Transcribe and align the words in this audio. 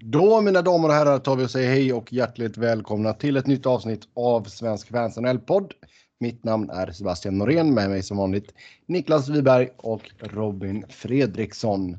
Då 0.00 0.40
mina 0.40 0.62
damer 0.62 0.88
och 0.88 0.94
herrar 0.94 1.18
tar 1.18 1.36
vi 1.36 1.44
och 1.44 1.50
säger 1.50 1.70
hej 1.70 1.92
och 1.92 2.12
hjärtligt 2.12 2.56
välkomna 2.56 3.12
till 3.12 3.36
ett 3.36 3.46
nytt 3.46 3.66
avsnitt 3.66 4.02
av 4.14 4.44
Svensk 4.44 4.88
Fans 4.88 5.16
NHL-podd. 5.16 5.72
Mitt 6.20 6.44
namn 6.44 6.70
är 6.70 6.92
Sebastian 6.92 7.38
Norén, 7.38 7.74
med 7.74 7.90
mig 7.90 8.02
som 8.02 8.16
vanligt 8.16 8.54
Niklas 8.86 9.28
Wiberg 9.28 9.68
och 9.76 10.10
Robin 10.18 10.84
Fredriksson. 10.88 11.98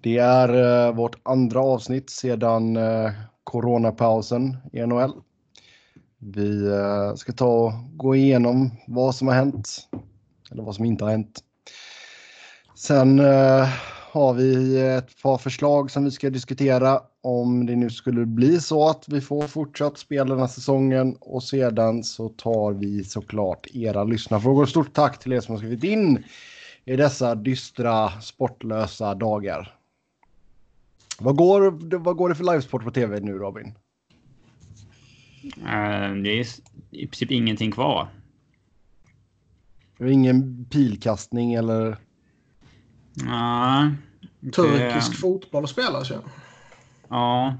Det 0.00 0.18
är 0.18 0.54
uh, 0.88 0.96
vårt 0.96 1.16
andra 1.22 1.60
avsnitt 1.60 2.10
sedan 2.10 2.76
uh, 2.76 3.10
coronapausen 3.44 4.56
i 4.72 4.86
NHL. 4.86 5.12
Vi 6.18 6.68
uh, 6.68 7.14
ska 7.14 7.32
ta 7.32 7.46
och 7.46 7.72
gå 7.96 8.16
igenom 8.16 8.70
vad 8.86 9.14
som 9.14 9.28
har 9.28 9.34
hänt, 9.34 9.88
eller 10.50 10.62
vad 10.62 10.74
som 10.74 10.84
inte 10.84 11.04
har 11.04 11.10
hänt. 11.10 11.40
Sen 12.74 13.20
har 14.16 14.34
vi 14.34 14.80
ett 14.80 15.22
par 15.22 15.38
förslag 15.38 15.90
som 15.90 16.04
vi 16.04 16.10
ska 16.10 16.30
diskutera 16.30 17.00
om 17.22 17.66
det 17.66 17.76
nu 17.76 17.90
skulle 17.90 18.26
bli 18.26 18.60
så 18.60 18.88
att 18.88 19.04
vi 19.08 19.20
får 19.20 19.46
fortsatt 19.46 19.98
spela 19.98 20.24
den 20.24 20.38
här 20.38 20.46
säsongen 20.46 21.16
och 21.20 21.42
sedan 21.42 22.04
så 22.04 22.28
tar 22.28 22.72
vi 22.72 23.04
såklart 23.04 23.66
era 23.74 24.04
lyssnarfrågor. 24.04 24.66
Stort 24.66 24.92
tack 24.92 25.18
till 25.18 25.32
er 25.32 25.40
som 25.40 25.52
har 25.52 25.58
skrivit 25.58 25.84
in 25.84 26.24
i 26.84 26.96
dessa 26.96 27.34
dystra 27.34 28.20
sportlösa 28.20 29.14
dagar. 29.14 29.78
Vad 31.18 31.36
går, 31.36 31.98
vad 31.98 32.16
går 32.16 32.28
det 32.28 32.34
för 32.34 32.44
livesport 32.44 32.84
på 32.84 32.90
tv 32.90 33.20
nu 33.20 33.32
Robin? 33.32 33.74
Uh, 35.44 36.22
det 36.22 36.40
är 36.40 36.46
i 36.90 37.06
princip 37.06 37.30
ingenting 37.30 37.72
kvar. 37.72 38.08
Ingen 40.00 40.64
pilkastning 40.64 41.54
eller? 41.54 41.96
Nej. 43.24 43.90
Turkisk 44.52 45.10
det... 45.10 45.16
fotboll 45.16 45.68
spelas 45.68 46.10
ju. 46.10 46.14
Ja. 47.08 47.54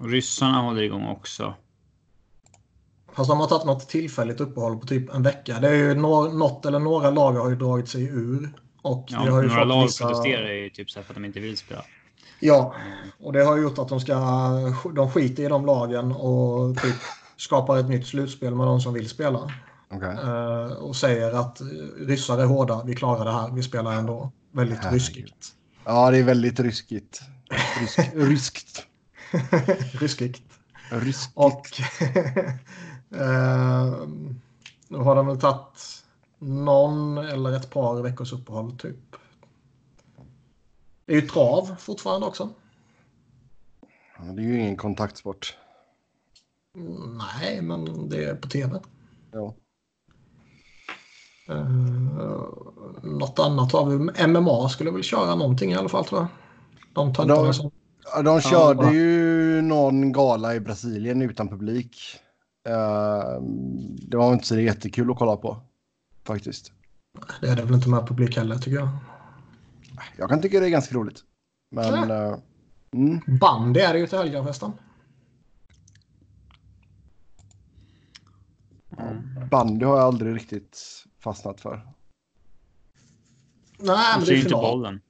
Och 0.00 0.08
ryssarna 0.08 0.60
håller 0.60 0.82
igång 0.82 1.06
också. 1.08 1.54
Fast 3.12 3.30
de 3.30 3.40
har 3.40 3.46
tagit 3.46 3.66
något 3.66 3.88
tillfälligt 3.88 4.40
uppehåll 4.40 4.78
på 4.78 4.86
typ 4.86 5.14
en 5.14 5.22
vecka. 5.22 5.58
Det 5.60 5.68
är 5.68 5.74
ju 5.74 5.94
något 5.94 6.66
eller 6.66 6.78
några 6.78 7.10
lag 7.10 7.32
har 7.32 7.50
ju 7.50 7.56
dragit 7.56 7.88
sig 7.88 8.04
ur. 8.04 8.52
Och 8.82 9.06
ja, 9.08 9.24
det 9.24 9.30
har 9.30 9.42
ju 9.42 9.48
några 9.48 9.64
lag 9.64 9.82
vissa... 9.82 10.08
protesterar 10.08 10.52
ju 10.52 10.70
typ 10.70 10.90
så 10.90 11.02
för 11.02 11.12
att 11.12 11.16
de 11.16 11.24
inte 11.24 11.40
vill 11.40 11.56
spela. 11.56 11.84
Ja, 12.40 12.74
och 13.20 13.32
det 13.32 13.44
har 13.44 13.56
gjort 13.56 13.78
att 13.78 13.88
de 13.88 14.00
ska... 14.00 14.14
De 14.94 15.10
skiter 15.10 15.42
i 15.42 15.48
de 15.48 15.66
lagen 15.66 16.12
och 16.12 16.76
typ 16.82 16.96
skapar 17.36 17.78
ett 17.78 17.88
nytt 17.88 18.06
slutspel 18.06 18.54
med 18.54 18.66
de 18.66 18.80
som 18.80 18.94
vill 18.94 19.08
spela. 19.08 19.52
Okay. 19.90 20.16
Uh, 20.16 20.72
och 20.72 20.96
säger 20.96 21.32
att 21.32 21.60
ryssar 21.98 22.38
är 22.38 22.46
hårda, 22.46 22.82
vi 22.84 22.94
klarar 22.94 23.24
det 23.24 23.32
här, 23.32 23.50
vi 23.50 23.62
spelar 23.62 23.92
ändå. 23.92 24.32
Väldigt 24.52 24.92
ryskigt. 24.92 25.54
Ja, 25.90 26.10
det 26.10 26.18
är 26.18 26.22
väldigt 26.22 26.60
ryskigt. 26.60 27.22
Rysk, 27.80 27.98
ryskt. 28.14 28.86
Ryskigt. 30.00 30.42
Ryskigt. 30.90 31.32
Och 31.34 31.66
eh, 33.20 34.08
nu 34.88 34.98
har 34.98 35.16
de 35.16 35.26
väl 35.26 35.40
tagit 35.40 36.04
någon 36.38 37.18
eller 37.18 37.52
ett 37.52 37.70
par 37.70 38.02
veckors 38.02 38.32
uppehåll 38.32 38.78
typ. 38.78 39.16
Det 41.06 41.12
är 41.12 41.20
ju 41.20 41.28
trav 41.28 41.76
fortfarande 41.78 42.26
också. 42.26 42.50
Ja, 44.18 44.24
det 44.24 44.42
är 44.42 44.46
ju 44.46 44.60
ingen 44.60 44.76
kontaktsport. 44.76 45.56
Nej, 47.34 47.62
men 47.62 48.08
det 48.08 48.24
är 48.24 48.34
på 48.34 48.48
tv. 48.48 48.80
Ja. 49.32 49.54
Uh, 51.50 52.48
något 53.02 53.38
annat 53.38 53.72
har 53.72 53.86
vi. 53.86 54.26
MMA 54.26 54.68
skulle 54.68 54.90
väl 54.90 55.02
köra 55.02 55.34
någonting 55.34 55.72
i 55.72 55.74
alla 55.74 55.88
fall 55.88 56.04
tror 56.04 56.20
jag. 56.20 56.28
De, 56.92 57.14
tar 57.14 57.26
de, 57.26 57.54
som... 57.54 57.70
de 58.24 58.40
körde 58.40 58.84
ja, 58.84 58.92
ju 58.92 59.62
någon 59.62 60.12
gala 60.12 60.54
i 60.54 60.60
Brasilien 60.60 61.22
utan 61.22 61.48
publik. 61.48 61.96
Uh, 62.68 63.42
det 64.08 64.16
var 64.16 64.32
inte 64.32 64.46
så 64.46 64.60
jättekul 64.60 65.10
att 65.10 65.18
kolla 65.18 65.36
på. 65.36 65.62
Faktiskt. 66.24 66.72
Det 67.40 67.48
är 67.48 67.56
det 67.56 67.62
väl 67.62 67.74
inte 67.74 67.88
med 67.88 68.08
publik 68.08 68.36
heller 68.36 68.56
tycker 68.56 68.78
jag. 68.78 68.88
Jag 70.16 70.28
kan 70.28 70.42
tycka 70.42 70.60
det 70.60 70.66
är 70.66 70.70
ganska 70.70 70.94
roligt. 70.94 71.20
Men... 71.70 72.10
Uh, 72.10 72.36
mm. 72.94 73.20
Bandy 73.40 73.80
är 73.80 73.92
det 73.92 73.98
ju 73.98 74.06
till 74.06 74.18
helgen 74.18 74.44
förresten. 74.44 74.72
Bandy 79.50 79.84
har 79.84 79.96
jag 79.96 80.06
aldrig 80.06 80.36
riktigt 80.36 81.04
fastnat 81.20 81.60
för. 81.60 81.86
Nej, 83.78 83.96
men 84.16 84.24
det 84.26 84.34
är 84.34 84.36
inte 84.42 84.50
bollen. 84.54 85.00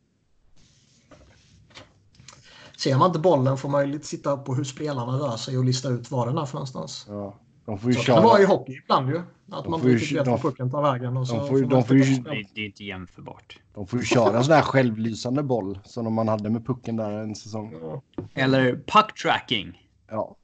Ser 2.79 2.97
man 2.97 3.07
inte 3.07 3.19
bollen 3.19 3.57
får 3.57 3.69
man 3.69 3.87
ju 3.87 3.93
lite 3.93 4.07
sitta 4.07 4.37
på 4.37 4.55
hur 4.55 4.65
spelarna 4.65 5.13
rör 5.13 5.37
sig 5.37 5.59
och 5.59 5.65
lista 5.65 5.89
ut 5.89 6.11
var 6.11 6.27
den 6.27 6.39
är 6.39 6.47
för 6.47 6.55
någonstans. 6.55 7.05
Ja. 7.09 7.39
De 7.65 7.79
får 7.79 7.91
ju 7.91 7.97
så 7.97 8.03
köra. 8.03 8.17
det 8.17 8.23
vara 8.27 8.41
i 8.41 8.45
hockey 8.45 8.73
ibland 8.73 9.09
ju. 9.11 9.19
Att 9.19 9.65
De 9.65 9.71
man 9.71 9.81
får 9.81 9.91
inte 9.91 10.05
ju- 10.05 10.11
riktigt 10.11 10.19
vet 10.19 10.27
var 10.27 10.39
pucken 10.39 10.71
tar 10.71 10.83
vägen. 10.83 11.17
Och 11.17 11.29
så 11.29 11.37
de 11.37 11.49
får 11.49 11.59
ju- 11.59 11.65
de 11.65 11.85
får 11.85 11.97
ju- 11.97 12.23
det 12.23 12.61
är 12.61 12.67
inte 12.67 12.85
jämförbart. 12.85 13.59
De 13.75 13.87
får 13.87 13.99
ju 13.99 14.05
köra 14.05 14.37
en 14.39 14.45
sån 14.45 14.55
här 14.55 14.63
självlysande 14.63 15.43
boll 15.43 15.79
som 15.85 16.15
man 16.15 16.29
hade 16.29 16.51
med 16.51 16.67
pucken 16.67 16.97
där 16.97 17.11
en 17.13 17.35
säsong. 17.35 17.73
Ja. 17.83 18.03
Eller 18.35 18.73
puck 18.73 19.15
tracking. 19.23 19.89
Ja. 20.09 20.37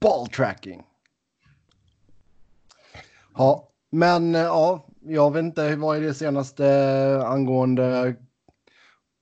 Ball 0.00 0.28
tracking. 0.28 0.82
Ja, 3.36 3.68
men 3.94 4.34
eh, 4.34 4.40
ja, 4.40 4.86
jag 5.06 5.32
vet 5.32 5.44
inte 5.44 5.76
vad 5.76 5.96
är 5.96 6.00
det 6.00 6.14
senaste 6.14 7.22
angående 7.26 8.14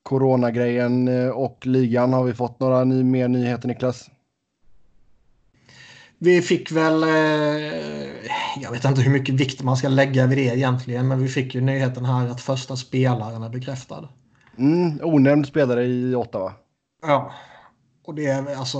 coronagrejen 0.03 1.09
eh, 1.09 1.29
och 1.29 1.67
ligan. 1.67 2.13
Har 2.13 2.25
vi 2.25 2.35
fått 2.35 2.61
några 2.61 2.85
ny, 2.85 3.05
mer 3.05 3.29
nyheter 3.29 3.69
Niklas? 3.69 4.11
Vi 6.19 6.43
fick 6.43 6.73
väl, 6.73 7.03
eh, 7.03 7.11
jag 8.61 8.71
vet 8.73 8.85
inte 8.85 9.01
hur 9.01 9.13
mycket 9.13 9.35
vikt 9.35 9.63
man 9.63 9.77
ska 9.77 9.89
lägga 9.89 10.27
vid 10.27 10.39
det 10.39 10.57
egentligen, 10.57 11.09
men 11.09 11.23
vi 11.23 11.29
fick 11.29 11.55
ju 11.55 11.61
nyheten 11.61 12.05
här 12.05 12.29
att 12.29 12.41
första 12.41 12.77
spelaren 12.77 13.43
är 13.43 13.49
bekräftad. 13.49 14.09
Mm, 14.59 15.01
onämnd 15.03 15.47
spelare 15.47 15.85
i 15.85 16.15
Ottawa. 16.15 16.53
Ja, 17.03 17.33
och 18.05 18.15
det 18.15 18.27
är 18.27 18.57
alltså... 18.57 18.79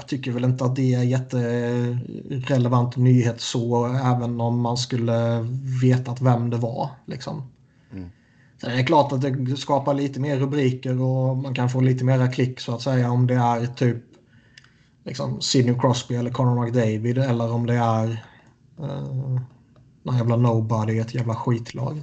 Jag 0.00 0.08
tycker 0.08 0.32
väl 0.32 0.44
inte 0.44 0.64
att 0.64 0.76
det 0.76 0.94
är 0.94 1.02
jätterelevant 1.02 2.96
nyhet 2.96 3.40
så, 3.40 3.86
även 3.86 4.40
om 4.40 4.60
man 4.60 4.76
skulle 4.76 5.46
vetat 5.82 6.20
vem 6.20 6.50
det 6.50 6.56
var. 6.56 6.90
Liksom. 7.06 7.50
Mm. 7.92 8.10
Är 8.62 8.76
det 8.76 8.84
klart 8.84 9.12
att 9.12 9.20
det 9.20 9.56
skapar 9.56 9.94
lite 9.94 10.20
mer 10.20 10.38
rubriker 10.38 11.00
och 11.02 11.36
man 11.36 11.54
kan 11.54 11.70
få 11.70 11.80
lite 11.80 12.04
mera 12.04 12.28
klick 12.28 12.60
så 12.60 12.74
att 12.74 12.82
säga 12.82 13.10
om 13.10 13.26
det 13.26 13.34
är 13.34 13.66
typ 13.66 14.02
liksom 15.04 15.40
Sidney 15.40 15.78
Crosby 15.78 16.14
eller 16.14 16.30
Conor 16.30 16.64
McDavid 16.64 17.18
eller 17.18 17.52
om 17.52 17.66
det 17.66 17.74
är 17.74 18.24
uh, 18.80 19.40
någon 20.02 20.16
jävla 20.16 20.36
nobody 20.36 20.98
ett 20.98 21.14
jävla 21.14 21.34
skitlag. 21.34 22.02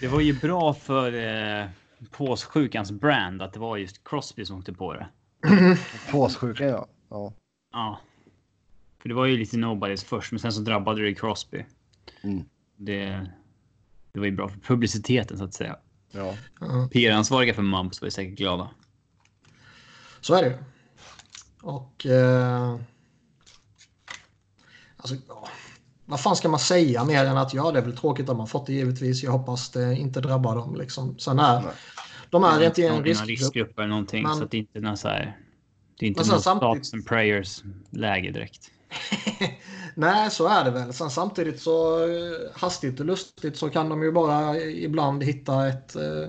Det 0.00 0.08
var 0.08 0.20
ju 0.20 0.40
bra 0.40 0.74
för 0.74 1.12
eh, 1.12 1.66
påssjukans 2.10 2.90
brand 2.90 3.42
att 3.42 3.52
det 3.52 3.60
var 3.60 3.76
just 3.76 4.04
Crosby 4.04 4.44
som 4.44 4.58
åkte 4.58 4.72
på 4.72 4.92
det. 4.92 5.08
Påssjuka 6.12 6.64
ja. 6.64 6.86
Ja. 7.10 7.32
Ja. 7.72 7.98
För 8.98 9.08
det 9.08 9.14
var 9.14 9.26
ju 9.26 9.36
lite 9.36 9.56
nobodies 9.56 10.04
först, 10.04 10.32
men 10.32 10.38
sen 10.40 10.52
så 10.52 10.60
drabbade 10.60 11.02
det 11.02 11.14
Crosby. 11.14 11.64
Mm. 12.22 12.44
Det, 12.76 13.26
det 14.12 14.18
var 14.18 14.26
ju 14.26 14.32
bra 14.32 14.48
för 14.48 14.58
publiciteten 14.60 15.38
så 15.38 15.44
att 15.44 15.54
säga. 15.54 15.76
ja. 16.10 16.34
PR-ansvariga 16.92 17.54
för 17.54 17.62
Mumps 17.62 18.00
var 18.00 18.06
ju 18.06 18.10
säkert 18.10 18.38
glada. 18.38 18.70
Så 20.20 20.34
är 20.34 20.42
det. 20.42 20.64
Och... 21.62 22.06
Eh, 22.06 22.76
alltså, 24.96 25.14
ja. 25.28 25.48
Vad 26.04 26.20
fan 26.20 26.36
ska 26.36 26.48
man 26.48 26.60
säga 26.60 27.04
mer 27.04 27.24
än 27.24 27.36
att 27.36 27.54
ja, 27.54 27.70
det 27.72 27.78
är 27.78 27.82
väl 27.82 27.96
tråkigt 27.96 28.28
att 28.28 28.36
man 28.36 28.46
fått 28.46 28.66
det 28.66 28.72
givetvis. 28.72 29.22
Jag 29.22 29.32
hoppas 29.32 29.70
det 29.70 29.94
inte 29.96 30.20
drabbar 30.20 30.56
dem 30.56 30.74
liksom. 30.76 31.18
Sen 31.18 31.38
är 31.38 31.62
Nej. 31.62 31.72
de 32.30 32.44
är 32.44 32.66
inte 32.66 32.82
i 32.82 32.86
en 32.86 33.04
riskgrupp. 33.04 33.28
riskgrupp 33.28 33.78
eller 33.78 33.88
någonting 33.88 34.22
Men- 34.22 34.36
så 34.36 34.44
att 34.44 34.50
det 34.50 34.58
inte 34.58 34.78
är 34.78 34.96
så 34.96 35.08
här. 35.08 35.38
Det 36.00 36.06
är 36.06 36.08
inte 36.08 36.20
någon 36.28 36.40
samtidigt- 36.40 36.60
thoughts 36.72 36.94
and 36.94 37.06
prayers 37.06 37.62
läge 37.90 38.30
direkt. 38.30 38.70
Nej, 39.94 40.30
så 40.30 40.48
är 40.48 40.64
det 40.64 40.70
väl. 40.70 40.92
Sen 40.92 41.10
samtidigt 41.10 41.60
så 41.60 42.04
eh, 42.04 42.50
hastigt 42.54 43.00
och 43.00 43.06
lustigt 43.06 43.56
så 43.56 43.70
kan 43.70 43.88
de 43.88 44.02
ju 44.02 44.12
bara 44.12 44.58
ibland 44.60 45.22
hitta 45.24 45.68
ett, 45.68 45.96
eh, 45.96 46.28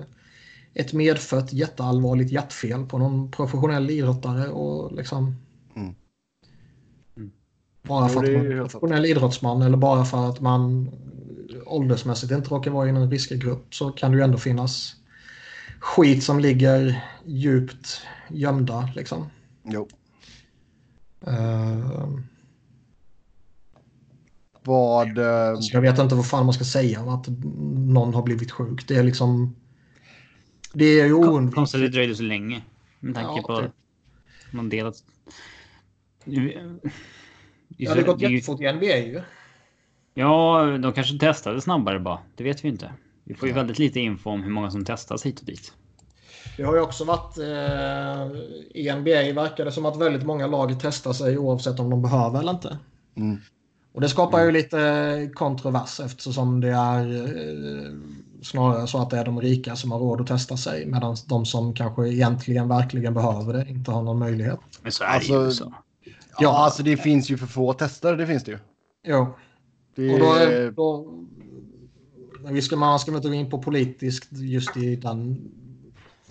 ett 0.74 0.92
medfött 0.92 1.52
jätteallvarligt 1.52 2.32
hjärtfel 2.32 2.86
på 2.86 2.98
någon 2.98 3.30
professionell 3.30 3.90
idrottare 3.90 4.48
och 4.48 4.92
liksom... 4.92 5.36
Mm. 5.76 5.94
Mm. 7.16 7.30
Bara 7.82 8.08
Jo, 8.08 8.14
för 8.14 8.20
att 8.24 8.32
man 8.32 8.46
är 8.46 8.60
professionell 8.60 9.06
idrottsman 9.06 9.62
eller 9.62 9.76
bara 9.76 10.04
för 10.04 10.28
att 10.28 10.40
man 10.40 10.90
åldersmässigt 11.66 12.32
inte 12.32 12.50
råkar 12.50 12.70
vara 12.70 12.86
i 12.86 12.90
en 12.90 13.10
riskgrupp 13.10 13.74
så 13.74 13.90
kan 13.90 14.10
det 14.10 14.16
ju 14.18 14.24
ändå 14.24 14.38
finnas 14.38 14.94
skit 15.80 16.24
som 16.24 16.40
ligger 16.40 17.04
djupt 17.24 18.02
gömda 18.30 18.88
liksom. 18.96 19.26
Jo. 19.64 19.88
Eh, 21.26 22.08
Vad... 24.64 25.18
eh, 25.18 25.48
Alltså 25.48 25.72
jag 25.74 25.80
vet 25.80 25.98
inte 25.98 26.14
vad 26.14 26.26
fan 26.28 26.44
man 26.46 26.54
ska 26.54 26.64
säga 26.64 27.02
om 27.02 27.08
att 27.08 27.28
någon 27.92 28.14
har 28.14 28.22
blivit 28.22 28.50
sjuk. 28.50 28.88
Det 28.88 28.94
är 28.96 29.02
liksom... 29.02 29.56
Det 30.72 30.84
är 30.84 31.06
ju 31.06 31.12
Konstigt 31.14 31.32
oundvikligt. 31.34 31.72
det 31.72 31.88
dröjde 31.88 32.14
så 32.14 32.22
länge. 32.22 32.62
Med 33.00 33.14
tanke 33.14 33.40
Ja, 33.40 33.42
på 33.46 33.62
typ. 33.62 33.72
någon 34.52 34.68
del 34.68 34.86
att... 34.86 34.96
Det 37.68 37.86
hade 37.88 38.02
gått 38.02 38.20
jättefort 38.20 38.60
i 38.60 38.72
NBA 38.72 38.96
ju. 38.96 39.22
Ja, 40.14 40.62
de 40.82 40.92
kanske 40.92 41.18
testade 41.18 41.60
snabbare 41.60 42.00
bara. 42.00 42.18
Det 42.36 42.44
vet 42.44 42.64
vi 42.64 42.68
inte. 42.68 42.92
Vi 43.24 43.34
får 43.34 43.48
ju 43.48 43.52
Ja. 43.54 43.56
väldigt 43.56 43.78
lite 43.78 44.00
info 44.00 44.30
om 44.30 44.42
hur 44.42 44.50
många 44.50 44.70
som 44.70 44.84
testas 44.84 45.26
hit 45.26 45.40
och 45.40 45.46
dit. 45.46 45.72
Det 46.56 46.62
har 46.62 46.74
ju 46.74 46.80
också 46.80 47.04
varit 47.04 47.38
eh, 47.38 48.40
i 48.74 48.92
NBA 48.92 49.42
verkar 49.42 49.64
det 49.64 49.72
som 49.72 49.86
att 49.86 49.96
väldigt 49.96 50.26
många 50.26 50.46
lag 50.46 50.76
testar 50.80 51.12
sig 51.12 51.38
oavsett 51.38 51.80
om 51.80 51.90
de 51.90 52.02
behöver 52.02 52.40
eller 52.40 52.52
inte. 52.52 52.78
Mm. 53.16 53.38
Och 53.92 54.00
det 54.00 54.08
skapar 54.08 54.44
ju 54.44 54.50
lite 54.50 55.30
kontrovers 55.34 56.00
eftersom 56.00 56.60
det 56.60 56.68
är 56.68 57.14
eh, 57.24 57.92
snarare 58.42 58.86
så 58.86 58.98
att 58.98 59.10
det 59.10 59.18
är 59.18 59.24
de 59.24 59.40
rika 59.40 59.76
som 59.76 59.92
har 59.92 59.98
råd 59.98 60.20
att 60.20 60.26
testa 60.26 60.56
sig 60.56 60.86
medan 60.86 61.16
de 61.26 61.46
som 61.46 61.74
kanske 61.74 62.08
egentligen 62.08 62.68
verkligen 62.68 63.14
behöver 63.14 63.52
det 63.52 63.70
inte 63.70 63.90
har 63.90 64.02
någon 64.02 64.18
möjlighet. 64.18 64.60
Men 64.82 64.92
så 64.92 65.04
är 65.04 65.08
Alltså, 65.08 65.38
det 65.38 65.44
ju 65.44 65.52
så. 65.52 65.74
Ja, 66.38 66.64
alltså 66.64 66.82
det 66.82 66.96
finns 66.96 67.30
ju 67.30 67.36
för 67.36 67.46
få 67.46 67.72
tester. 67.72 68.16
Det 68.16 68.26
finns 68.26 68.44
det 68.44 68.50
ju. 68.50 68.58
Jo, 69.06 69.26
Det 69.94 70.12
och 70.12 70.18
då, 70.18 70.34
är, 70.34 70.70
då 70.70 71.06
vi 72.50 72.62
ska, 72.62 72.76
man 72.76 72.98
ska 72.98 73.10
väl 73.10 73.16
inte 73.16 73.28
gå 73.28 73.34
in 73.34 73.50
på 73.50 73.62
politiskt 73.62 74.28
just 74.32 74.76
i 74.76 74.96
den 74.96 75.40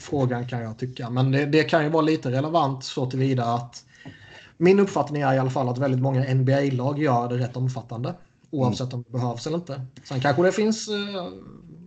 frågan 0.01 0.47
kan 0.47 0.61
jag 0.61 0.77
tycka. 0.77 1.09
Men 1.09 1.31
det, 1.31 1.45
det 1.45 1.63
kan 1.63 1.83
ju 1.83 1.89
vara 1.89 2.01
lite 2.01 2.31
relevant 2.31 2.83
så 2.83 3.09
tillvida 3.09 3.45
att 3.45 3.85
min 4.57 4.79
uppfattning 4.79 5.21
är 5.21 5.33
i 5.33 5.39
alla 5.39 5.49
fall 5.49 5.69
att 5.69 5.77
väldigt 5.77 6.01
många 6.01 6.33
NBA-lag 6.33 6.99
gör 6.99 7.29
det 7.29 7.37
rätt 7.37 7.57
omfattande. 7.57 8.15
Oavsett 8.49 8.93
om 8.93 9.03
det 9.03 9.11
behövs 9.11 9.47
eller 9.47 9.57
inte. 9.57 9.85
Sen 10.03 10.21
kanske 10.21 10.43
det 10.43 10.51
finns, 10.51 10.87
eh, 10.87 11.27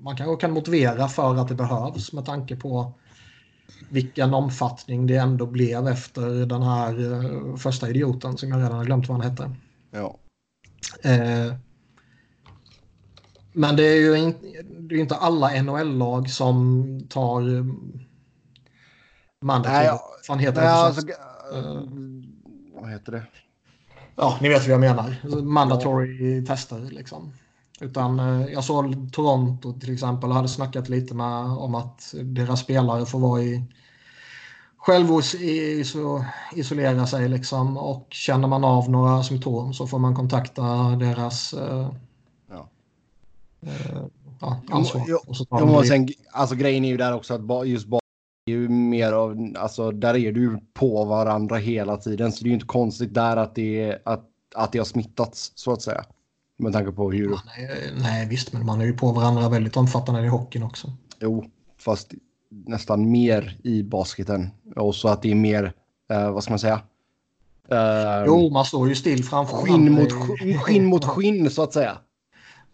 man 0.02 0.16
kanske 0.16 0.40
kan 0.40 0.52
motivera 0.52 1.08
för 1.08 1.36
att 1.36 1.48
det 1.48 1.54
behövs 1.54 2.12
med 2.12 2.26
tanke 2.26 2.56
på 2.56 2.92
vilken 3.88 4.34
omfattning 4.34 5.06
det 5.06 5.16
ändå 5.16 5.46
blev 5.46 5.88
efter 5.88 6.46
den 6.46 6.62
här 6.62 7.12
eh, 7.12 7.56
första 7.56 7.90
idioten 7.90 8.38
som 8.38 8.48
jag 8.48 8.58
redan 8.58 8.76
har 8.76 8.84
glömt 8.84 9.08
vad 9.08 9.20
han 9.20 9.30
hette. 9.30 9.50
ja. 9.90 10.18
Eh, 11.02 11.54
men 13.56 13.76
det 13.76 13.82
är 13.82 14.00
ju 14.00 14.18
in, 14.18 14.34
det 14.88 14.94
är 14.94 15.00
inte 15.00 15.16
alla 15.16 15.62
NHL-lag 15.62 16.30
som 16.30 16.84
tar 17.10 17.56
eh, 17.56 17.64
mandatory. 19.40 19.88
Vad 20.28 20.40
heter 20.40 20.60
det? 20.60 20.66
Nej, 20.66 20.74
alltså, 20.74 21.08
äh, 21.08 21.82
vad 22.80 22.90
heter 22.90 23.12
det? 23.12 23.22
Ja, 24.16 24.38
ni 24.40 24.48
vet 24.48 24.62
vad 24.62 24.70
jag 24.70 24.80
menar. 24.80 25.16
Mandatory 25.42 26.44
tester 26.46 26.80
liksom. 26.80 27.32
Utan 27.80 28.18
eh, 28.18 28.46
jag 28.52 28.64
såg 28.64 29.12
Toronto 29.12 29.80
till 29.80 29.92
exempel 29.92 30.30
och 30.30 30.36
hade 30.36 30.48
snackat 30.48 30.88
lite 30.88 31.14
med 31.14 31.44
om 31.44 31.74
att 31.74 32.14
deras 32.22 32.60
spelare 32.60 33.06
får 33.06 33.18
vara 33.18 33.42
i 33.42 33.64
självisolera 34.76 37.06
sig 37.06 37.28
liksom 37.28 37.76
och 37.76 38.06
känner 38.10 38.48
man 38.48 38.64
av 38.64 38.90
några 38.90 39.22
symptom 39.22 39.74
så 39.74 39.86
får 39.86 39.98
man 39.98 40.14
kontakta 40.14 40.62
deras 40.88 41.54
eh, 41.54 41.90
Ja. 42.50 42.68
eh, 43.60 44.02
ja, 44.68 44.76
ansvar. 44.76 45.06
De 45.60 45.74
och 45.74 45.82
det. 45.82 45.88
sen, 45.88 46.08
alltså 46.32 46.54
grejen 46.56 46.84
är 46.84 46.88
ju 46.88 46.96
där 46.96 47.14
också 47.14 47.34
att 47.34 47.68
just 47.68 47.86
bara 47.86 48.00
är 48.46 48.52
ju 48.52 48.68
mer 48.68 49.12
av, 49.12 49.52
alltså 49.58 49.90
där 49.90 50.16
är 50.16 50.32
du 50.32 50.58
på 50.74 51.04
varandra 51.04 51.56
hela 51.56 51.96
tiden. 51.96 52.32
Så 52.32 52.44
det 52.44 52.46
är 52.46 52.48
ju 52.48 52.54
inte 52.54 52.66
konstigt 52.66 53.14
där 53.14 53.36
att 53.36 53.54
det, 53.54 53.98
att, 54.04 54.24
att 54.54 54.72
det 54.72 54.78
har 54.78 54.84
smittats 54.84 55.52
så 55.54 55.72
att 55.72 55.82
säga. 55.82 56.04
Med 56.58 56.72
tanke 56.72 56.92
på 56.92 57.10
hur, 57.12 57.30
Ja, 57.30 57.40
nej, 57.56 57.92
nej 58.02 58.26
visst, 58.28 58.52
men 58.52 58.66
man 58.66 58.80
är 58.80 58.84
ju 58.84 58.92
på 58.96 59.12
varandra 59.12 59.48
väldigt 59.48 59.76
omfattande 59.76 60.24
i 60.24 60.28
hockeyn 60.28 60.62
också. 60.62 60.92
jo, 61.20 61.44
fast 61.78 62.12
nästan 62.66 63.10
mer 63.10 63.56
i 63.64 63.82
basketen. 63.82 64.50
Och 64.76 64.94
så 64.94 65.08
att 65.08 65.22
det 65.22 65.30
är 65.30 65.34
mer, 65.34 65.72
eh, 66.10 66.30
vad 66.32 66.42
ska 66.42 66.52
man 66.52 66.58
säga? 66.58 66.80
Eh, 67.68 68.24
Jo, 68.26 68.50
man 68.50 68.64
står 68.64 68.88
ju 68.88 68.94
still 68.94 69.24
framför 69.24 69.56
skinn, 69.56 69.92
mot, 69.92 70.12
skinn, 70.12 70.58
skinn 70.58 70.84
mot 70.84 71.04
skinn 71.04 71.50
så 71.50 71.62
att 71.62 71.72
säga. 71.72 71.98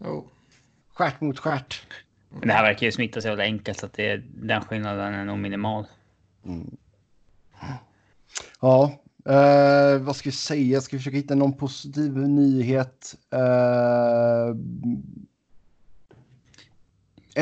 Jo. 0.05 0.25
Stjärt 1.01 1.21
mot 1.21 1.39
stjärt. 1.39 1.81
Men 2.29 2.47
det 2.47 2.53
här 2.53 2.63
verkar 2.63 2.85
ju 2.85 2.91
smitta 2.91 3.21
så 3.21 3.27
jävla 3.27 3.43
enkelt 3.43 3.79
så 3.79 3.85
att 3.85 3.93
det, 3.93 4.17
den 4.17 4.61
skillnaden 4.61 5.13
är 5.13 5.25
nog 5.25 5.37
minimal. 5.37 5.85
Ja, 8.59 8.99
eh, 9.25 9.97
vad 10.01 10.15
ska 10.15 10.29
vi 10.29 10.35
säga? 10.35 10.81
Ska 10.81 10.95
vi 10.95 10.99
försöka 10.99 11.17
hitta 11.17 11.35
någon 11.35 11.53
positiv 11.53 12.17
nyhet? 12.17 13.15
Eh, 13.29 14.55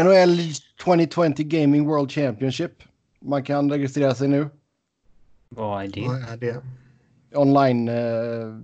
NHL 0.04 0.38
2020 0.84 1.44
Gaming 1.44 1.88
World 1.88 2.12
Championship. 2.12 2.84
Man 3.20 3.44
kan 3.44 3.72
registrera 3.72 4.16
sig 4.16 4.28
nu. 4.28 4.50
Vad 5.50 5.84
är 5.84 5.88
det? 5.88 6.08
Vad 6.08 6.30
är 6.30 6.38
det? 6.38 6.62
Online, 7.38 7.90
eh, 7.90 8.60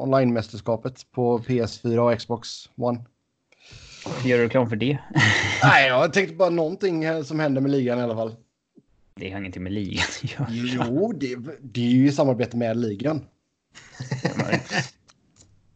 online-mästerskapet 0.00 1.12
på 1.12 1.38
PS4 1.38 1.98
och 1.98 2.18
Xbox 2.18 2.48
One. 2.76 3.04
Gör 4.24 4.38
du 4.38 4.44
reklam 4.44 4.68
för 4.68 4.76
det? 4.76 4.98
Nej, 5.62 5.88
jag 5.88 6.12
tänkte 6.12 6.34
bara 6.34 6.50
någonting 6.50 7.24
som 7.24 7.40
händer 7.40 7.60
med 7.60 7.70
ligan 7.70 7.98
i 7.98 8.02
alla 8.02 8.14
fall. 8.14 8.36
Det 9.14 9.30
har 9.30 9.38
ingenting 9.38 9.62
med 9.62 9.72
ligan 9.72 10.04
att 10.22 10.32
göra. 10.32 10.46
Jo, 10.50 11.12
det, 11.12 11.36
det 11.62 11.80
är 11.80 11.90
ju 11.90 12.06
i 12.08 12.12
samarbete 12.12 12.56
med 12.56 12.76
ligan. 12.76 13.24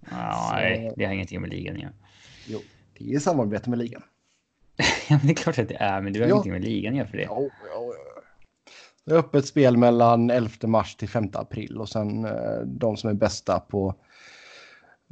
Nej, 0.53 0.93
det 0.97 1.05
har 1.05 1.13
ingenting 1.13 1.41
med 1.41 1.51
ligan 1.51 1.77
att 1.77 1.83
göra. 1.83 1.93
Jo, 2.47 2.61
det 2.99 3.05
är 3.05 3.09
i 3.17 3.21
samarbete 3.21 3.71
med 3.71 3.79
ligan. 3.79 4.03
Ja, 5.09 5.17
men 5.19 5.27
det 5.27 5.33
är 5.33 5.35
klart 5.35 5.59
att 5.59 5.69
det 5.69 5.75
är, 5.75 6.01
men 6.01 6.13
du 6.13 6.21
har 6.21 6.27
Ja. 6.29 6.35
ingenting 6.35 6.53
med 6.53 6.65
ligan 6.65 6.93
att 6.93 6.99
göra 6.99 7.09
för 7.09 7.17
det. 7.17 7.23
Ja, 7.23 7.41
ja, 7.41 7.49
ja. 7.75 7.93
Det 9.05 9.13
är 9.15 9.19
öppet 9.19 9.47
spel 9.47 9.77
mellan 9.77 10.31
11 10.31 10.51
mars 10.69 10.97
till 10.97 11.09
5 11.09 11.29
april 11.33 11.77
och 11.79 11.89
sen 11.89 12.25
eh, 12.25 12.61
de 12.67 12.97
som 12.97 13.11
är 13.11 13.15
bästa 13.15 13.61
på 13.61 13.95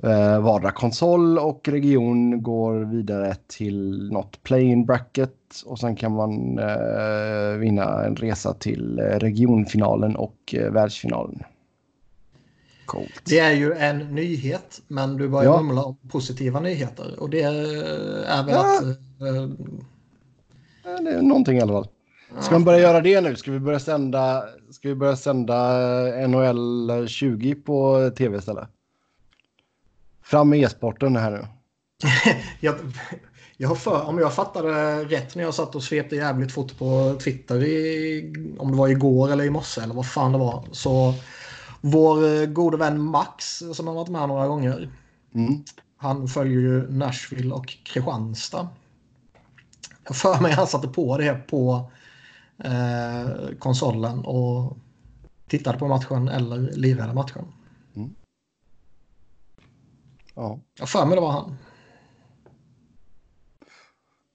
eh, 0.03 0.41
vardera 0.41 0.71
konsol 0.73 1.39
och 1.39 1.69
region 1.69 2.43
går 2.43 2.75
vidare 2.81 3.35
till 3.47 4.09
något 4.13 4.43
play-in 4.43 4.87
bracket 4.87 5.35
och 5.67 5.79
sen 5.79 5.97
kan 5.97 6.13
man 6.13 6.59
eh, 6.59 7.59
vinna 7.59 8.05
en 8.05 8.17
resa 8.17 8.55
till 8.55 8.99
eh, 8.99 9.03
regionfinalen 9.05 10.17
och 10.17 10.55
eh, 10.55 10.73
världsfinalen. 10.73 11.43
Coolt. 12.87 13.23
Det 13.25 13.39
är 13.39 13.53
ju 13.53 13.73
en 13.73 13.99
nyhet, 13.99 14.83
men 14.89 15.17
du 15.17 15.29
börjar 15.29 15.45
Ja. 15.51 15.63
mumla 15.63 15.83
om 15.85 15.97
positiva 16.09 16.61
nyheter. 16.61 17.21
Och 17.21 17.31
det 17.31 17.43
är 17.43 18.45
väl 18.47 18.55
Ja. 18.55 18.79
att... 18.79 18.83
eh, 18.83 19.51
Eh, 20.87 21.03
Det 21.05 21.11
är 21.11 21.23
någonting 21.23 21.57
i 21.57 21.61
alla 21.61 21.73
fall. 21.73 21.89
Ska 22.41 22.55
man 22.55 22.65
börja 22.65 22.79
göra 22.79 23.01
det 23.01 23.21
nu? 23.21 23.37
Ska 23.37 23.53
vi 23.53 23.59
börja 23.59 23.79
sända, 23.79 24.45
ska 24.71 24.89
vi 24.89 24.95
börja 24.95 25.17
sända 25.17 25.59
eh, 26.23 26.29
NHL 26.29 27.07
20 27.09 27.55
på 27.55 28.11
tv 28.17 28.37
istället? 28.39 28.69
Fram 30.31 30.49
med 30.49 30.61
e-sporten 30.61 31.17
här 31.17 31.31
nu. 31.31 31.47
jag, 32.61 32.75
jag 33.57 33.79
för, 33.79 34.03
om 34.05 34.19
jag 34.19 34.35
fattade 34.35 35.05
rätt 35.05 35.35
när 35.35 35.45
jag 35.45 35.55
satt 35.55 35.75
och 35.75 35.83
svepte 35.83 36.17
jävligt 36.17 36.53
fort 36.53 36.79
på 36.79 37.17
Twitter, 37.25 37.65
i, 37.65 38.57
om 38.59 38.71
det 38.71 38.77
var 38.77 38.89
igår 38.89 39.33
eller 39.33 39.45
i 39.45 39.51
morse 39.51 39.81
eller 39.81 39.95
vad 39.95 40.07
fan 40.07 40.33
det 40.33 40.39
var, 40.39 40.65
så 40.73 41.15
vår 41.81 42.25
eh, 42.25 42.47
gode 42.47 42.77
vän 42.77 43.01
Max 43.01 43.63
som 43.75 43.87
har 43.87 43.95
varit 43.95 44.09
med 44.09 44.29
några 44.29 44.47
gånger, 44.47 44.91
Mm. 45.35 45.65
han 45.97 46.29
följer 46.29 46.61
ju 46.61 46.91
Nashville 46.91 47.55
och 47.55 47.67
Kristianstad. 47.67 48.69
Jag 50.07 50.17
för 50.17 50.41
mig 50.41 50.53
han 50.53 50.67
satte 50.67 50.89
på 50.89 51.19
det 51.19 51.35
på 51.35 51.91
eh, 52.65 53.57
konsolen 53.59 54.19
och 54.19 54.77
tittade 55.49 55.79
på 55.79 55.89
matchen 55.89 56.29
eller 56.29 56.59
lirade 56.59 57.15
matchen. 57.15 57.45
Ja. 60.41 60.59
Jag 60.79 60.89
för 60.89 61.07
mig 61.07 61.15
det 61.15 61.21
var 61.21 61.31
han. 61.31 61.57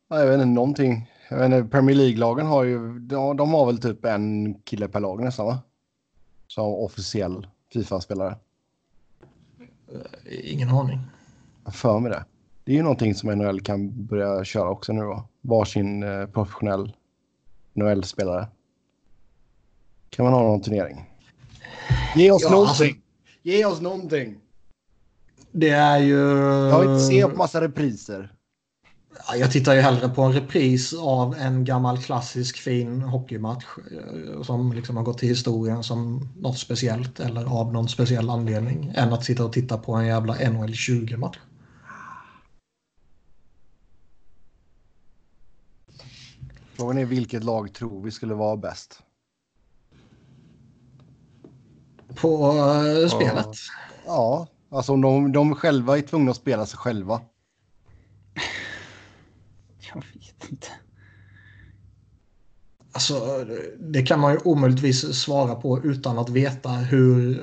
Ja, 0.08 0.20
Jag 0.20 0.26
vet 0.26 0.34
inte, 0.34 0.46
någonting. 0.46 1.10
Jag 1.30 1.38
vet 1.38 1.46
inte, 1.46 1.70
Premier 1.72 1.96
League-lagen 1.96 2.46
har 2.46 2.64
ju, 2.64 3.00
de, 3.00 3.38
de 3.38 3.54
har 3.54 3.66
väl 3.66 3.78
typ 3.82 4.06
en 4.06 4.54
kille 4.64 4.88
per 4.88 5.00
lag 5.00 5.24
nästan 5.24 5.46
va? 5.46 5.60
Som 6.48 6.66
officiell 6.66 7.48
Fifa-spelare. 7.74 8.36
Ingen 10.44 10.70
aning. 10.70 11.00
Jag 11.66 11.76
för 11.76 12.00
mig 12.00 12.12
det. 12.12 12.26
Det 12.64 12.72
är 12.72 12.76
ju 12.76 12.82
någonting 12.84 13.16
som 13.16 13.30
NHL 13.30 13.62
kan 13.62 14.06
börja 14.06 14.44
köra 14.44 14.70
också 14.70 14.94
nu 14.94 15.02
då. 15.02 15.28
Varsin 15.42 16.04
eh, 16.04 16.26
professionell 16.26 16.96
NHL-spelare. 17.74 18.48
Kan 20.10 20.26
man 20.26 20.34
ha 20.34 20.42
någon 20.42 20.62
turnering? 20.62 21.10
Ge 22.16 22.32
oss 22.32 22.42
Ja, 22.44 22.50
någonting! 22.52 22.70
alltså- 22.88 23.00
Ge 23.42 23.66
oss 23.66 23.82
någonting! 23.82 24.40
Det 25.54 25.70
är 25.70 26.00
ju... 26.00 26.20
Jag 26.70 26.80
vill 26.80 26.90
inte 26.90 27.04
se 27.04 27.28
på 27.28 27.36
massa 27.36 27.62
repriser. 27.62 28.32
Ja, 29.28 29.36
Jag 29.36 29.52
tittar 29.52 29.74
ju 29.74 29.82
hellre 29.82 30.10
på 30.10 30.22
en 30.22 30.34
repris 30.34 30.94
av 30.94 31.36
en 31.36 31.66
gammal 31.66 31.98
klassisk 31.98 32.58
fin 32.58 33.02
hockeymatch 33.02 33.66
eh, 33.92 34.42
som 34.42 34.74
liksom 34.74 34.98
har 34.98 35.04
gått 35.04 35.18
till 35.18 35.30
historien 35.30 35.84
som 35.84 36.30
något 36.38 36.58
speciellt 36.58 37.20
eller 37.20 37.46
av 37.46 37.74
någon 37.74 37.90
speciell 37.90 38.30
anledning 38.30 38.94
än 38.96 39.14
att 39.14 39.24
sitta 39.26 39.46
och 39.46 39.54
titta 39.54 39.78
på 39.78 39.94
en 39.94 40.06
jävla 40.06 40.34
NHL 40.34 40.70
20-match. 40.70 41.38
Frågan 46.74 46.98
är 46.98 47.06
vilket 47.06 47.44
lag 47.44 47.74
tror 47.74 48.02
vi 48.02 48.12
skulle 48.12 48.34
vara 48.34 48.58
bäst? 48.58 49.02
På 52.16 52.52
uh, 52.52 53.08
spelet? 53.08 53.48
Ja, 54.06 54.48
alltså 54.74 54.94
om 54.94 55.02
de, 55.02 55.32
de 55.32 55.56
själva 55.56 55.98
är 55.98 56.02
tvungna 56.02 56.32
att 56.32 56.38
spela 56.38 56.66
sig 56.66 56.78
själva. 56.78 57.22
Jag 59.94 59.96
vet 59.96 60.52
inte. 60.52 60.68
Alltså, 62.92 63.46
det 63.80 64.04
kan 64.04 64.20
man 64.20 64.34
ju 64.34 64.40
omöjligtvis 64.44 65.16
svara 65.16 65.56
på 65.56 65.80
utan 65.80 66.20
att 66.20 66.30
veta 66.30 66.70
hur 66.70 67.40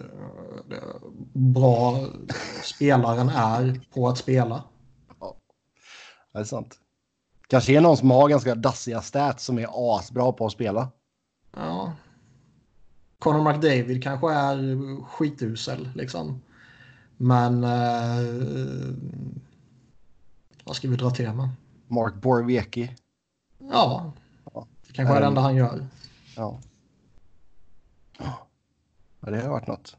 eh, 0.71 1.11
bra 1.33 2.07
spelaren 2.63 3.29
är 3.29 3.81
på 3.95 4.09
att 4.09 4.19
spela. 4.19 4.65
Ja, 5.21 5.37
det 6.33 6.39
är 6.39 6.45
sant. 6.45 6.79
Kanske 7.49 7.77
är 7.77 7.81
någon 7.81 7.97
som 7.97 8.11
har 8.11 8.29
ganska 8.29 8.55
dassiga 8.55 9.03
stats 9.03 9.45
som 9.45 9.59
är 9.59 9.97
asbra 9.97 10.33
på 10.33 10.47
att 10.47 10.53
spela. 10.53 10.89
Ja. 11.57 11.93
Conor 13.19 13.53
McDavid 13.53 14.03
kanske 14.03 14.33
är 14.33 14.97
skitusel 15.05 15.89
liksom. 15.95 16.41
Men... 17.23 17.65
Eh, 17.65 18.95
vad 20.65 20.77
ska 20.77 20.89
vi 20.89 20.97
dra 20.97 21.11
till 21.11 21.33
med? 21.33 21.49
Mark 21.89 22.15
Borowiecki. 22.15 22.91
Ja. 23.59 24.12
Det 24.87 24.93
kanske 24.93 25.15
är 25.15 25.21
det 25.21 25.27
enda 25.27 25.41
han 25.41 25.57
gör. 25.57 25.87
Ja. 26.37 26.61
Ja, 29.21 29.31
det 29.31 29.41
har 29.41 29.49
varit 29.49 29.67
något. 29.67 29.97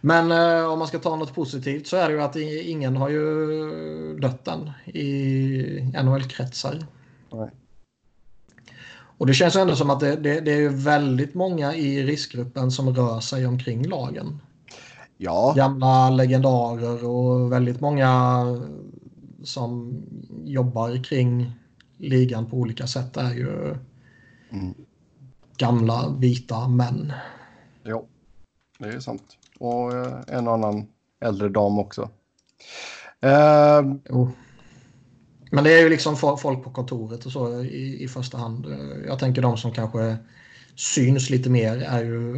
Men 0.00 0.32
eh, 0.32 0.72
om 0.72 0.78
man 0.78 0.88
ska 0.88 0.98
ta 0.98 1.16
något 1.16 1.34
positivt 1.34 1.86
så 1.86 1.96
är 1.96 2.08
det 2.08 2.14
ju 2.14 2.22
att 2.22 2.36
ingen 2.36 2.96
har 2.96 3.08
ju 3.08 4.18
dött 4.18 4.48
än 4.48 4.70
i 4.86 5.92
NHL-kretsar. 6.02 6.86
Och 9.18 9.26
det 9.26 9.34
känns 9.34 9.56
ändå 9.56 9.76
som 9.76 9.90
att 9.90 10.00
det, 10.00 10.16
det, 10.16 10.40
det 10.40 10.52
är 10.52 10.60
ju 10.60 10.68
väldigt 10.68 11.34
många 11.34 11.74
i 11.74 12.02
riskgruppen 12.02 12.70
som 12.70 12.94
rör 12.94 13.20
sig 13.20 13.46
omkring 13.46 13.88
lagen. 13.88 14.40
Ja. 15.16 15.52
Gamla 15.56 16.10
legendarer 16.10 17.04
och 17.06 17.52
väldigt 17.52 17.80
många 17.80 18.44
som 19.44 20.02
jobbar 20.44 21.04
kring 21.04 21.52
ligan 21.96 22.46
på 22.46 22.56
olika 22.56 22.86
sätt 22.86 23.16
är 23.16 23.34
ju 23.34 23.76
Mm. 24.50 24.74
gamla 25.56 26.14
vita 26.18 26.68
män. 26.68 27.12
Jo, 27.84 28.06
det 28.78 28.88
är 28.88 29.00
sant. 29.00 29.36
Och 29.58 29.92
eh, 29.92 30.20
en 30.28 30.48
annan 30.48 30.86
äldre 31.20 31.48
dam 31.48 31.78
också. 31.78 32.10
Eh, 33.20 33.82
Jo. 34.08 34.30
Men 35.50 35.64
det 35.64 35.72
är 35.78 35.82
ju 35.82 35.88
liksom 35.88 36.14
fo- 36.14 36.36
folk 36.36 36.64
på 36.64 36.70
kontoret 36.70 37.26
och 37.26 37.32
så 37.32 37.60
i, 37.62 38.02
i 38.04 38.08
första 38.08 38.38
hand. 38.38 38.66
Jag 39.06 39.18
tänker 39.18 39.42
de 39.42 39.56
som 39.56 39.72
kanske 39.72 40.16
syns 40.74 41.30
lite 41.30 41.50
mer 41.50 41.76
är 41.82 42.04
ju 42.04 42.36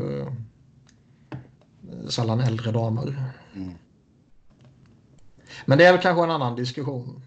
sällan 2.09 2.41
äldre 2.41 2.71
damer. 2.71 3.33
Mm. 3.55 3.75
Men 5.67 5.79
det 5.79 5.87
är 5.87 5.93
väl 5.93 6.03
kanske 6.03 6.23
en 6.25 6.31
annan 6.31 6.57
diskussion. 6.57 7.23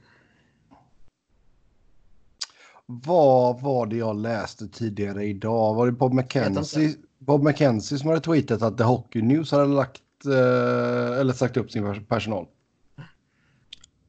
vad 2.88 3.62
var 3.62 3.86
det 3.86 3.96
jag 3.96 4.16
läste 4.16 4.68
tidigare 4.68 5.26
idag? 5.26 5.74
Var 5.74 5.86
det 5.86 5.92
Bob 5.92 6.14
McKenzie. 6.14 6.94
Bob 7.20 7.44
McKenzie 7.44 7.98
som 7.98 8.10
hade 8.10 8.22
tweetat 8.22 8.62
att 8.62 8.78
The 8.78 8.84
Hockey 8.84 9.22
News 9.22 9.52
hade 9.52 9.66
lagt 9.66 10.02
eh, 10.26 11.20
eller 11.20 11.34
sagt 11.34 11.58
upp 11.58 11.72
sin 11.72 11.86
pers- 11.86 12.08
personal? 12.08 12.46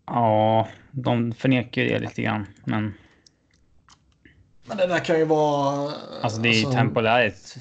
Ja, 0.07 0.69
de 0.91 1.33
förnekar 1.33 1.83
ju 1.83 1.89
det 1.89 1.99
lite 1.99 2.23
grann. 2.23 2.47
Men 2.65 2.95
Men 4.67 4.77
det 4.77 4.87
där 4.87 5.05
kan 5.05 5.19
ju 5.19 5.25
vara... 5.25 5.93
alltså 6.23 6.41
det 6.41 6.49
är 6.49 6.65
alltså, 6.65 6.73
temporärt. 6.73 7.57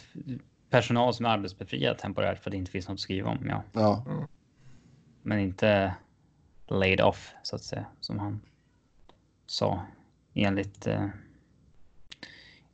Personal 0.69 1.13
som 1.13 1.25
är 1.25 1.29
arbetsbefriad 1.29 1.97
temporärt 1.97 2.39
för 2.39 2.49
att 2.49 2.51
det 2.51 2.57
inte 2.57 2.71
finns 2.71 2.87
något 2.87 2.93
att 2.95 2.99
skriva 2.99 3.29
om. 3.29 3.45
Ja, 3.49 3.63
Ja, 3.73 4.03
men 5.21 5.39
inte 5.39 5.95
laid 6.67 7.01
off 7.01 7.33
så 7.43 7.55
att 7.55 7.63
säga 7.63 7.85
som 7.99 8.19
han 8.19 8.41
sa 9.45 9.85
enligt. 10.33 10.87
Eh, 10.87 11.07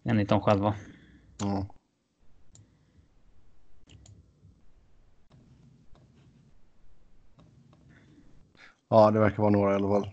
enligt 0.04 0.30
dem 0.30 0.42
själva. 0.42 0.76
ja. 1.40 1.66
Ja, 8.90 9.12
det 9.12 9.20
verkar 9.20 9.38
vara 9.38 9.50
några 9.50 9.72
i 9.72 9.76
alla 9.76 9.88
fall. 9.88 10.10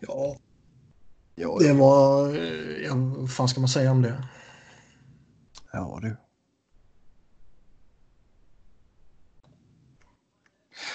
Ja, 0.00 0.36
Ja, 1.40 1.56
det 1.60 1.72
var... 1.72 2.28
eh, 2.36 2.84
Ja, 2.84 2.94
vad 2.94 3.32
fan 3.32 3.48
ska 3.48 3.60
man 3.60 3.68
säga 3.68 3.90
om 3.90 4.02
det? 4.02 4.24
ja 5.72 5.98
du. 6.02 6.16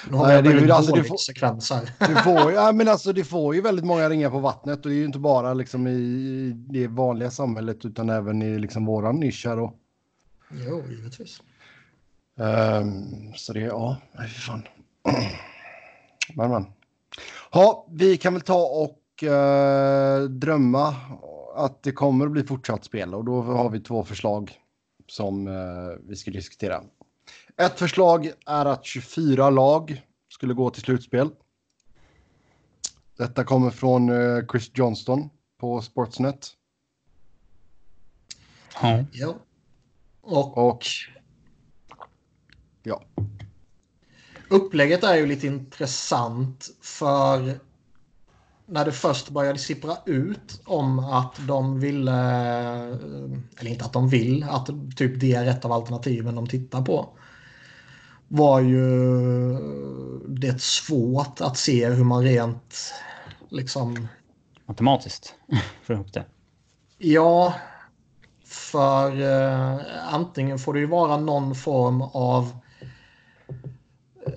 Nu 0.09 0.17
har 0.17 0.27
Nej, 0.27 0.41
vi 0.41 0.47
det 0.49 0.55
väldigt 0.55 0.71
alltså, 0.71 0.91
dålig 0.95 1.19
sekvens 1.19 1.71
här. 1.71 1.91
Du 2.07 2.15
får, 2.15 2.51
ja, 2.53 2.71
men 2.71 2.87
alltså, 2.87 3.13
det 3.13 3.23
får 3.23 3.55
ju 3.55 3.61
väldigt 3.61 3.85
många 3.85 4.09
ringar 4.09 4.29
på 4.29 4.39
vattnet 4.39 4.85
och 4.85 4.89
det 4.91 4.95
är 4.95 4.99
ju 4.99 5.05
inte 5.05 5.19
bara 5.19 5.53
liksom 5.53 5.87
i 5.87 6.51
det 6.55 6.87
vanliga 6.87 7.31
samhället 7.31 7.85
utan 7.85 8.09
även 8.09 8.41
i 8.41 8.59
liksom 8.59 8.85
våran 8.85 9.19
nisch 9.19 9.45
här. 9.45 9.59
Och, 9.59 9.73
Jo, 10.67 10.83
givetvis. 10.89 11.41
Ehm, 12.39 13.33
så 13.35 13.53
det, 13.53 13.59
ja, 13.59 13.97
fy 14.21 14.27
fan. 14.27 14.63
Men 16.35 16.49
men. 16.51 16.65
Ja, 17.51 17.87
vi 17.91 18.17
kan 18.17 18.33
väl 18.33 18.41
ta 18.41 18.63
och 18.65 18.99
eh, 19.23 20.21
drömma 20.21 20.95
att 21.55 21.83
det 21.83 21.91
kommer 21.91 22.25
att 22.25 22.31
bli 22.31 22.43
fortsatt 22.43 22.85
spel 22.85 23.13
och 23.13 23.25
då 23.25 23.41
har 23.41 23.69
vi 23.69 23.79
två 23.79 24.03
förslag 24.03 24.59
som 25.07 25.47
eh, 25.47 26.07
vi 26.07 26.15
ska 26.15 26.31
diskutera. 26.31 26.83
Ett 27.57 27.79
förslag 27.79 28.31
är 28.45 28.65
att 28.65 28.85
24 28.85 29.49
lag 29.49 30.01
skulle 30.29 30.53
gå 30.53 30.69
till 30.69 30.81
slutspel. 30.81 31.29
Detta 33.17 33.43
kommer 33.43 33.69
från 33.69 34.09
eh, 34.09 34.45
Chris 34.51 34.71
Johnston 34.73 35.29
på 35.59 35.81
Sportsnet. 35.81 36.47
Ja. 38.81 39.03
Ja. 39.11 39.35
Och 40.21 40.57
Och 40.57 40.85
ja, 42.83 43.03
upplägget 44.49 45.03
är 45.03 45.15
ju 45.15 45.25
lite 45.25 45.47
intressant 45.47 46.69
för 46.81 47.59
när 48.65 48.85
det 48.85 48.91
först 48.91 49.29
började 49.29 49.59
sippra 49.59 49.97
ut 50.05 50.61
om 50.65 50.99
att 50.99 51.47
de 51.47 51.79
ville, 51.79 52.11
eller 53.59 53.71
inte 53.71 53.85
att 53.85 53.93
de 53.93 54.09
vill, 54.09 54.43
att 54.43 54.69
typ 54.97 55.19
det 55.19 55.33
är 55.33 55.45
ett 55.45 55.65
av 55.65 55.71
alternativen 55.71 56.35
de 56.35 56.47
tittar 56.47 56.81
på. 56.81 57.09
Var 58.27 58.59
ju 58.59 58.83
det 60.27 60.61
svårt 60.61 61.41
att 61.41 61.57
se 61.57 61.89
hur 61.89 62.03
man 62.03 62.23
rent 62.23 62.93
liksom 63.49 64.07
Matematiskt 64.65 65.35
får 65.83 65.95
ihop 65.95 66.13
det. 66.13 66.25
Ja, 66.97 67.53
för 68.45 69.21
eh, 69.21 69.79
antingen 70.13 70.59
får 70.59 70.73
det 70.73 70.79
ju 70.79 70.85
vara 70.85 71.17
någon 71.17 71.55
form 71.55 72.01
av... 72.01 72.57
Eh, 74.27 74.33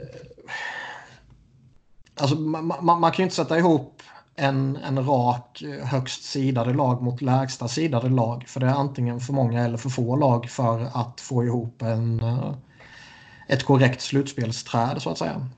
alltså 2.14 2.36
man, 2.36 2.66
man, 2.66 3.00
man 3.00 3.12
kan 3.12 3.16
ju 3.16 3.24
inte 3.24 3.36
sätta 3.36 3.58
ihop 3.58 3.97
en, 4.38 4.76
en 4.76 5.06
rak 5.06 5.62
eh, 5.62 5.86
högst 5.86 6.24
sidade 6.24 6.72
lag 6.72 7.02
mot 7.02 7.22
lägsta 7.22 7.68
sidade 7.68 8.08
lag. 8.08 8.44
För 8.48 8.60
det 8.60 8.66
är 8.66 8.74
antingen 8.74 9.20
för 9.20 9.32
många 9.32 9.64
eller 9.64 9.78
för 9.78 9.88
få 9.88 10.16
lag 10.16 10.50
för 10.50 10.90
att 10.94 11.20
få 11.20 11.44
ihop 11.44 11.82
en, 11.82 12.20
eh, 12.20 12.54
ett 13.48 13.64
korrekt 13.64 14.00
slutspelsträd 14.00 15.02
så 15.02 15.10
att 15.10 15.18
säga. 15.18 15.48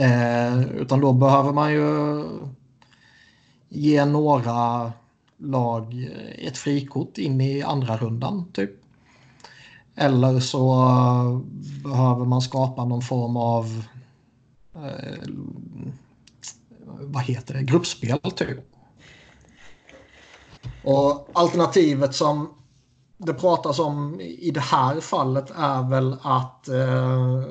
Eh, 0.00 0.60
utan 0.62 1.00
då 1.00 1.12
behöver 1.12 1.52
man 1.52 1.72
ju 1.72 2.22
ge 3.68 4.04
några 4.04 4.92
lag 5.36 6.10
ett 6.38 6.58
frikort 6.58 7.18
in 7.18 7.40
i 7.40 7.62
andra 7.62 7.96
rundan 7.96 8.52
typ. 8.52 8.70
Eller 9.94 10.40
så 10.40 10.72
eh, 10.82 11.38
behöver 11.90 12.24
man 12.24 12.42
skapa 12.42 12.84
någon 12.84 13.02
form 13.02 13.36
av 13.36 13.84
eh, 14.74 15.28
vad 17.00 17.22
heter 17.22 17.54
det, 17.54 17.62
gruppspel 17.62 18.18
typ. 18.18 18.58
Och 20.84 21.28
alternativet 21.32 22.14
som 22.14 22.54
det 23.18 23.34
pratas 23.34 23.78
om 23.78 24.20
i 24.20 24.50
det 24.50 24.60
här 24.60 25.00
fallet 25.00 25.50
är 25.56 25.90
väl 25.90 26.16
att 26.22 26.68
eh, 26.68 27.42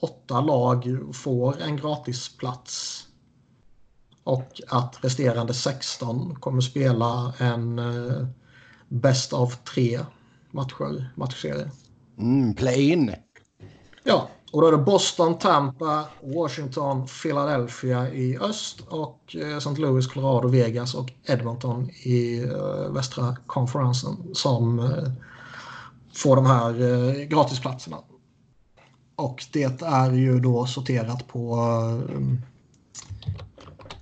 åtta 0.00 0.40
lag 0.40 0.98
får 1.12 1.62
en 1.62 1.76
gratisplats 1.76 3.06
och 4.24 4.60
att 4.68 5.04
resterande 5.04 5.54
16 5.54 6.34
kommer 6.34 6.60
spela 6.60 7.34
en 7.38 7.78
eh, 7.78 8.26
bäst 8.88 9.32
av 9.32 9.54
tre 9.74 10.00
matcher, 10.50 11.12
matchserie. 11.16 11.70
mm, 12.18 12.54
play-in. 12.54 13.14
Ja, 14.04 14.28
Och 14.52 14.60
då 14.60 14.68
är 14.68 14.72
det 14.72 14.78
Boston, 14.78 15.38
Tampa, 15.38 16.04
Washington, 16.22 17.06
Philadelphia 17.22 18.10
i 18.12 18.38
öst 18.38 18.80
och 18.88 19.36
eh, 19.36 19.56
St. 19.56 19.80
Louis, 19.80 20.06
Colorado, 20.06 20.48
Vegas 20.48 20.94
och 20.94 21.12
Edmonton 21.24 21.90
i 21.90 22.40
uh, 22.44 22.92
västra 22.92 23.36
konferensen 23.46 24.16
som 24.32 24.78
uh, 24.78 25.08
får 26.14 26.36
de 26.36 26.46
här 26.46 27.24
gratisplatserna. 27.24 27.96
Och 29.16 29.44
det 29.52 29.82
är 29.82 30.12
ju 30.12 30.40
då 30.40 30.66
sorterat 30.66 31.28
på 31.28 31.58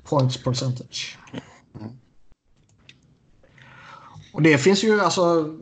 points 0.04 0.42
percentage. 0.42 1.18
Mm. 1.80 1.90
Och 4.32 4.42
det 4.42 4.58
finns 4.58 4.84
ju 4.84 5.00
alltså 5.00 5.54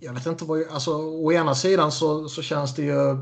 jag 0.00 0.12
vet 0.12 0.26
inte 0.26 0.44
vad... 0.44 0.68
Alltså, 0.70 0.90
å 0.96 1.32
ena 1.32 1.54
sidan 1.54 1.92
så, 1.92 2.28
så 2.28 2.42
känns 2.42 2.74
det 2.74 2.82
ju 2.82 3.18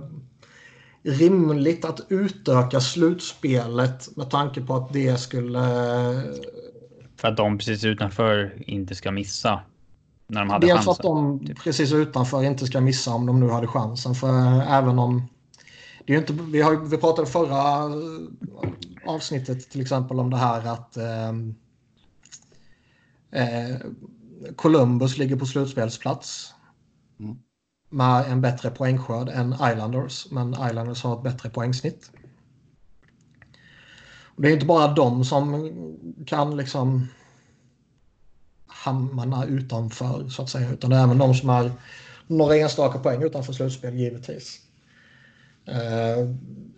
rimligt 1.03 1.85
att 1.85 2.01
utöka 2.09 2.81
slutspelet 2.81 4.17
med 4.17 4.31
tanke 4.31 4.61
på 4.61 4.75
att 4.75 4.93
det 4.93 5.21
skulle... 5.21 5.61
För 7.17 7.29
att 7.29 7.37
de 7.37 7.59
precis 7.59 7.85
utanför 7.85 8.63
inte 8.67 8.95
ska 8.95 9.11
missa. 9.11 9.61
När 10.27 10.41
de 10.41 10.51
hade 10.51 10.67
Dels 10.67 10.77
chansen. 10.77 10.91
att 10.91 11.03
de 11.03 11.47
typ. 11.47 11.59
precis 11.59 11.93
utanför 11.93 12.45
inte 12.45 12.67
ska 12.67 12.81
missa 12.81 13.15
om 13.15 13.27
de 13.27 13.41
nu 13.41 13.49
hade 13.49 13.67
chansen. 13.67 14.15
För 14.15 14.63
även 14.69 14.99
om... 14.99 15.29
Det 16.07 16.15
är 16.15 16.19
inte, 16.19 16.33
vi, 16.33 16.63
har, 16.63 16.77
vi 16.77 16.97
pratade 16.97 17.29
förra 17.29 17.91
avsnittet 19.07 19.71
till 19.71 19.81
exempel 19.81 20.21
om 20.21 20.31
det 20.31 20.37
här 20.37 20.67
att 20.67 20.97
eh, 20.97 21.29
eh, 23.31 23.77
Columbus 24.57 25.19
ligger 25.19 25.37
på 25.37 25.47
slutspelsplats. 25.47 26.54
Mm. 27.21 27.39
Med 27.91 28.33
en 28.33 28.41
bättre 28.41 28.71
poängskörd 28.71 29.29
än 29.29 29.53
Islanders. 29.53 30.31
Men 30.31 30.53
Islanders 30.53 31.03
har 31.03 31.17
ett 31.17 31.23
bättre 31.23 31.51
poängsnitt. 31.51 32.11
Och 34.37 34.43
det 34.43 34.49
är 34.49 34.53
inte 34.53 34.67
bara 34.67 34.95
de 34.95 35.25
som 35.25 35.73
kan 36.27 36.57
liksom 36.57 37.09
hamna 38.67 39.45
utanför 39.45 40.29
så 40.29 40.43
att 40.43 40.51
säga. 40.51 40.71
Utan 40.71 40.91
det 40.91 40.97
är 40.97 41.05
även 41.05 41.19
de 41.19 41.35
som 41.35 41.51
är 41.51 41.73
några 42.27 42.57
enstaka 42.57 42.99
poäng 42.99 43.23
utanför 43.23 43.53
slutspel 43.53 43.95
givetvis. 43.95 44.61
Eh, 45.67 46.29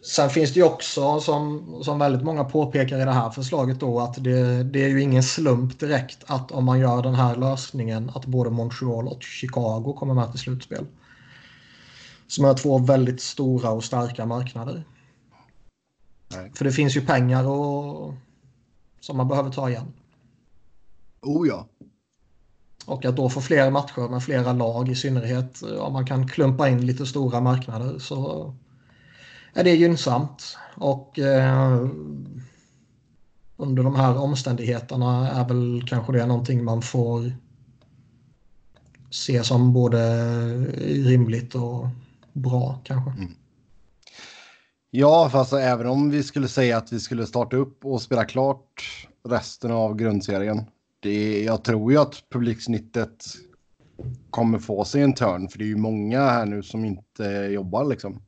sen 0.02 0.31
finns 0.31 0.55
det 0.55 0.61
ju 0.61 0.66
också 0.66 1.21
som, 1.21 1.75
som 1.83 1.99
väldigt 1.99 2.23
många 2.23 2.45
påpekar 2.45 3.00
i 3.00 3.05
det 3.05 3.12
här 3.12 3.31
förslaget 3.31 3.81
då 3.81 4.00
att 4.00 4.25
det, 4.25 4.62
det 4.62 4.85
är 4.85 4.88
ju 4.88 5.02
ingen 5.02 5.23
slump 5.23 5.81
direkt 5.81 6.25
att 6.26 6.52
om 6.52 6.64
man 6.64 6.81
gör 6.81 7.02
den 7.02 7.14
här 7.14 7.37
lösningen 7.37 8.11
att 8.14 8.26
både 8.26 8.50
Montreal 8.50 9.09
och 9.09 9.23
Chicago 9.23 9.97
kommer 9.99 10.14
med 10.14 10.31
till 10.31 10.40
slutspel. 10.40 10.87
Som 12.26 12.45
är 12.45 12.55
två 12.55 12.78
väldigt 12.78 13.21
stora 13.21 13.71
och 13.71 13.85
starka 13.85 14.26
marknader. 14.26 14.85
Nej. 16.28 16.52
För 16.55 16.64
det 16.64 16.73
finns 16.73 16.97
ju 16.97 17.00
pengar 17.00 17.47
och, 17.47 18.14
som 19.00 19.16
man 19.16 19.28
behöver 19.28 19.50
ta 19.50 19.71
igen. 19.71 19.93
Oh 21.23 21.49
ja. 21.49 21.66
Och 22.87 23.05
att 23.05 23.16
då 23.16 23.31
få 23.31 23.40
fler 23.40 23.71
matcher 23.71 24.09
med 24.09 24.23
flera 24.23 24.52
lag 24.52 24.88
i 24.88 24.95
synnerhet 24.95 25.62
om 25.62 25.93
man 25.93 26.07
kan 26.07 26.28
klumpa 26.28 26.69
in 26.69 26.87
lite 26.87 27.07
stora 27.07 27.40
marknader 27.40 27.99
så 27.99 28.55
är 29.56 29.64
det 29.64 29.75
gynnsamt. 29.75 30.58
Och 30.75 31.18
eh, 31.18 31.86
under 33.56 33.82
de 33.82 33.94
här 33.94 34.18
omständigheterna 34.18 35.30
är 35.30 35.48
väl 35.48 35.88
kanske 35.88 36.12
det 36.12 36.26
någonting 36.26 36.64
man 36.64 36.82
får 36.82 37.32
se 39.10 39.44
som 39.44 39.72
både 39.72 39.98
rimligt 40.84 41.54
och 41.54 41.86
bra 42.32 42.80
kanske. 42.84 43.10
Mm. 43.10 43.32
Ja, 44.90 45.28
fast 45.32 45.52
även 45.52 45.86
om 45.86 46.10
vi 46.10 46.22
skulle 46.22 46.48
säga 46.48 46.76
att 46.76 46.92
vi 46.92 47.00
skulle 47.00 47.26
starta 47.26 47.56
upp 47.56 47.84
och 47.84 48.02
spela 48.02 48.25
klart 48.25 49.06
resten 49.28 49.70
av 49.70 49.96
grundserien. 49.96 50.64
Det, 51.00 51.42
jag 51.42 51.64
tror 51.64 51.92
ju 51.92 51.98
att 51.98 52.22
publiksnittet 52.33 53.24
kommer 54.31 54.59
få 54.59 54.85
sig 54.85 55.02
en 55.02 55.14
törn, 55.14 55.48
för 55.48 55.59
det 55.59 55.64
är 55.64 55.68
ju 55.68 55.76
många 55.76 56.20
här 56.20 56.46
nu 56.46 56.62
som 56.62 56.85
inte 56.85 57.24
jobbar 57.52 57.85
liksom. 57.85 58.22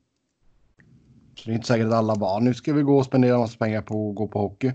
Så 1.39 1.49
det 1.49 1.51
är 1.51 1.55
inte 1.55 1.67
säkert 1.67 1.87
att 1.87 1.93
alla 1.93 2.15
bara, 2.15 2.39
nu 2.39 2.53
ska 2.53 2.73
vi 2.73 2.81
gå 2.81 2.97
och 2.97 3.05
spendera 3.05 3.37
massa 3.37 3.57
pengar 3.57 3.81
på 3.81 4.09
att 4.09 4.15
gå 4.15 4.27
på 4.27 4.39
hockey. 4.39 4.71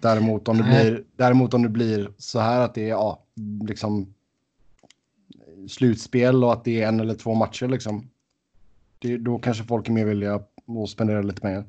Däremot 0.00 0.48
om, 0.48 0.56
det 0.56 0.62
blir, 0.62 1.04
däremot 1.16 1.54
om 1.54 1.62
det 1.62 1.68
blir 1.68 2.10
så 2.18 2.40
här 2.40 2.60
att 2.60 2.74
det 2.74 2.84
är 2.84 2.88
ja, 2.88 3.22
liksom 3.68 4.14
slutspel 5.68 6.44
och 6.44 6.52
att 6.52 6.64
det 6.64 6.82
är 6.82 6.88
en 6.88 7.00
eller 7.00 7.14
två 7.14 7.34
matcher 7.34 7.68
liksom. 7.68 8.10
Det, 8.98 9.16
då 9.18 9.38
kanske 9.38 9.64
folk 9.64 9.88
är 9.88 9.92
mer 9.92 10.04
villiga 10.04 10.34
att 10.34 10.90
spendera 10.90 11.22
lite 11.22 11.40
pengar. 11.40 11.64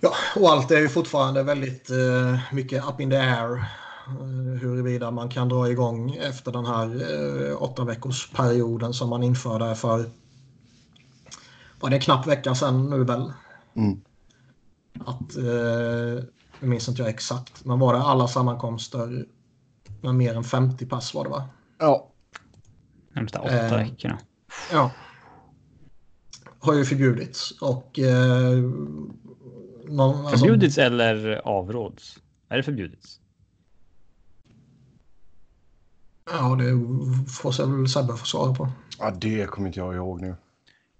Ja, 0.00 0.12
och 0.36 0.50
allt 0.50 0.70
är 0.70 0.80
ju 0.80 0.88
fortfarande 0.88 1.42
väldigt 1.42 1.90
uh, 1.90 2.54
mycket 2.54 2.84
up 2.88 3.00
in 3.00 3.10
the 3.10 3.16
air. 3.16 3.52
Uh, 3.52 4.60
huruvida 4.60 5.10
man 5.10 5.28
kan 5.28 5.48
dra 5.48 5.70
igång 5.70 6.14
efter 6.14 6.52
den 6.52 6.66
här 6.66 7.12
uh, 7.12 7.62
åtta 7.62 7.84
veckors 7.84 8.30
perioden 8.30 8.92
som 8.92 9.08
man 9.08 9.22
införde 9.22 9.74
för 9.74 10.04
var 11.80 11.90
det 11.90 11.96
en 11.96 12.02
knapp 12.02 12.26
vecka 12.26 12.54
sedan 12.54 12.90
nu 12.90 13.04
väl? 13.04 13.32
Mm. 13.74 14.00
Att, 15.00 15.36
eh, 15.36 16.24
jag 16.60 16.68
minns 16.68 16.88
inte 16.88 17.02
jag 17.02 17.08
exakt, 17.10 17.64
men 17.64 17.78
var 17.78 17.94
det 17.94 18.00
alla 18.00 18.28
sammankomster 18.28 19.26
med 20.00 20.14
mer 20.14 20.34
än 20.34 20.44
50 20.44 20.86
pass 20.86 21.14
var 21.14 21.24
det 21.24 21.30
va? 21.30 21.48
Ja. 21.78 22.08
Närmsta 23.12 23.40
åtta 23.40 23.80
eh, 23.80 23.88
veckorna. 23.88 24.18
Ja. 24.72 24.90
Har 26.58 26.74
ju 26.74 26.84
förbjudits 26.84 27.50
och... 27.60 27.98
Eh, 27.98 28.58
någon, 29.88 30.26
alltså- 30.26 30.38
förbjudits 30.38 30.78
alltså, 30.78 30.80
eller 30.80 31.48
avråds? 31.48 32.18
Är 32.48 32.56
det 32.56 32.62
förbjudits? 32.62 33.20
Ja, 36.30 36.56
det 36.56 36.70
får 37.30 37.76
väl 37.76 37.88
Sebbe 37.88 38.16
få 38.16 38.26
svara 38.26 38.54
på. 38.54 38.68
Ja, 38.98 39.10
det 39.10 39.46
kommer 39.46 39.68
inte 39.68 39.80
jag 39.80 39.94
ihåg 39.94 40.20
nu. 40.20 40.34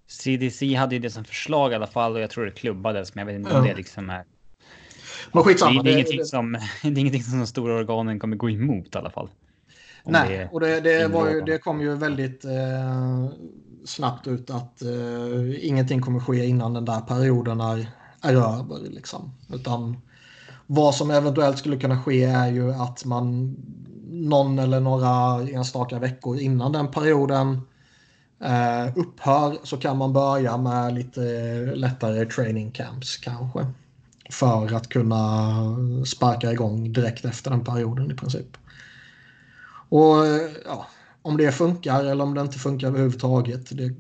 CDC 0.06 0.74
hade 0.74 0.94
ju 0.94 1.00
det 1.00 1.10
som 1.10 1.24
förslag 1.24 1.72
i 1.72 1.74
alla 1.74 1.86
fall 1.86 2.12
och 2.12 2.20
jag 2.20 2.30
tror 2.30 2.44
det 2.44 2.50
klubbades, 2.50 3.14
men 3.14 3.26
jag 3.26 3.32
vet 3.32 3.40
inte 3.40 3.58
om 3.58 3.64
det 3.64 3.74
liksom 3.74 4.10
är. 4.10 4.24
Men 5.32 5.42
skitsamma. 5.42 5.70
Det, 5.72 5.78
är, 5.78 5.82
det, 5.82 5.90
är 5.90 5.92
ingenting 5.92 6.24
som, 6.24 6.52
det 6.82 6.88
är 6.88 6.98
ingenting 6.98 7.22
som 7.22 7.38
de 7.38 7.46
stora 7.46 7.74
organen 7.74 8.18
kommer 8.18 8.36
gå 8.36 8.50
emot 8.50 8.94
i 8.94 8.98
alla 8.98 9.10
fall. 9.10 9.28
Nej, 10.04 10.38
det 10.38 10.48
och 10.52 10.60
det, 10.60 10.80
det, 10.80 11.08
var 11.08 11.30
ju, 11.30 11.40
det 11.40 11.58
kom 11.58 11.80
ju 11.80 11.94
väldigt 11.94 12.44
eh, 12.44 13.28
snabbt 13.84 14.26
ut 14.26 14.50
att 14.50 14.82
eh, 14.82 15.66
ingenting 15.66 16.00
kommer 16.00 16.20
ske 16.20 16.46
innan 16.46 16.74
den 16.74 16.84
där 16.84 17.00
perioden 17.00 17.60
är, 17.60 17.86
är 18.22 18.34
över. 18.34 18.90
Liksom. 18.90 19.32
Utan 19.52 19.96
vad 20.66 20.94
som 20.94 21.10
eventuellt 21.10 21.58
skulle 21.58 21.76
kunna 21.76 22.02
ske 22.02 22.24
är 22.24 22.48
ju 22.48 22.72
att 22.72 23.04
man 23.04 23.56
någon 24.10 24.58
eller 24.58 24.80
några 24.80 25.42
enstaka 25.48 25.98
veckor 25.98 26.38
innan 26.38 26.72
den 26.72 26.90
perioden 26.90 27.60
eh, 28.40 28.98
upphör 28.98 29.58
så 29.62 29.76
kan 29.76 29.96
man 29.96 30.12
börja 30.12 30.56
med 30.56 30.94
lite 30.94 31.20
lättare 31.74 32.26
training 32.26 32.70
camps 32.70 33.16
kanske. 33.16 33.66
För 34.30 34.74
att 34.74 34.88
kunna 34.88 35.54
sparka 36.06 36.52
igång 36.52 36.92
direkt 36.92 37.24
efter 37.24 37.50
den 37.50 37.64
perioden 37.64 38.10
i 38.10 38.14
princip. 38.14 38.56
Och 39.88 40.16
ja, 40.64 40.86
om 41.22 41.36
det 41.36 41.52
funkar 41.52 42.04
eller 42.04 42.24
om 42.24 42.34
det 42.34 42.40
inte 42.40 42.58
funkar 42.58 42.88
överhuvudtaget. 42.88 43.76
Det, 43.76 43.94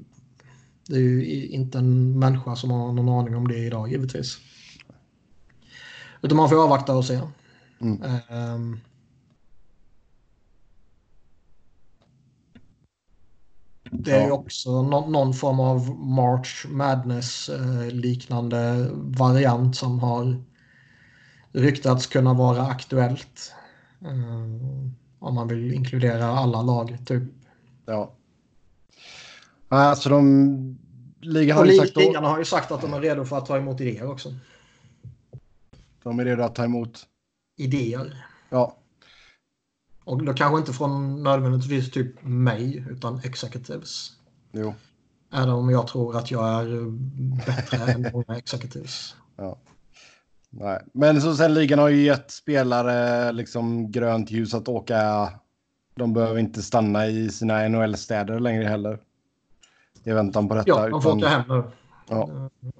det 0.88 0.96
är 0.96 1.00
ju 1.00 1.46
inte 1.46 1.78
en 1.78 2.18
människa 2.18 2.56
som 2.56 2.70
har 2.70 2.92
någon 2.92 3.08
aning 3.08 3.36
om 3.36 3.48
det 3.48 3.58
idag 3.58 3.90
givetvis. 3.90 4.38
Utan 6.22 6.36
man 6.36 6.48
får 6.48 6.64
avvakta 6.64 6.96
och 6.96 7.04
se. 7.04 7.20
Mm. 7.80 8.02
Um, 8.30 8.80
Det 13.98 14.10
är 14.10 14.24
ju 14.24 14.30
också 14.30 14.82
no 14.82 15.10
någon 15.10 15.34
form 15.34 15.60
av 15.60 15.90
March 15.98 16.66
Madness 16.68 17.48
eh, 17.48 17.86
liknande 17.86 18.90
variant 18.94 19.76
som 19.76 19.98
har 19.98 20.42
ryktats 21.52 22.06
kunna 22.06 22.34
vara 22.34 22.62
aktuellt. 22.62 23.52
Eh, 24.02 24.90
om 25.18 25.34
man 25.34 25.48
vill 25.48 25.74
inkludera 25.74 26.26
alla 26.26 26.62
lag 26.62 26.98
typ. 27.06 27.22
Ja. 27.86 28.12
Alltså 29.68 30.08
de... 30.08 30.78
Ligan 31.20 31.56
har, 31.56 31.66
ju 31.66 31.78
sagt 31.78 31.96
ligan 31.96 32.24
har 32.24 32.38
ju 32.38 32.44
sagt 32.44 32.72
att 32.72 32.80
de 32.80 32.94
är 32.94 33.00
redo 33.00 33.24
för 33.24 33.38
att 33.38 33.46
ta 33.46 33.56
emot 33.56 33.80
idéer 33.80 34.10
också. 34.10 34.34
De 36.02 36.20
är 36.20 36.24
redo 36.24 36.42
att 36.42 36.54
ta 36.54 36.64
emot? 36.64 37.06
Idéer. 37.56 38.26
Ja. 38.50 38.76
Och 40.06 40.24
då 40.24 40.34
kanske 40.34 40.58
inte 40.58 40.72
från 40.72 41.22
nödvändigtvis 41.22 41.90
typ 41.90 42.22
mig, 42.24 42.86
utan 42.90 43.20
executives. 43.24 44.12
Jo. 44.52 44.74
Även 45.32 45.50
om 45.50 45.70
jag 45.70 45.86
tror 45.86 46.16
att 46.16 46.30
jag 46.30 46.48
är 46.48 46.90
bättre 47.46 47.92
än 47.92 48.06
många 48.12 48.38
executives. 48.38 49.14
Ja. 49.36 49.56
Nej. 50.50 50.80
Men 50.92 51.22
så 51.22 51.34
sen 51.36 51.54
ligan 51.54 51.78
har 51.78 51.88
ju 51.88 52.02
gett 52.02 52.30
spelare 52.30 53.32
liksom 53.32 53.90
grönt 53.90 54.30
ljus 54.30 54.54
att 54.54 54.68
åka 54.68 55.30
de 55.94 56.12
behöver 56.12 56.38
inte 56.38 56.62
stanna 56.62 57.06
i 57.06 57.28
sina 57.30 57.68
NHL-städer 57.68 58.40
längre 58.40 58.64
heller. 58.64 58.98
I 60.04 60.10
väntan 60.12 60.48
på 60.48 60.54
detta. 60.54 60.68
Ja, 60.68 60.88
de 60.88 61.02
får 61.02 61.18
utan- 61.18 61.18
åka 61.18 61.28
hem 61.28 61.42
nu. 61.48 61.62
Ja. 62.08 62.28
Eh, 62.30 62.70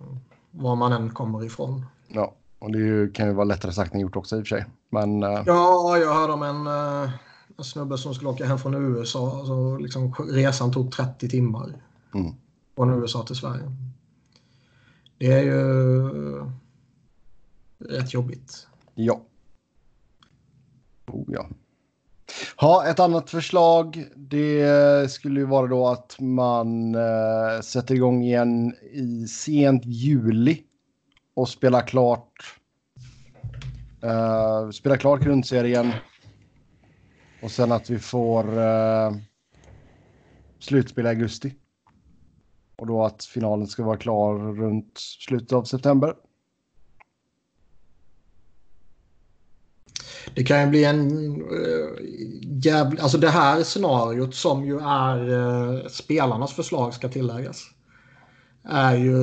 Var 0.50 0.76
man 0.76 0.92
än 0.92 1.10
kommer 1.10 1.44
ifrån. 1.44 1.86
Ja, 2.08 2.34
och 2.58 2.72
det 2.72 3.14
kan 3.14 3.26
ju 3.26 3.32
vara 3.32 3.44
lättare 3.44 3.72
sagt 3.72 3.94
än 3.94 4.00
gjort 4.00 4.16
också 4.16 4.36
i 4.36 4.42
och 4.42 4.46
för 4.46 4.56
sig. 4.56 4.64
Men 4.90 5.22
eh, 5.22 5.42
Ja, 5.46 5.98
jag 5.98 6.14
hörde 6.14 6.32
om 6.32 6.42
en, 6.42 6.66
eh, 6.66 7.10
en 7.58 7.64
snubbe 7.64 7.98
som 7.98 8.14
skulle 8.14 8.30
åka 8.30 8.46
hem 8.46 8.58
från 8.58 8.74
USA. 8.74 9.44
Så 9.46 9.78
liksom, 9.78 10.14
resan 10.14 10.72
tog 10.72 10.92
30 10.92 11.28
timmar. 11.28 11.82
Mm. 12.14 12.32
Från 12.76 13.02
USA 13.02 13.22
till 13.22 13.36
Sverige. 13.36 13.72
Det 15.18 15.32
är 15.32 15.42
ju 15.42 16.10
rätt 17.78 18.14
jobbigt. 18.14 18.66
ja. 18.94 19.20
Oh, 21.06 21.24
ja. 21.28 21.46
Ha, 22.56 22.86
ett 22.86 23.00
annat 23.00 23.30
förslag 23.30 24.04
det 24.16 25.10
skulle 25.10 25.40
ju 25.40 25.46
vara 25.46 25.66
då 25.66 25.88
att 25.88 26.16
man 26.20 26.94
eh, 26.94 27.60
sätter 27.62 27.94
igång 27.94 28.22
igen 28.22 28.74
i 28.92 29.26
sent 29.26 29.82
juli 29.84 30.62
och 31.36 31.48
spela 31.48 31.82
klart 31.82 32.56
Uh, 34.04 34.70
spela 34.70 34.96
klart 34.96 35.20
grundserien 35.20 35.92
och 37.42 37.50
sen 37.50 37.72
att 37.72 37.90
vi 37.90 37.98
får 37.98 38.58
eh, 38.58 39.08
uh, 39.08 39.16
slutspel 40.58 41.06
i 41.06 41.08
augusti. 41.08 41.54
Och 42.76 42.86
då 42.86 43.04
att 43.04 43.24
finalen 43.24 43.66
ska 43.66 43.84
vara 43.84 43.96
klar 43.96 44.38
runt 44.38 44.98
slutet 44.98 45.52
av 45.52 45.64
september. 45.64 46.14
Det 50.34 50.44
kan 50.44 50.60
ju 50.60 50.66
bli 50.66 50.84
en 50.84 51.10
eh, 51.10 51.46
uh, 51.46 51.96
jävla... 52.64 53.02
Alltså 53.02 53.18
det 53.18 53.30
här 53.30 53.62
scenariot 53.62 54.34
som 54.34 54.64
ju 54.64 54.78
är 54.78 55.28
uh, 55.28 55.86
spelarnas 55.86 56.52
förslag 56.52 56.94
ska 56.94 57.08
tilläggas. 57.08 57.62
Är 58.64 58.96
ju... 58.96 59.16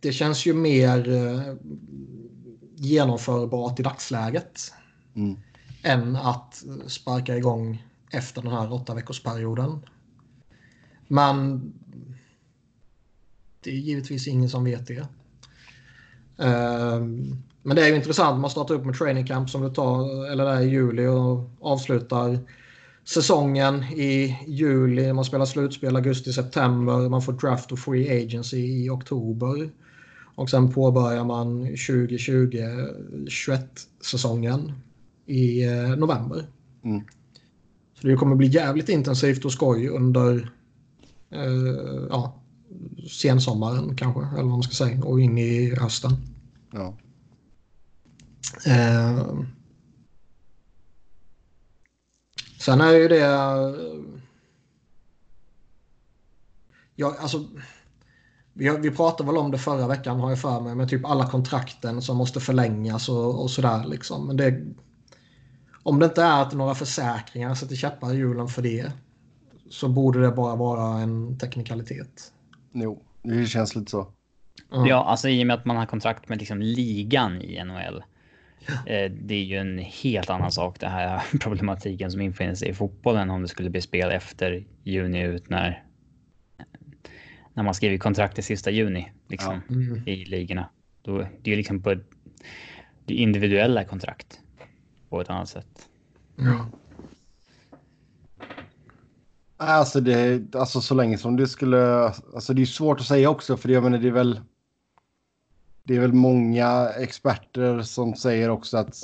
Det 0.00 0.12
känns 0.12 0.46
ju 0.46 0.54
mer 0.54 1.08
uh, 1.08 1.54
genomförbart 2.76 3.80
i 3.80 3.82
dagsläget. 3.82 4.72
Mm. 5.14 5.36
Än 5.82 6.16
att 6.16 6.64
sparka 6.86 7.36
igång 7.36 7.82
efter 8.10 8.42
den 8.42 8.52
här 8.52 8.72
åtta 8.72 8.94
veckorsperioden. 8.94 9.80
Men 11.08 11.62
det 13.60 13.70
är 13.70 13.74
givetvis 13.74 14.28
ingen 14.28 14.50
som 14.50 14.64
vet 14.64 14.86
det. 14.86 15.06
Um, 16.36 17.42
men 17.62 17.76
det 17.76 17.82
är 17.82 17.88
ju 17.88 17.96
intressant. 17.96 18.40
Man 18.40 18.50
startar 18.50 18.74
upp 18.74 18.84
med 18.84 18.98
training 18.98 19.26
camp 19.26 19.50
som 19.50 19.62
det 19.62 19.74
tar 19.74 20.26
eller 20.30 20.44
där 20.44 20.60
i 20.60 20.70
juli 20.70 21.06
och 21.06 21.50
avslutar 21.60 22.38
säsongen 23.04 23.82
i 23.82 24.38
juli. 24.46 25.12
Man 25.12 25.24
spelar 25.24 25.44
slutspel 25.44 25.96
augusti, 25.96 26.32
september. 26.32 27.08
Man 27.08 27.22
får 27.22 27.32
draft 27.32 27.72
och 27.72 27.78
free 27.78 28.24
agency 28.24 28.84
i 28.84 28.90
oktober. 28.90 29.70
Och 30.34 30.50
sen 30.50 30.72
påbörjar 30.72 31.24
man 31.24 31.66
2020-21 31.66 33.60
säsongen 34.00 34.72
i 35.26 35.64
eh, 35.64 35.96
november. 35.96 36.46
Mm. 36.84 37.04
Så 38.00 38.06
det 38.06 38.16
kommer 38.16 38.36
bli 38.36 38.46
jävligt 38.46 38.88
intensivt 38.88 39.44
och 39.44 39.52
skoj 39.52 39.88
under 39.88 40.50
eh, 41.30 42.06
ja, 42.10 42.34
sensommaren 43.10 43.96
kanske, 43.96 44.20
eller 44.20 44.42
vad 44.42 44.46
man 44.46 44.62
ska 44.62 44.74
säga, 44.74 45.04
och 45.04 45.20
in 45.20 45.38
i 45.38 45.74
hösten. 45.74 46.12
Ja. 46.72 46.94
Eh, 48.66 49.22
sen 52.64 52.80
är 52.80 52.92
ju 52.92 53.08
det... 53.08 53.24
eh, 53.24 54.14
Ja, 56.96 57.16
alltså, 57.20 57.44
vi, 58.52 58.76
vi 58.78 58.90
pratade 58.90 59.26
väl 59.26 59.36
om 59.38 59.50
det 59.50 59.58
förra 59.58 59.86
veckan 59.88 60.20
har 60.20 60.30
jag 60.30 60.40
för 60.40 60.60
mig 60.60 60.74
med 60.74 60.88
typ 60.88 61.04
alla 61.04 61.26
kontrakten 61.30 62.02
som 62.02 62.16
måste 62.16 62.40
förlängas 62.40 63.08
och, 63.08 63.42
och 63.42 63.50
sådär 63.50 63.84
liksom. 63.84 64.26
Men 64.26 64.36
det, 64.36 64.62
om 65.82 65.98
det 65.98 66.06
inte 66.06 66.22
är 66.22 66.42
att 66.42 66.52
några 66.52 66.74
försäkringar 66.74 67.54
sätter 67.54 67.76
käppar 67.76 68.14
i 68.14 68.16
hjulen 68.16 68.48
för 68.48 68.62
det 68.62 68.92
så 69.70 69.88
borde 69.88 70.20
det 70.20 70.30
bara 70.30 70.56
vara 70.56 70.98
en 71.00 71.38
teknikalitet. 71.38 72.32
Jo, 72.72 73.02
det 73.22 73.46
känns 73.46 73.76
lite 73.76 73.90
så. 73.90 74.06
Ja, 74.70 75.04
alltså 75.04 75.28
i 75.28 75.42
och 75.42 75.46
med 75.46 75.56
att 75.56 75.64
man 75.64 75.76
har 75.76 75.86
kontrakt 75.86 76.28
med 76.28 76.38
liksom 76.38 76.62
ligan 76.62 77.42
i 77.42 77.64
NHL. 77.64 78.02
Eh, 78.86 79.10
det 79.10 79.34
är 79.34 79.44
ju 79.44 79.56
en 79.56 79.78
helt 79.78 80.30
annan 80.30 80.52
sak 80.52 80.80
det 80.80 80.88
här 80.88 81.22
problematiken 81.40 82.10
som 82.10 82.20
infinner 82.20 82.54
sig 82.54 82.68
i 82.68 82.74
fotbollen 82.74 83.30
om 83.30 83.42
det 83.42 83.48
skulle 83.48 83.70
bli 83.70 83.80
spel 83.80 84.10
efter 84.10 84.64
juni 84.82 85.22
ut 85.22 85.50
när 85.50 85.84
när 87.54 87.62
man 87.62 87.74
skriver 87.74 87.98
kontrakt 87.98 88.38
i 88.38 88.42
sista 88.42 88.70
juni 88.70 89.12
liksom 89.28 89.60
Mm. 89.70 90.08
i 90.08 90.24
ligorna. 90.24 90.68
Då 91.02 91.18
det 91.18 91.50
är 91.50 91.50
ju 91.50 91.56
liksom 91.56 91.82
på 91.82 91.90
ett, 91.90 92.10
det 93.04 93.14
individuella 93.14 93.84
kontrakt 93.84 94.40
på 95.08 95.20
ett 95.20 95.30
annat 95.30 95.48
sätt. 95.48 95.88
Ja. 96.36 96.66
Alltså, 99.56 100.00
det, 100.00 100.54
alltså 100.54 100.80
så 100.80 100.94
länge 100.94 101.18
som 101.18 101.36
det 101.36 101.46
skulle... 101.46 102.04
Alltså 102.34 102.54
det 102.54 102.62
är 102.62 102.66
svårt 102.66 103.00
att 103.00 103.06
säga 103.06 103.30
också 103.30 103.56
för 103.56 103.68
jag 103.68 103.82
menar 103.82 103.98
det 103.98 104.08
är 104.08 104.12
väl... 104.12 104.40
Det 105.84 105.96
är 105.96 106.00
väl 106.00 106.12
många 106.12 106.88
experter 106.88 107.82
som 107.82 108.14
säger 108.14 108.50
också 108.50 108.76
att 108.76 108.96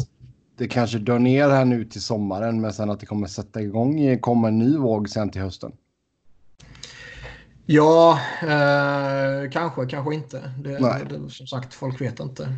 det 0.56 0.68
kanske 0.68 0.98
dör 0.98 1.18
ner 1.18 1.48
här 1.50 1.64
nu 1.64 1.84
till 1.84 2.02
sommaren 2.02 2.60
men 2.60 2.72
sen 2.72 2.90
att 2.90 3.00
det 3.00 3.06
kommer 3.06 3.26
sätta 3.26 3.62
igång, 3.62 4.18
komma 4.20 4.48
en 4.48 4.58
ny 4.58 4.76
våg 4.76 5.08
sen 5.08 5.30
till 5.30 5.40
hösten. 5.40 5.72
Ja, 7.66 8.18
eh, 8.42 9.50
kanske, 9.50 9.86
kanske 9.86 10.14
inte. 10.14 10.52
Det, 10.58 10.80
Nej. 10.80 11.04
det, 11.10 11.30
som 11.30 11.46
sagt, 11.46 11.74
folk 11.74 12.00
vet 12.00 12.20
inte. 12.20 12.56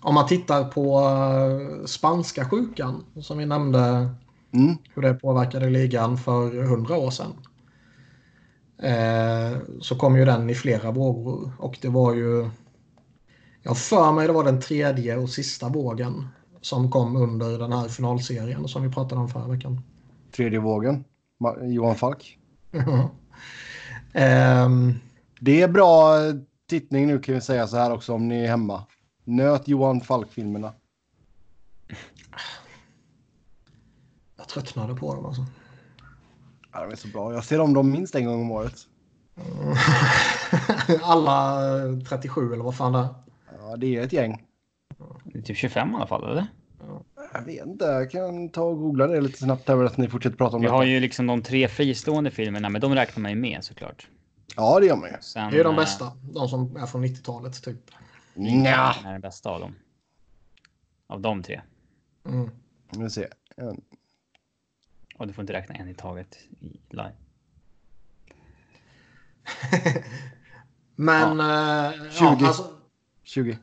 Om 0.00 0.14
man 0.14 0.26
tittar 0.26 0.64
på 0.64 1.00
eh, 1.00 1.84
spanska 1.86 2.44
sjukan 2.44 3.04
som 3.20 3.38
vi 3.38 3.46
nämnde 3.46 4.08
Mm. 4.52 4.76
hur 4.94 5.02
det 5.02 5.14
påverkade 5.14 5.70
ligan 5.70 6.18
för 6.18 6.62
hundra 6.62 6.96
år 6.96 7.10
sedan. 7.10 7.32
Eh, 8.82 9.58
så 9.80 9.96
kom 9.96 10.16
ju 10.16 10.24
den 10.24 10.50
i 10.50 10.54
flera 10.54 10.90
vågor 10.90 11.52
och 11.58 11.78
det 11.82 11.88
var 11.88 12.14
ju 12.14 12.50
jag 13.62 13.78
för 13.78 14.12
mig 14.12 14.26
det 14.26 14.32
var 14.32 14.44
den 14.44 14.60
tredje 14.60 15.16
och 15.16 15.30
sista 15.30 15.68
vågen 15.68 16.28
som 16.60 16.90
kom 16.90 17.16
under 17.16 17.58
den 17.58 17.72
här 17.72 17.88
finalserien 17.88 18.68
som 18.68 18.82
vi 18.82 18.88
pratade 18.88 19.20
om 19.20 19.28
förra 19.28 19.48
veckan. 19.48 19.80
Tredje 20.32 20.58
vågen. 20.58 21.04
Johan 21.62 21.96
Falk. 21.96 22.38
Ehm, 24.12 24.94
Det 25.40 25.62
är 25.62 25.68
bra 25.68 26.16
tittning 26.68 27.06
nu 27.06 27.18
kan 27.18 27.34
vi 27.34 27.40
säga 27.40 27.66
så 27.66 27.76
här 27.76 27.92
också 27.92 28.14
om 28.14 28.28
ni 28.28 28.44
är 28.44 28.48
hemma. 28.48 28.86
Nöt 29.24 29.68
Johan 29.68 30.00
Falk-filmerna. 30.00 30.72
jag 34.36 34.48
tröttnade 34.48 34.94
på 34.94 35.14
dem 35.14 35.26
alltså. 35.26 35.46
Ja, 36.72 36.80
de 36.80 36.92
är 36.92 36.96
så 36.96 37.08
bra. 37.08 37.34
Jag 37.34 37.44
ser 37.44 37.60
om 37.60 37.74
dem 37.74 37.90
minst 37.90 38.14
en 38.14 38.24
gång 38.24 38.40
om 38.40 38.50
året. 38.50 38.86
Alla 41.02 41.58
37 42.08 42.52
eller 42.52 42.64
vad 42.64 42.76
fan 42.76 42.92
det 42.92 42.98
är. 42.98 43.08
Ja, 43.70 43.76
det 43.76 43.96
är 43.96 44.02
ett 44.02 44.12
gäng. 44.12 44.44
Det 45.24 45.38
är 45.38 45.42
typ 45.42 45.56
25 45.56 45.90
i 45.92 45.94
alla 45.94 46.06
fall, 46.06 46.30
eller? 46.30 46.46
Jag 47.32 47.42
vet 47.44 47.66
inte, 47.66 47.84
jag 47.84 48.10
kan 48.10 48.48
ta 48.48 48.62
och 48.62 48.78
googla 48.78 49.06
det 49.06 49.20
lite 49.20 49.38
snabbt 49.38 49.68
här 49.68 49.76
medan 49.76 49.92
ni 49.96 50.08
fortsätter 50.08 50.36
prata 50.36 50.56
om 50.56 50.62
Vi 50.62 50.68
det. 50.68 50.72
har 50.74 50.84
ju 50.84 51.00
liksom 51.00 51.26
de 51.26 51.42
tre 51.42 51.68
fristående 51.68 52.30
filmerna, 52.30 52.68
men 52.68 52.80
de 52.80 52.94
räknar 52.94 53.22
man 53.22 53.30
ju 53.30 53.36
med 53.36 53.64
såklart. 53.64 54.08
Ja, 54.56 54.80
det 54.80 54.86
gör 54.86 54.96
man 54.96 55.10
ju. 55.10 55.16
Sen, 55.20 55.50
Det 55.50 55.60
är 55.60 55.64
de 55.64 55.74
eh, 55.74 55.80
bästa. 55.80 56.12
De 56.32 56.48
som 56.48 56.76
är 56.76 56.86
från 56.86 57.04
90-talet 57.04 57.62
typ. 57.62 57.90
Nja. 58.34 58.94
är 59.04 59.12
den 59.12 59.20
bästa 59.20 59.50
av 59.50 59.60
dem. 59.60 59.74
Av 61.06 61.20
de 61.20 61.42
tre. 61.42 61.60
Mm. 62.26 62.50
Nu 62.92 63.04
vi 63.04 63.10
se. 63.10 63.28
En- 63.56 63.80
Och 65.16 65.26
du 65.26 65.32
får 65.32 65.42
inte 65.42 65.52
räkna 65.52 65.74
en 65.74 65.88
i 65.88 65.94
taget 65.94 66.38
i 66.60 66.80
live. 66.90 67.12
Men... 70.96 71.38
Ja. 71.38 71.92
20. 72.10 72.24
ja, 72.24 72.46
alltså, 72.46 72.64
20. 73.30 73.58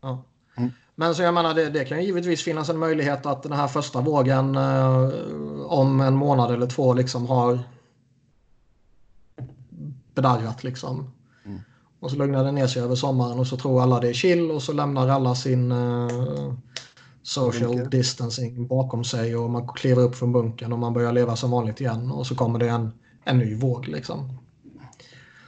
ja. 0.00 0.24
Mm. 0.56 0.70
Men 0.94 1.14
så 1.14 1.22
jag 1.22 1.34
menar, 1.34 1.54
det, 1.54 1.70
det 1.70 1.84
kan 1.84 1.98
ju 1.98 2.04
givetvis 2.04 2.42
finnas 2.42 2.68
en 2.68 2.78
möjlighet 2.78 3.26
att 3.26 3.42
den 3.42 3.52
här 3.52 3.68
första 3.68 4.00
vågen 4.00 4.56
eh, 4.56 5.10
om 5.66 6.00
en 6.00 6.14
månad 6.16 6.54
eller 6.54 6.66
två 6.66 6.94
liksom 6.94 7.26
har 7.26 7.58
bedarrat 10.14 10.64
liksom. 10.64 11.10
Mm. 11.44 11.60
Och 12.00 12.10
så 12.10 12.16
lugnar 12.16 12.44
det 12.44 12.52
ner 12.52 12.66
sig 12.66 12.82
över 12.82 12.94
sommaren 12.94 13.38
och 13.38 13.46
så 13.46 13.56
tror 13.56 13.82
alla 13.82 14.00
det 14.00 14.08
är 14.08 14.12
chill 14.12 14.50
och 14.50 14.62
så 14.62 14.72
lämnar 14.72 15.08
alla 15.08 15.34
sin 15.34 15.72
eh, 15.72 16.52
social 17.22 17.74
Bunker. 17.74 17.90
distancing 17.90 18.66
bakom 18.66 19.04
sig 19.04 19.36
och 19.36 19.50
man 19.50 19.68
kliver 19.68 20.02
upp 20.02 20.16
från 20.16 20.32
bunkern 20.32 20.72
och 20.72 20.78
man 20.78 20.92
börjar 20.92 21.12
leva 21.12 21.36
som 21.36 21.50
vanligt 21.50 21.80
igen 21.80 22.10
och 22.10 22.26
så 22.26 22.34
kommer 22.34 22.58
det 22.58 22.68
en, 22.68 22.92
en 23.24 23.38
ny 23.38 23.54
våg 23.54 23.88
liksom. 23.88 24.38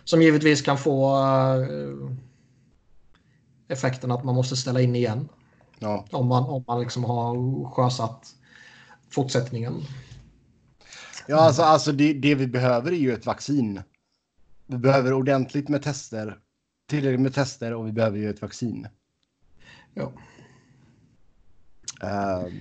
Som 0.04 0.22
givetvis 0.22 0.62
kan 0.62 0.78
få 0.78 1.16
eh, 1.16 2.27
effekten 3.68 4.10
att 4.10 4.24
man 4.24 4.34
måste 4.34 4.56
ställa 4.56 4.80
in 4.80 4.96
igen 4.96 5.28
Ja. 5.78 6.04
om 6.10 6.26
man, 6.26 6.42
om 6.44 6.64
man 6.66 6.80
liksom 6.80 7.04
har 7.04 7.64
sjösatt 7.70 8.26
fortsättningen. 9.10 9.74
Ja, 11.26 11.36
alltså, 11.36 11.62
alltså 11.62 11.92
det, 11.92 12.12
det 12.12 12.34
vi 12.34 12.46
behöver 12.46 12.92
är 12.92 12.96
ju 12.96 13.12
ett 13.12 13.26
vaccin. 13.26 13.82
Vi 14.66 14.78
behöver 14.78 15.12
ordentligt 15.12 15.68
med 15.68 15.82
tester. 15.82 16.38
Tillräckligt 16.88 17.20
med 17.20 17.34
tester 17.34 17.74
och 17.74 17.86
vi 17.86 17.92
behöver 17.92 18.18
ju 18.18 18.30
ett 18.30 18.42
vaccin. 18.42 18.88
Ja. 19.94 20.12
Ehm, 22.02 22.52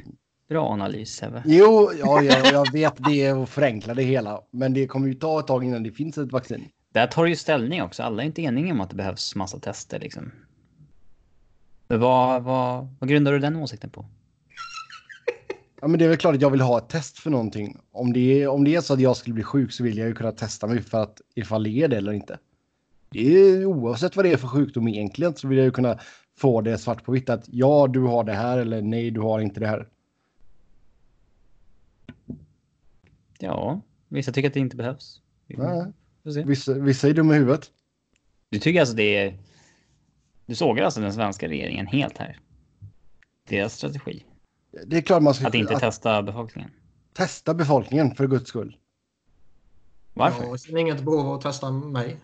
Bra 0.49 0.69
analys 0.69 1.15
Sebbe. 1.15 1.43
jo, 1.45 1.91
ja, 1.99 2.21
jag, 2.23 2.45
jag 2.53 2.71
vet 2.71 2.93
det 2.97 3.21
är 3.25 3.43
att 3.43 3.49
förenkla 3.49 3.93
det 3.93 4.03
hela. 4.03 4.41
Men 4.51 4.73
det 4.73 4.87
kommer 4.87 5.07
ju 5.07 5.13
ta 5.13 5.39
ett 5.39 5.47
tag 5.47 5.63
innan 5.63 5.83
det 5.83 5.91
finns 5.91 6.17
ett 6.17 6.31
vaccin. 6.31 6.69
Där 6.93 7.07
tar 7.07 7.23
du 7.23 7.29
ju 7.29 7.35
ställning 7.35 7.81
också. 7.83 8.03
Alla 8.03 8.21
är 8.23 8.27
inte 8.27 8.41
eniga 8.41 8.71
om 8.73 8.81
att 8.81 8.89
det 8.89 8.95
behövs 8.95 9.35
massa 9.35 9.59
tester 9.59 9.99
liksom. 9.99 10.31
Vad, 11.87 12.43
vad, 12.43 12.87
vad 12.99 13.09
grundar 13.09 13.31
du 13.31 13.39
den 13.39 13.55
åsikten 13.55 13.89
på? 13.89 14.05
Ja, 15.81 15.87
men 15.87 15.99
det 15.99 16.05
är 16.05 16.09
väl 16.09 16.17
klart 16.17 16.35
att 16.35 16.41
jag 16.41 16.49
vill 16.49 16.61
ha 16.61 16.77
ett 16.77 16.89
test 16.89 17.19
för 17.19 17.29
någonting. 17.29 17.77
Om 17.91 18.13
det, 18.13 18.41
är, 18.41 18.47
om 18.47 18.63
det 18.63 18.75
är 18.75 18.81
så 18.81 18.93
att 18.93 18.99
jag 18.99 19.17
skulle 19.17 19.33
bli 19.33 19.43
sjuk 19.43 19.71
så 19.71 19.83
vill 19.83 19.97
jag 19.97 20.07
ju 20.07 20.13
kunna 20.13 20.31
testa 20.31 20.67
mig 20.67 20.81
för 20.81 21.03
att 21.03 21.21
ifall 21.35 21.63
det 21.63 21.69
är 21.69 21.87
det 21.87 21.97
eller 21.97 22.13
inte. 22.13 22.39
Det 23.09 23.37
är, 23.37 23.65
oavsett 23.65 24.15
vad 24.15 24.25
det 24.25 24.31
är 24.31 24.37
för 24.37 24.47
sjukdom 24.47 24.87
egentligen 24.87 25.35
så 25.35 25.47
vill 25.47 25.57
jag 25.57 25.65
ju 25.65 25.71
kunna 25.71 25.99
få 26.37 26.61
det 26.61 26.77
svart 26.77 27.03
på 27.03 27.11
vitt 27.11 27.29
att 27.29 27.43
ja, 27.47 27.87
du 27.87 28.01
har 28.01 28.23
det 28.23 28.33
här 28.33 28.57
eller 28.57 28.81
nej, 28.81 29.11
du 29.11 29.21
har 29.21 29.39
inte 29.39 29.59
det 29.59 29.67
här. 29.67 29.87
Ja, 33.39 33.81
vissa 34.07 34.31
tycker 34.31 34.47
att 34.47 34.53
det 34.53 34.59
inte 34.59 34.75
behövs. 34.75 35.21
Nej. 35.47 35.93
Vissa, 36.45 36.73
vissa 36.73 37.07
är 37.07 37.13
dumma 37.13 37.35
i 37.35 37.37
huvudet. 37.37 37.71
Du 38.49 38.59
tycker 38.59 38.79
alltså 38.79 38.95
det 38.95 39.17
är... 39.17 39.37
Du 40.47 40.55
sågar 40.55 40.83
alltså 40.85 41.01
den 41.01 41.13
svenska 41.13 41.47
regeringen 41.47 41.87
helt 41.87 42.17
här? 42.17 42.39
Deras 43.49 43.73
strategi? 43.73 44.25
Det 44.85 44.97
är 44.97 45.01
klart 45.01 45.23
man 45.23 45.33
ska 45.33 45.47
Att 45.47 45.55
inte 45.55 45.73
att 45.73 45.79
testa 45.79 46.23
befolkningen? 46.23 46.71
testa 47.13 47.53
befolkningen 47.53 48.15
för 48.15 48.27
guds 48.27 48.49
skull. 48.49 48.77
Varför? 50.13 50.43
Jag 50.43 50.59
känner 50.59 50.79
inget 50.79 51.01
behov 51.03 51.27
av 51.27 51.33
att 51.33 51.41
testa 51.41 51.71
mig. 51.71 52.17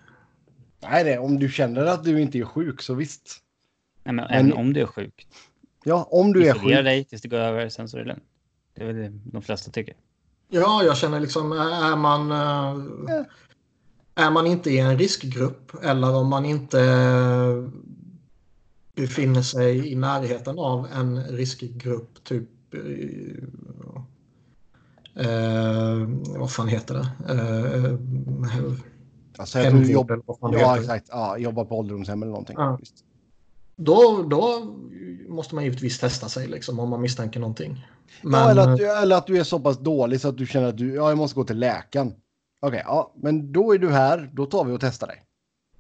Nej, 0.82 1.04
det, 1.04 1.18
om 1.18 1.40
du 1.40 1.50
känner 1.50 1.86
att 1.86 2.04
du 2.04 2.22
inte 2.22 2.38
är 2.40 2.46
sjuk 2.46 2.82
så 2.82 2.94
visst. 2.94 3.40
Nej, 4.04 4.14
men, 4.16 4.26
Men- 4.26 4.34
även 4.34 4.54
om 4.54 4.74
du 4.74 4.82
är 4.82 4.86
sjuk. 4.86 5.28
Ja, 5.84 6.08
om 6.12 6.34
du 6.34 6.46
är 6.48 6.56
Isolera 6.56 6.78
sjuk. 6.78 6.86
dig 6.86 7.04
tills 7.06 7.22
det 7.22 7.28
går 7.28 7.38
över, 7.38 7.70
sen 7.70 7.90
så 7.90 7.98
är 7.98 8.02
det 8.02 8.08
lugnt. 8.08 8.24
Det 8.76 8.82
är 8.82 8.86
väl 8.88 8.96
det 8.96 9.10
de 9.32 9.42
flesta 9.42 9.72
tycker. 9.72 9.96
Ja, 10.50 10.84
jag 10.84 10.98
känner 10.98 11.20
liksom, 11.20 11.52
är 11.52 11.96
man... 11.96 12.32
Är 14.16 14.32
man 14.32 14.48
inte 14.48 14.70
i 14.70 14.80
en 14.80 14.98
riskgrupp 14.98 15.84
eller 15.84 16.16
om 16.16 16.28
man 16.30 16.46
inte 16.46 16.80
befinner 18.96 19.42
sig 19.42 19.92
i 19.92 19.96
närheten 19.96 20.60
av 20.60 20.88
en 20.94 21.24
riskgrupp, 21.24 22.24
typ... 22.24 22.50
eh, 22.74 23.44
eh, 25.26 26.08
vad 26.38 26.52
fan 26.52 26.68
heter 26.68 26.94
det? 26.96 27.34
Eh, 27.34 27.94
Alltså, 29.38 29.60
hemvård 29.60 29.90
jobb, 29.90 30.12
ja, 30.54 30.78
exakt. 30.78 31.08
Ja, 31.12 31.38
jobba 31.38 31.66
på 31.66 31.78
ålderdomshem 31.78 32.24
eller 32.24 32.32
någonting. 32.32 32.56
Ja. 32.60 32.80
Då, 33.76 34.26
då 34.30 34.76
måste 35.28 35.56
man 35.56 35.64
givetvis 35.64 36.00
testa 36.00 36.30
sig 36.30 36.48
liksom, 36.48 36.80
om 36.80 36.90
man 36.90 37.02
misstänker 37.02 37.40
någonting. 37.40 37.88
Men, 38.22 38.40
ja, 38.40 38.50
eller, 38.50 38.72
att 38.72 38.78
du, 38.78 38.92
eller 38.92 39.16
att 39.16 39.28
du 39.28 39.38
är 39.38 39.44
så 39.44 39.60
pass 39.60 39.80
dålig 39.80 40.22
så 40.22 40.30
att 40.30 40.38
du 40.38 40.48
känner 40.48 40.68
att 40.68 40.78
du, 40.78 40.96
ja, 40.96 41.10
jag 41.10 41.18
måste 41.18 41.36
gå 41.36 41.44
till 41.44 41.60
läkaren. 41.60 42.14
Okej, 42.62 42.82
ja, 42.86 43.14
men 43.16 43.52
då 43.52 43.74
är 43.74 43.78
du 43.78 43.90
här. 43.90 44.32
Då 44.34 44.46
tar 44.46 44.66
vi 44.66 44.74
och 44.74 44.82
testar 44.82 45.08
dig. 45.08 45.24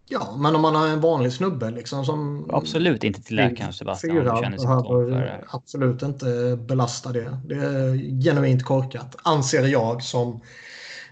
Ja, 0.07 0.35
men 0.37 0.55
om 0.55 0.61
man 0.61 0.75
har 0.75 0.87
en 0.87 1.01
vanlig 1.01 1.33
snubbe 1.33 1.71
liksom 1.71 2.05
som... 2.05 2.49
Absolut 2.53 3.03
inte 3.03 3.21
till 3.23 3.35
läkaren 3.35 3.73
Sebastian 3.73 4.15
Fyra 4.17 4.41
känner 4.41 4.57
det 4.57 5.05
behöver 5.11 5.45
absolut 5.47 6.01
inte 6.01 6.57
belasta 6.67 7.11
det. 7.11 7.37
Det 7.45 7.55
är 7.55 8.21
genuint 8.23 8.63
korkat, 8.63 9.15
anser 9.23 9.63
jag 9.67 10.03
som 10.03 10.39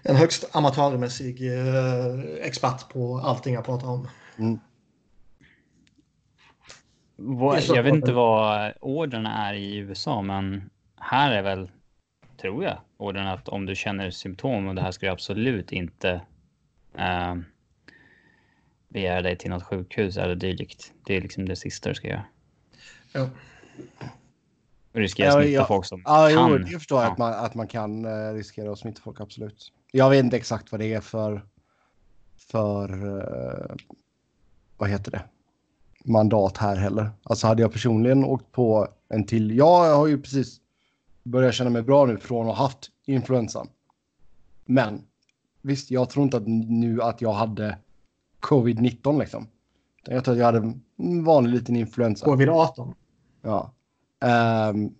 en 0.02 0.16
högst 0.16 0.56
amatörmässig 0.56 1.58
eh, 1.58 2.14
expert 2.42 2.88
på 2.92 3.18
allting 3.18 3.54
jag 3.54 3.64
pratar 3.64 3.88
om. 3.88 4.08
Så- 7.60 7.74
Jag 7.76 7.82
vet 7.82 7.94
inte 7.94 8.12
vad 8.12 8.72
orderna 8.80 9.48
är 9.48 9.54
i 9.54 9.76
USA, 9.76 10.22
men 10.22 10.70
här 10.96 11.30
är 11.32 11.42
väl, 11.42 11.70
tror 12.40 12.64
jag, 12.64 12.78
orden 12.96 13.26
att 13.26 13.48
om 13.48 13.66
du 13.66 13.74
känner 13.76 14.10
symptom 14.10 14.68
och 14.68 14.74
det 14.74 14.82
här 14.82 14.90
ska 14.90 15.06
du 15.06 15.12
absolut 15.12 15.72
inte 15.72 16.10
eh, 16.98 17.34
begära 18.92 19.22
dig 19.22 19.36
till 19.38 19.50
något 19.50 19.62
sjukhus 19.62 20.16
eller 20.16 20.34
dylikt. 20.34 20.92
Det 21.06 21.16
är 21.16 21.20
liksom 21.20 21.48
det 21.48 21.56
sista 21.56 21.88
du 21.88 21.94
ska 21.94 22.08
göra. 22.08 22.24
Ja. 23.12 23.28
Riskera 24.92 25.26
Ja, 25.26 25.30
att 25.38 25.44
smitta 25.44 25.52
ja. 25.60 25.66
folk 25.66 25.86
som 25.86 26.02
Ja, 26.04 26.30
jo, 26.30 26.36
kan. 26.36 26.62
det 26.64 26.66
förstår 26.66 26.98
jag 27.02 27.08
Ja. 27.08 27.12
att 27.12 27.18
man, 27.18 27.32
att 27.32 27.54
man 27.54 27.66
kan 27.68 28.04
eh, 28.04 28.32
riskera 28.34 28.72
att 28.72 28.78
smitta 28.78 29.00
folk, 29.02 29.20
absolut. 29.20 29.72
Jag 29.92 30.10
vet 30.10 30.24
inte 30.24 30.36
exakt 30.36 30.72
vad 30.72 30.80
det 30.80 30.92
är 30.94 31.00
för, 31.00 31.46
för 32.36 32.88
eh, 33.18 33.74
vad 34.76 34.88
heter 34.90 35.10
det, 35.10 35.22
mandat 36.04 36.56
här 36.56 36.76
heller. 36.76 37.10
Alltså 37.22 37.46
hade 37.46 37.62
jag 37.62 37.72
personligen 37.72 38.24
åkt 38.24 38.52
på 38.52 38.88
en 39.08 39.26
till, 39.26 39.56
jag 39.56 39.96
har 39.96 40.06
ju 40.06 40.20
precis 40.22 40.60
börjat 41.22 41.54
känna 41.54 41.70
mig 41.70 41.82
bra 41.82 42.06
nu 42.06 42.18
från 42.18 42.48
att 42.48 42.56
ha 42.56 42.64
haft 42.64 42.90
influensan. 43.04 43.68
Men 44.64 45.02
visst, 45.62 45.90
jag 45.90 46.10
tror 46.10 46.24
inte 46.24 46.36
att 46.36 46.46
nu 46.46 47.02
att 47.02 47.20
jag 47.22 47.32
hade 47.32 47.78
covid-19 48.42 49.18
liksom. 49.18 49.46
Jag 50.04 50.24
tror 50.24 50.32
att 50.34 50.38
jag 50.38 50.46
hade 50.46 50.72
en 50.96 51.24
vanlig 51.24 51.50
liten 51.52 51.76
influensa. 51.76 52.26
Covid-18. 52.26 52.94
Ja. 53.42 53.72
Ehm, 54.20 54.94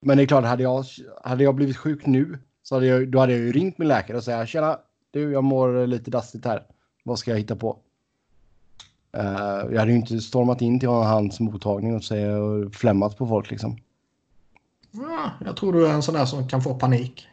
men 0.00 0.16
det 0.16 0.22
är 0.22 0.26
klart, 0.26 0.44
hade 0.44 0.62
jag, 0.62 0.84
hade 1.24 1.44
jag 1.44 1.54
blivit 1.54 1.76
sjuk 1.76 2.06
nu 2.06 2.38
så 2.62 2.74
hade 2.74 2.86
jag, 2.86 3.08
då 3.08 3.18
hade 3.18 3.32
jag 3.32 3.40
ju 3.40 3.52
ringt 3.52 3.78
min 3.78 3.88
läkare 3.88 4.16
och 4.16 4.24
sagt 4.24 4.50
tjena, 4.50 4.78
du, 5.10 5.32
jag 5.32 5.44
mår 5.44 5.86
lite 5.86 6.10
dassigt 6.10 6.44
här. 6.44 6.66
Vad 7.04 7.18
ska 7.18 7.30
jag 7.30 7.38
hitta 7.38 7.56
på? 7.56 7.78
Eh, 9.12 9.22
jag 9.72 9.78
hade 9.78 9.90
ju 9.90 9.96
inte 9.96 10.20
stormat 10.20 10.62
in 10.62 10.80
till 10.80 10.88
hans 10.88 11.40
mottagning 11.40 11.96
och, 11.96 12.04
säga, 12.04 12.38
och 12.38 12.74
flämmat 12.74 13.16
på 13.16 13.26
folk 13.26 13.50
liksom. 13.50 13.78
Ja, 14.90 15.30
jag 15.44 15.56
tror 15.56 15.72
du 15.72 15.86
är 15.86 15.92
en 15.92 16.02
sån 16.02 16.14
där 16.14 16.24
som 16.24 16.48
kan 16.48 16.62
få 16.62 16.74
panik. 16.74 17.26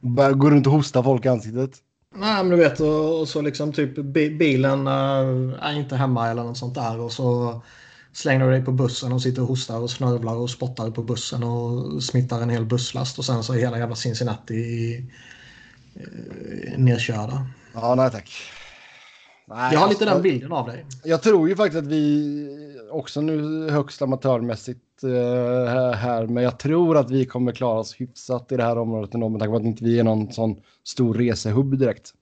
Bara 0.00 0.32
gå 0.32 0.50
runt 0.50 0.66
och 0.66 0.72
hosta 0.72 1.02
folk 1.02 1.26
i 1.26 1.28
ansiktet. 1.28 1.82
Nej, 2.14 2.44
men 2.44 2.50
du 2.50 2.56
vet, 2.56 2.80
och, 2.80 3.20
och 3.20 3.28
så 3.28 3.40
liksom 3.40 3.72
typ 3.72 3.94
bilen 4.38 4.86
eh, 4.86 5.64
är 5.68 5.72
inte 5.72 5.96
hemma 5.96 6.28
eller 6.28 6.42
något 6.42 6.58
sånt 6.58 6.74
där 6.74 7.00
och 7.00 7.12
så 7.12 7.60
slänger 8.12 8.44
du 8.44 8.50
dig 8.50 8.64
på 8.64 8.72
bussen 8.72 9.12
och 9.12 9.22
sitter 9.22 9.42
och 9.42 9.48
hostar 9.48 9.80
och 9.80 9.90
snörvlar 9.90 10.34
och 10.34 10.50
spottar 10.50 10.90
på 10.90 11.02
bussen 11.02 11.42
och 11.42 12.02
smittar 12.02 12.42
en 12.42 12.50
hel 12.50 12.64
busslast 12.64 13.18
och 13.18 13.24
sen 13.24 13.42
så 13.42 13.52
är 13.52 13.58
hela 13.58 13.78
jävla 13.78 13.96
Cincinnati 13.96 14.96
eh, 15.94 16.78
nedkörda. 16.78 17.46
Ja, 17.74 17.94
nej 17.94 18.10
tack. 18.10 18.59
Nej, 19.50 19.72
Jag 19.72 19.80
har 19.80 19.88
lite 19.88 20.04
alltså, 20.04 20.14
den 20.14 20.22
bilden 20.22 20.52
av 20.52 20.66
dig. 20.66 20.86
Jag 21.04 21.22
tror 21.22 21.48
ju 21.48 21.56
faktiskt 21.56 21.78
att 21.78 21.86
vi 21.86 22.86
också 22.90 23.20
nu 23.20 23.70
högst 23.70 24.02
amatörmässigt 24.02 25.02
eh, 25.02 25.94
här, 25.94 26.26
men 26.26 26.42
jag 26.42 26.58
tror 26.58 26.96
att 26.96 27.10
vi 27.10 27.26
kommer 27.26 27.52
klara 27.52 27.78
oss 27.78 27.94
hyfsat 28.00 28.52
i 28.52 28.56
det 28.56 28.64
här 28.64 28.78
området 28.78 29.14
ändå 29.14 29.28
med 29.28 29.40
tanke 29.40 29.50
på 29.50 29.56
att 29.56 29.62
inte 29.62 29.84
vi 29.84 29.98
är 29.98 30.04
någon 30.04 30.32
sån 30.32 30.62
stor 30.84 31.14
resehubb 31.14 31.78
direkt. 31.78 32.14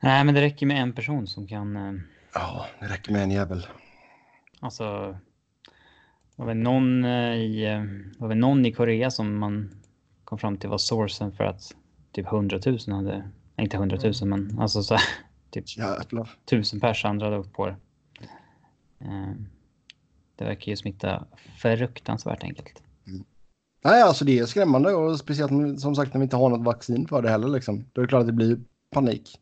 Nej, 0.00 0.24
men 0.24 0.34
det 0.34 0.40
räcker 0.40 0.66
med 0.66 0.82
en 0.82 0.92
person 0.92 1.26
som 1.26 1.46
kan 1.46 1.76
eh, 1.76 1.92
Ja, 2.34 2.66
det 2.80 2.86
räcker 2.86 3.12
med 3.12 3.22
en 3.22 3.30
jävel. 3.30 3.66
Alltså. 4.60 5.16
Var 6.36 6.46
väl 6.46 6.56
någon 6.56 7.04
eh, 7.04 7.34
i, 7.34 7.64
eh, 7.64 7.82
det 7.82 8.20
var 8.20 8.28
väl 8.28 8.38
någon 8.38 8.66
i 8.66 8.72
Korea 8.72 9.10
som 9.10 9.38
man 9.38 9.70
kom 10.24 10.38
fram 10.38 10.56
till 10.56 10.68
var 10.68 10.78
sourcen 10.78 11.32
för 11.32 11.44
att 11.44 11.74
typ 12.12 12.26
100 12.26 12.60
000 12.66 12.78
hade, 12.86 13.30
inte 13.62 13.76
100 13.76 13.98
000 14.04 14.12
men 14.28 14.58
alltså 14.58 14.82
så 14.82 14.94
här, 14.94 15.02
typ 15.50 15.76
Jävlar. 15.76 16.30
tusen 16.44 16.80
pers 16.80 17.04
andra 17.04 17.26
hade 17.26 17.38
åkt 17.38 17.52
på 17.52 17.66
det. 17.66 17.76
Eh, 19.00 19.32
Det 20.36 20.44
verkar 20.44 20.70
ju 20.72 20.76
smitta 20.76 21.24
fruktansvärt 21.58 22.42
enkelt. 22.44 22.82
Nej, 23.84 24.02
alltså 24.02 24.24
det 24.24 24.38
är 24.38 24.46
skrämmande 24.46 24.94
och 24.94 25.18
speciellt 25.18 25.80
som 25.80 25.94
sagt 25.94 26.14
när 26.14 26.18
vi 26.20 26.22
inte 26.24 26.36
har 26.36 26.48
något 26.48 26.64
vaccin 26.66 27.08
för 27.08 27.22
det 27.22 27.30
heller 27.30 27.48
liksom. 27.48 27.84
Då 27.92 28.00
är 28.00 28.06
det 28.06 28.08
klart 28.08 28.20
att 28.20 28.26
det 28.26 28.32
blir 28.32 28.58
panik. 28.90 29.40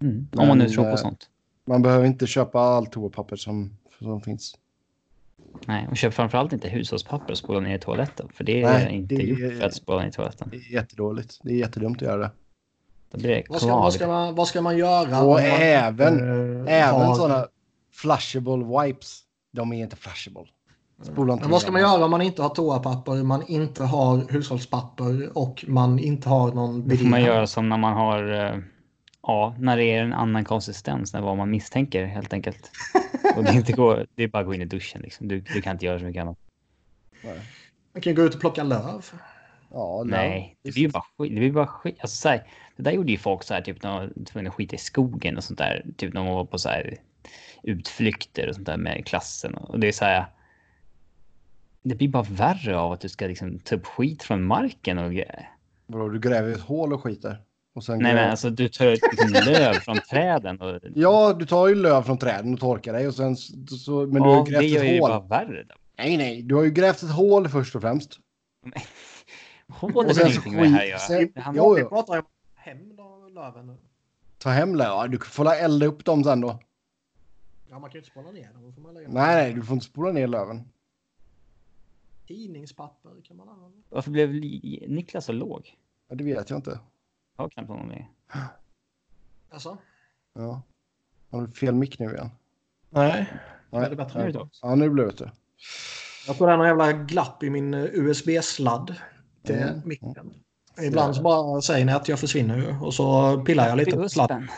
Mm. 0.00 0.28
Om 0.32 0.48
man 0.48 0.58
nu 0.58 0.68
tror 0.68 0.84
på 0.84 0.90
eh, 0.90 0.96
sånt. 0.96 1.30
Man 1.64 1.82
behöver 1.82 2.06
inte 2.06 2.26
köpa 2.26 2.60
allt 2.60 2.92
toapapper 2.92 3.36
som, 3.36 3.76
som 3.98 4.20
finns. 4.20 4.58
Nej, 5.66 5.88
och 5.90 5.96
köp 5.96 6.14
framförallt 6.14 6.52
inte 6.52 6.68
hushållspapper 6.68 7.30
och 7.32 7.38
spola 7.38 7.60
ner 7.60 7.76
i 7.76 7.78
toaletten. 7.78 8.28
För 8.34 8.44
det 8.44 8.62
är 8.62 8.72
Nej, 8.72 8.94
inte 8.96 9.14
det- 9.14 9.22
gjort 9.22 9.38
för 9.58 9.66
att 9.66 9.74
spola 9.74 10.00
ner 10.02 10.08
i 10.08 10.12
toaletten. 10.12 10.48
Det 10.50 10.56
är 10.56 10.72
jättedåligt. 10.72 11.38
Det 11.42 11.50
är 11.52 11.56
jättedumt 11.58 11.96
att 11.96 12.02
göra 12.08 12.16
det. 12.20 12.30
Det 13.12 13.44
Vad 13.48 13.60
ska, 13.60 13.76
vad, 13.76 13.92
ska 13.92 14.06
man, 14.06 14.34
vad 14.34 14.48
ska 14.48 14.60
man 14.60 14.78
göra? 14.78 15.22
Och 15.22 15.26
om 15.26 15.32
man 15.32 15.42
även, 15.60 16.18
även 16.68 17.00
har- 17.00 17.14
sådana 17.14 17.46
flushable 17.92 18.84
wipes. 18.84 19.20
De 19.52 19.72
är 19.72 19.82
inte 19.82 19.96
flushable. 19.96 20.44
Spola 21.02 21.32
inte 21.32 21.44
Men 21.44 21.50
vad 21.50 21.60
ska 21.62 21.72
man 21.72 21.80
göra 21.80 22.04
om 22.04 22.10
man 22.10 22.22
inte 22.22 22.42
har 22.42 22.48
toapapper, 22.48 23.22
man 23.22 23.46
inte 23.46 23.84
har 23.84 24.32
hushållspapper 24.32 25.38
och 25.38 25.64
man 25.68 25.98
inte 25.98 26.28
har 26.28 26.52
någon 26.52 26.88
Då 26.88 26.96
får 26.96 27.04
man 27.04 27.22
göra 27.22 27.46
som 27.46 27.68
när 27.68 27.76
man 27.76 27.92
har, 27.92 28.32
eh, 28.32 28.58
ja, 29.22 29.54
när 29.58 29.76
det 29.76 29.84
är 29.84 30.02
en 30.02 30.12
annan 30.12 30.44
konsistens 30.44 31.14
än 31.14 31.22
vad 31.22 31.36
man 31.36 31.50
misstänker 31.50 32.06
helt 32.06 32.32
enkelt. 32.32 32.70
Och 33.36 33.44
det 33.44 33.52
inte 33.52 33.72
går, 33.72 34.06
det 34.14 34.22
är 34.22 34.28
bara 34.28 34.40
att 34.40 34.46
gå 34.46 34.54
in 34.54 34.62
i 34.62 34.64
duschen 34.64 35.00
liksom. 35.02 35.28
Du, 35.28 35.40
du 35.40 35.62
kan 35.62 35.72
inte 35.72 35.86
göra 35.86 35.98
så 35.98 36.04
mycket 36.04 36.22
annat. 36.22 36.38
Nej. 37.22 37.40
Man 37.92 38.02
kan 38.02 38.14
gå 38.14 38.22
ut 38.22 38.34
och 38.34 38.40
plocka 38.40 38.62
löv. 38.62 39.04
Ja, 39.72 40.02
Nej, 40.06 40.56
det 40.62 40.72
blir 40.72 40.82
ju 40.82 40.88
bara 40.88 41.04
skit. 41.18 41.32
Det 41.34 41.40
blir 41.40 41.52
bara 41.52 41.66
skit. 41.66 41.96
Alltså, 42.00 42.16
så 42.16 42.28
här, 42.28 42.46
det 42.80 42.90
där 42.90 42.96
gjorde 42.96 43.12
ju 43.12 43.18
folk 43.18 43.42
så 43.42 43.54
här, 43.54 43.60
typ 43.60 43.82
när 43.82 43.90
de 43.90 43.98
var 43.98 44.24
tvungna 44.24 44.48
att 44.50 44.54
skita 44.56 44.76
i 44.76 44.78
skogen 44.78 45.36
och 45.36 45.44
sånt 45.44 45.58
där. 45.58 45.84
Typ 45.96 46.14
när 46.14 46.24
de 46.24 46.34
var 46.34 46.44
på 46.44 46.58
så 46.58 46.68
här 46.68 46.96
utflykter 47.62 48.48
och 48.48 48.54
sånt 48.54 48.66
där 48.66 48.76
med 48.76 49.06
klassen. 49.06 49.54
Och 49.54 49.80
det 49.80 49.88
är 49.88 49.92
så 49.92 50.04
här. 50.04 50.24
Det 51.82 51.94
blir 51.94 52.08
bara 52.08 52.22
värre 52.30 52.78
av 52.78 52.92
att 52.92 53.00
du 53.00 53.08
ska 53.08 53.26
liksom 53.26 53.58
ta 53.58 53.74
upp 53.74 53.86
skit 53.86 54.22
från 54.22 54.42
marken 54.44 54.98
och 54.98 55.10
grejer. 55.12 55.50
Vadå, 55.86 56.08
du 56.08 56.20
gräver 56.20 56.52
ett 56.52 56.60
hål 56.60 56.92
och 56.92 57.02
skiter? 57.02 57.38
Och 57.74 57.84
sen 57.84 57.98
Nej, 57.98 58.12
går- 58.12 58.20
men 58.20 58.30
alltså 58.30 58.50
du 58.50 58.68
tar 58.68 58.86
liksom 58.90 59.52
löv 59.52 59.72
från 59.72 59.98
träden 60.10 60.60
och. 60.60 60.80
Ja, 60.94 61.32
du 61.38 61.46
tar 61.46 61.68
ju 61.68 61.74
löv 61.74 62.02
från 62.02 62.18
träden 62.18 62.54
och 62.54 62.60
torkar 62.60 62.92
dig 62.92 63.08
och 63.08 63.14
sen 63.14 63.36
så... 63.36 64.06
men 64.06 64.22
du 64.22 64.28
har 64.28 64.34
ja, 64.36 64.38
ju 64.38 64.44
det 64.44 64.50
grävt 64.60 64.64
gör 64.72 64.84
ett 64.84 64.92
ju 64.94 65.00
hål. 65.00 65.10
bara 65.10 65.20
värre. 65.20 65.62
Då. 65.64 65.74
Nej, 65.98 66.16
nej, 66.16 66.42
du 66.42 66.54
har 66.54 66.62
ju 66.62 66.70
grävt 66.70 67.02
ett 67.02 67.10
hål 67.12 67.48
först 67.48 67.74
och 67.76 67.82
främst. 67.82 68.18
Hål 69.68 69.92
Och 69.96 70.04
har 70.04 70.26
ingenting 70.30 70.54
med 70.54 70.62
det 70.64 70.68
här 70.68 70.82
att 70.82 70.88
göra. 70.88 70.98
sen- 70.98 71.32
Det 71.34 71.40
handlar- 71.40 71.64
Jo, 71.64 71.78
jo. 71.78 71.88
pratar 71.88 72.14
ju 72.14 72.20
om 72.20 72.26
hem 72.54 72.96
då, 72.96 73.28
löven. 73.40 73.76
Ta 74.38 74.50
hem 74.50 74.74
löv. 74.74 74.86
Ja, 74.86 75.06
du 75.06 75.18
får 75.18 75.44
la 75.44 75.54
elda 75.54 75.86
upp 75.86 76.04
dem 76.04 76.24
sen 76.24 76.40
då. 76.40 76.58
Ja, 77.68 77.78
man 77.78 77.90
kan 77.90 77.92
ju 77.92 77.98
inte 77.98 78.10
spåna 78.10 78.30
ner 78.30 78.52
dem. 78.52 78.72
Får 78.74 78.82
man 78.82 78.94
lägga 78.94 79.08
Nej, 79.08 79.34
nej, 79.44 79.54
du 79.54 79.62
får 79.62 79.74
inte 79.74 79.86
spola 79.86 80.12
ner 80.12 80.26
löven. 80.26 80.68
Tidningspapper 82.26 83.10
kan 83.24 83.36
man 83.36 83.48
använda. 83.48 83.78
Varför 83.88 84.10
blev 84.10 84.30
Niklas 84.90 85.24
så 85.24 85.32
låg? 85.32 85.76
Ja, 86.08 86.14
det 86.14 86.24
vet 86.24 86.50
jag 86.50 86.58
inte. 86.58 86.80
Jag 87.36 87.44
har 87.44 87.48
knappt 87.48 87.68
någon 87.68 87.88
med. 87.88 88.06
Alltså? 89.50 89.78
Ja. 90.32 90.62
Har 91.30 91.40
du 91.46 91.52
fel 91.52 91.74
mick 91.74 91.98
nu 91.98 92.06
igen? 92.06 92.30
Nej. 92.90 93.32
Nej. 93.70 93.84
Är 93.84 93.90
det 93.90 93.96
bättre? 93.96 94.24
Nu. 94.32 94.48
Ja, 94.62 94.74
nu 94.74 94.90
blev 94.90 95.16
det. 95.16 95.32
Jag 96.26 96.36
tror 96.36 96.46
det 96.46 96.52
är 96.52 96.56
någon 96.56 96.66
jävla 96.66 96.92
glapp 96.92 97.42
i 97.42 97.50
min 97.50 97.74
eh, 97.74 97.84
USB-sladd 97.92 98.94
till 99.42 99.54
Mm. 99.54 99.80
micken. 99.84 100.34
Ibland 100.82 101.16
så 101.16 101.22
bara 101.22 101.62
säger 101.62 101.84
ni 101.84 101.92
att 101.92 102.08
jag 102.08 102.18
försvinner 102.18 102.56
ju 102.56 102.78
och 102.78 102.94
så 102.94 103.36
pillar 103.46 103.68
jag 103.68 103.78
lite 103.78 103.96
på 103.96 104.08
sladden. 104.08 104.42
Uspen. 104.42 104.56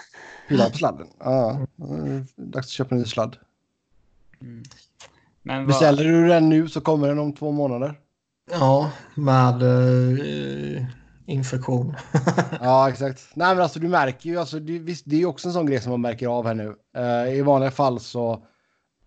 Pilla 0.48 0.70
på 0.70 0.76
sladden. 0.78 1.06
Ja, 1.18 1.66
dags 2.36 2.66
att 2.66 2.70
köpa 2.70 2.94
en 2.94 3.00
ny 3.00 3.06
sladd. 3.06 3.36
Mm. 4.40 4.62
Men 5.42 5.58
vad, 5.58 5.66
Beställer 5.66 6.04
du 6.04 6.28
den 6.28 6.48
nu 6.48 6.68
så 6.68 6.80
kommer 6.80 7.08
den 7.08 7.18
om 7.18 7.32
två 7.32 7.52
månader. 7.52 7.98
Ja, 8.50 8.90
med 9.14 9.62
eh, 9.62 10.84
infektion. 11.26 11.96
Ja, 12.60 12.88
exakt. 12.88 13.22
Nej, 13.34 13.54
men 13.54 13.62
alltså 13.62 13.78
du 13.78 13.88
märker 13.88 14.30
ju, 14.30 14.38
alltså, 14.38 14.60
det, 14.60 14.78
visst, 14.78 15.04
det 15.06 15.16
är 15.16 15.20
ju 15.20 15.26
också 15.26 15.48
en 15.48 15.54
sån 15.54 15.66
grej 15.66 15.80
som 15.80 15.90
man 15.90 16.00
märker 16.00 16.26
av 16.26 16.46
här 16.46 16.54
nu. 16.54 16.76
Eh, 16.96 17.34
I 17.34 17.42
vanliga 17.42 17.70
fall 17.70 18.00
så, 18.00 18.44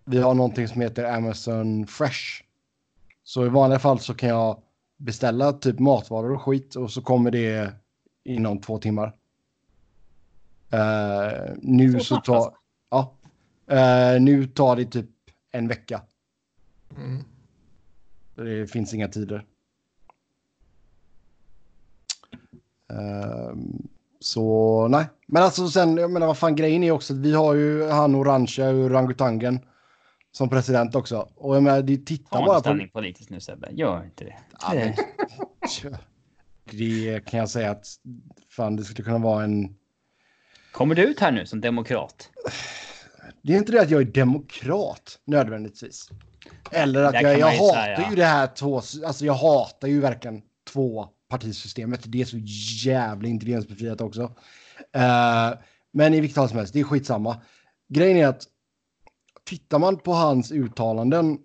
vi 0.04 0.18
har 0.18 0.34
någonting 0.34 0.68
som 0.68 0.80
heter 0.80 1.04
Amazon 1.04 1.86
Fresh. 1.86 2.42
Så 3.24 3.46
i 3.46 3.48
vanliga 3.48 3.78
fall 3.78 4.00
så 4.00 4.14
kan 4.14 4.28
jag 4.28 4.58
beställa 4.96 5.52
typ 5.52 5.78
matvaror 5.78 6.34
och 6.34 6.42
skit 6.42 6.74
och 6.76 6.90
så 6.90 7.02
kommer 7.02 7.30
det 7.30 7.72
inom 8.24 8.60
två 8.60 8.78
timmar. 8.78 9.16
Eh, 10.70 11.52
nu 11.56 11.92
Så 11.92 12.00
så 12.00 12.16
tar, 12.16 12.36
alltså? 12.36 12.52
ja, 12.90 13.16
Eh, 13.66 14.20
nu 14.20 14.46
tar 14.46 14.76
det 14.76 14.84
typ 14.84 15.10
en 15.50 15.68
vecka. 15.68 16.02
Mm. 16.96 17.24
Det 18.34 18.66
finns 18.66 18.94
inga 18.94 19.08
tider. 19.08 19.44
Ehm, 22.88 23.88
så 24.20 24.88
nej, 24.88 25.06
men 25.26 25.42
alltså 25.42 25.68
sen, 25.68 25.96
jag 25.96 26.10
menar 26.10 26.26
vad 26.26 26.38
fan 26.38 26.56
grejen 26.56 26.82
är 26.82 26.90
också 26.90 27.12
att 27.12 27.18
vi 27.18 27.34
har 27.34 27.54
ju 27.54 27.88
han 27.88 28.14
orangea 28.14 28.70
orangutangen 28.70 29.60
som 30.36 30.48
president 30.48 30.94
också. 30.94 31.28
Och 31.34 31.56
jag 31.56 31.62
menar, 31.62 31.82
det 31.82 31.96
titta 31.96 32.38
ta 32.38 32.46
bara 32.46 32.54
på... 32.54 32.60
ställning 32.60 32.88
politiskt 32.88 33.30
nu 33.30 33.40
Sebbe. 33.40 33.68
Gör 33.72 34.04
inte 34.04 34.24
det. 34.24 34.36
Ja, 34.60 34.74
men, 34.74 34.94
det 36.78 37.24
kan 37.26 37.40
jag 37.40 37.48
säga 37.48 37.70
att 37.70 37.86
fan 38.50 38.76
det 38.76 38.84
skulle 38.84 39.04
kunna 39.04 39.18
vara 39.18 39.44
en... 39.44 39.76
Kommer 40.72 40.94
du 40.94 41.02
ut 41.02 41.20
här 41.20 41.32
nu 41.32 41.46
som 41.46 41.60
demokrat? 41.60 42.30
Det 43.42 43.52
är 43.52 43.56
inte 43.56 43.72
det 43.72 43.80
att 43.80 43.90
jag 43.90 44.00
är 44.00 44.04
demokrat 44.04 45.18
nödvändigtvis. 45.24 46.10
Eller 46.70 47.02
att 47.02 47.14
jag, 47.14 47.38
jag 47.38 47.50
hatar 47.50 47.96
säga. 47.96 48.10
ju 48.10 48.16
det 48.16 48.24
här 48.24 48.46
två, 48.46 48.76
alltså 48.76 49.24
jag 49.24 49.34
hatar 49.34 49.88
ju 49.88 50.00
verkligen 50.00 50.42
två 50.72 51.08
partisystemet. 51.28 52.00
Det 52.04 52.20
är 52.20 52.24
så 52.24 52.38
jävla 52.88 53.28
intelligensbefriat 53.28 54.00
också. 54.00 54.22
Eh, 54.92 55.52
men 55.92 56.14
i 56.14 56.20
vilket 56.20 56.34
fall 56.34 56.48
som 56.48 56.58
helst, 56.58 56.72
det 56.72 56.80
är 56.80 56.84
skitsamma. 56.84 57.40
Grejen 57.88 58.16
är 58.16 58.26
att 58.26 58.46
tittar 59.46 59.78
man 59.78 59.96
på 59.96 60.12
hans 60.12 60.52
uttalanden 60.52 61.38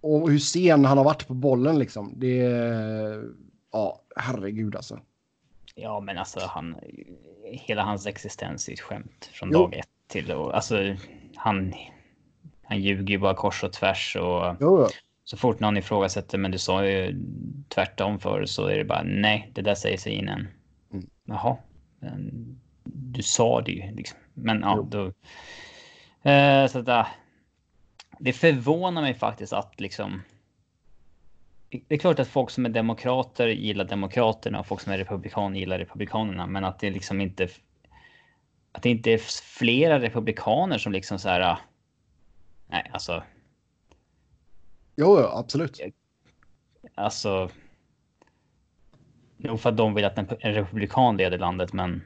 och 0.00 0.30
hur 0.30 0.38
sen 0.38 0.84
han 0.84 0.98
har 0.98 1.04
varit 1.04 1.28
på 1.28 1.34
bollen 1.34 1.78
liksom. 1.78 2.12
Det 2.16 2.40
är, 2.40 3.24
ja, 3.72 4.02
herregud 4.16 4.76
alltså. 4.76 5.00
Ja, 5.74 6.00
men 6.00 6.18
alltså 6.18 6.40
han, 6.42 6.76
hela 7.44 7.82
hans 7.82 8.06
existens 8.06 8.68
är 8.68 8.72
ett 8.72 8.80
skämt 8.80 9.30
från 9.32 9.50
Jo. 9.52 9.58
dag 9.58 9.74
ett 9.74 9.88
till 10.08 10.32
och 10.32 10.56
alltså 10.56 10.96
han, 11.36 11.74
han 12.62 12.80
ljuger 12.80 13.14
ju 13.14 13.18
bara 13.18 13.34
kors 13.34 13.64
och 13.64 13.72
tvärs 13.72 14.16
och 14.16 14.56
Jo, 14.60 14.86
så 15.24 15.36
fort 15.36 15.60
någon 15.60 15.76
ifrågasätter, 15.76 16.38
men 16.38 16.50
du 16.50 16.58
sa 16.58 16.86
ju 16.86 17.24
tvärtom 17.68 18.20
för 18.20 18.44
så 18.44 18.66
är 18.66 18.78
det 18.78 18.84
bara 18.84 19.02
nej, 19.02 19.50
det 19.54 19.62
där 19.62 19.74
säger 19.74 19.98
sig 19.98 20.12
innan. 20.12 20.48
Mm. 20.92 21.06
Jaha, 21.24 21.56
men 21.98 22.32
du 22.84 23.22
sa 23.22 23.60
det 23.60 23.72
ju 23.72 23.94
liksom. 23.94 24.18
Men 24.34 24.60
ja, 24.60 24.74
Jo. 24.76 24.88
då. 24.90 25.12
Eh, 26.22 26.66
så 26.66 26.78
att, 26.78 26.88
äh, 26.88 27.06
det 28.18 28.32
förvånar 28.32 29.02
mig 29.02 29.14
faktiskt 29.14 29.52
att 29.52 29.80
liksom. 29.80 30.22
Det 31.70 31.94
är 31.94 31.98
klart 31.98 32.18
att 32.18 32.28
folk 32.28 32.50
som 32.50 32.66
är 32.66 32.70
demokrater 32.70 33.48
gillar 33.48 33.84
demokraterna 33.84 34.60
och 34.60 34.66
folk 34.66 34.80
som 34.80 34.92
är 34.92 34.98
republikaner 34.98 35.58
gillar 35.58 35.78
republikanerna, 35.78 36.46
men 36.46 36.64
att 36.64 36.78
det 36.78 36.90
liksom 36.90 37.20
inte. 37.20 37.48
Att 38.72 38.82
det 38.82 38.90
inte 38.90 39.10
är 39.10 39.18
flera 39.58 40.00
republikaner 40.00 40.78
som 40.78 40.92
liksom 40.92 41.18
så 41.18 41.28
här. 41.28 41.40
äh, 41.40 41.58
Nej, 42.70 42.90
alltså 42.92 43.22
jo, 44.96 45.20
jo 45.20 45.26
absolut. 45.26 45.80
Alltså. 46.94 47.50
Nog 49.36 49.60
för 49.60 49.70
att 49.70 49.76
de 49.76 49.94
vill 49.94 50.04
att 50.04 50.18
en, 50.18 50.28
en 50.40 50.54
republikan 50.54 51.16
leder 51.16 51.38
landet, 51.38 51.72
men. 51.72 52.02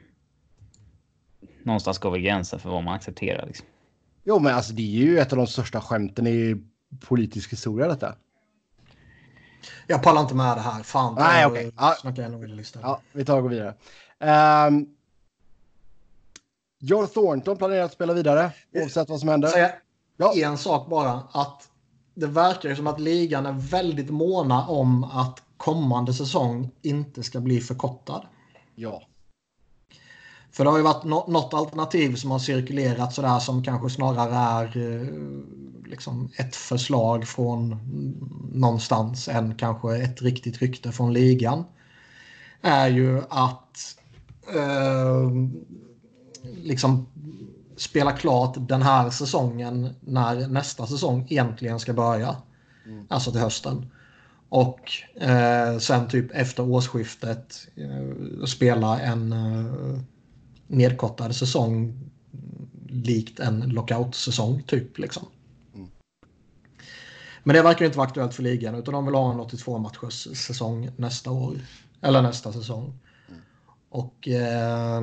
Någonstans 1.63 1.97
går 1.99 2.11
väl 2.11 2.21
gränsen 2.21 2.59
för 2.59 2.69
vad 2.69 2.83
man 2.83 2.93
accepterar. 2.93 3.45
Liksom. 3.45 3.67
Jo, 4.23 4.39
men 4.39 4.55
alltså 4.55 4.73
det 4.73 4.81
är 4.81 5.05
ju 5.05 5.19
ett 5.19 5.31
av 5.31 5.37
de 5.37 5.47
största 5.47 5.81
skämten 5.81 6.27
i 6.27 6.63
politisk 6.99 7.51
historia 7.51 7.87
detta. 7.87 8.15
Jag 9.87 10.03
pallar 10.03 10.21
inte 10.21 10.35
med 10.35 10.57
det 10.57 10.61
här. 10.61 10.83
Fan. 10.83 11.15
Nej, 11.15 11.45
okej. 11.45 11.71
Ja. 11.77 11.95
snackar 12.01 12.29
nog 12.29 12.59
istället. 12.59 12.85
Ja, 12.87 13.01
vi 13.11 13.25
tar 13.25 13.37
och 13.37 13.43
går 13.43 13.49
vidare. 13.49 14.67
Um, 14.67 14.87
Joe 16.79 17.07
Thornton 17.07 17.57
planerar 17.57 17.83
att 17.83 17.93
spela 17.93 18.13
vidare 18.13 18.51
oavsett 18.75 19.09
vad 19.09 19.19
som 19.19 19.29
händer. 19.29 19.47
Säga 19.47 19.71
Ja. 20.17 20.33
en 20.35 20.57
sak 20.57 20.89
bara. 20.89 21.11
Att 21.31 21.69
det 22.13 22.27
verkar 22.27 22.75
som 22.75 22.87
att 22.87 22.99
ligan 22.99 23.45
är 23.45 23.51
väldigt 23.53 24.09
måna 24.09 24.67
om 24.67 25.03
att 25.03 25.43
kommande 25.57 26.13
säsong 26.13 26.71
inte 26.81 27.23
ska 27.23 27.39
bli 27.39 27.61
förkortad. 27.61 28.25
Ja. 28.75 29.03
För 30.53 30.63
det 30.63 30.69
har 30.69 30.77
ju 30.77 30.83
varit 30.83 31.03
nå- 31.03 31.25
något 31.27 31.53
alternativ 31.53 32.15
som 32.15 32.31
har 32.31 32.39
cirkulerat 32.39 33.13
sådär 33.13 33.39
som 33.39 33.63
kanske 33.63 33.89
snarare 33.89 34.35
är 34.35 34.77
eh, 34.77 35.07
liksom 35.89 36.31
ett 36.37 36.55
förslag 36.55 37.27
från 37.27 37.79
någonstans 38.53 39.27
än 39.27 39.55
kanske 39.55 39.97
ett 39.97 40.21
riktigt 40.21 40.61
rykte 40.61 40.91
från 40.91 41.13
ligan. 41.13 41.63
Är 42.61 42.87
ju 42.87 43.21
att 43.29 43.97
eh, 44.55 45.31
liksom 46.55 47.07
spela 47.77 48.11
klart 48.11 48.55
den 48.57 48.81
här 48.81 49.09
säsongen 49.09 49.89
när 49.99 50.47
nästa 50.47 50.87
säsong 50.87 51.27
egentligen 51.29 51.79
ska 51.79 51.93
börja. 51.93 52.35
Alltså 53.07 53.31
till 53.31 53.41
hösten. 53.41 53.91
Och 54.49 54.91
eh, 55.21 55.77
sen 55.77 56.07
typ 56.07 56.31
efter 56.31 56.63
årsskiftet 56.63 57.67
eh, 57.75 58.45
spela 58.45 58.99
en 58.99 59.31
eh, 59.31 59.99
nedkortad 60.73 61.35
säsong 61.35 61.99
likt 62.87 63.39
en 63.39 63.59
lockout-säsong 63.59 64.63
typ 64.67 64.97
liksom. 64.97 65.27
Mm. 65.75 65.87
Men 67.43 67.55
det 67.55 67.61
verkar 67.61 67.79
ju 67.79 67.85
inte 67.85 67.97
vara 67.97 68.07
aktuellt 68.07 68.33
för 68.33 68.43
ligan 68.43 68.75
utan 68.75 68.93
de 68.93 69.05
vill 69.05 69.15
ha 69.15 69.33
en 69.33 69.39
82 69.39 69.77
matchers 69.77 70.37
säsong 70.37 70.89
nästa 70.97 71.31
år. 71.31 71.55
Eller 72.01 72.21
nästa 72.21 72.53
säsong. 72.53 72.93
Och 73.89 74.27
eh, 74.27 75.01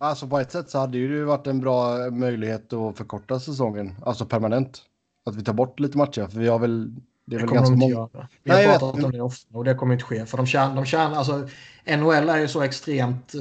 Alltså 0.00 0.26
på 0.26 0.38
ett 0.38 0.52
sätt 0.52 0.70
så 0.70 0.78
hade 0.78 0.98
ju 0.98 1.18
det 1.18 1.24
varit 1.24 1.46
en 1.46 1.60
bra 1.60 2.10
möjlighet 2.10 2.72
att 2.72 2.96
förkorta 2.96 3.40
säsongen. 3.40 3.94
Alltså 4.02 4.26
permanent. 4.26 4.82
Att 5.26 5.36
vi 5.36 5.44
tar 5.44 5.52
bort 5.52 5.80
lite 5.80 5.98
matcher. 5.98 6.26
För 6.26 6.40
vi 6.40 6.48
har 6.48 6.58
väl... 6.58 6.94
Det 7.24 7.36
är 7.36 7.40
det 7.40 7.46
väl 7.46 7.48
kommer 7.48 7.60
ganska 7.60 7.76
de 7.76 7.82
inte 7.82 7.94
många. 7.96 8.08
göra. 8.14 8.28
Vi 8.42 8.50
Nej, 8.50 8.66
har 8.66 8.78
pratat 8.78 8.98
vet. 8.98 9.04
om 9.04 9.12
det 9.12 9.20
ofta 9.20 9.58
och 9.58 9.64
det 9.64 9.74
kommer 9.74 9.92
inte 9.94 10.04
ske. 10.04 10.26
För 10.26 10.36
de 10.36 10.46
tjänar, 10.46 10.76
de 10.76 10.84
tjänar 10.84 11.16
alltså 11.16 11.48
NHL 11.86 12.28
är 12.28 12.38
ju 12.38 12.48
så 12.48 12.62
extremt 12.62 13.34
eh, 13.34 13.40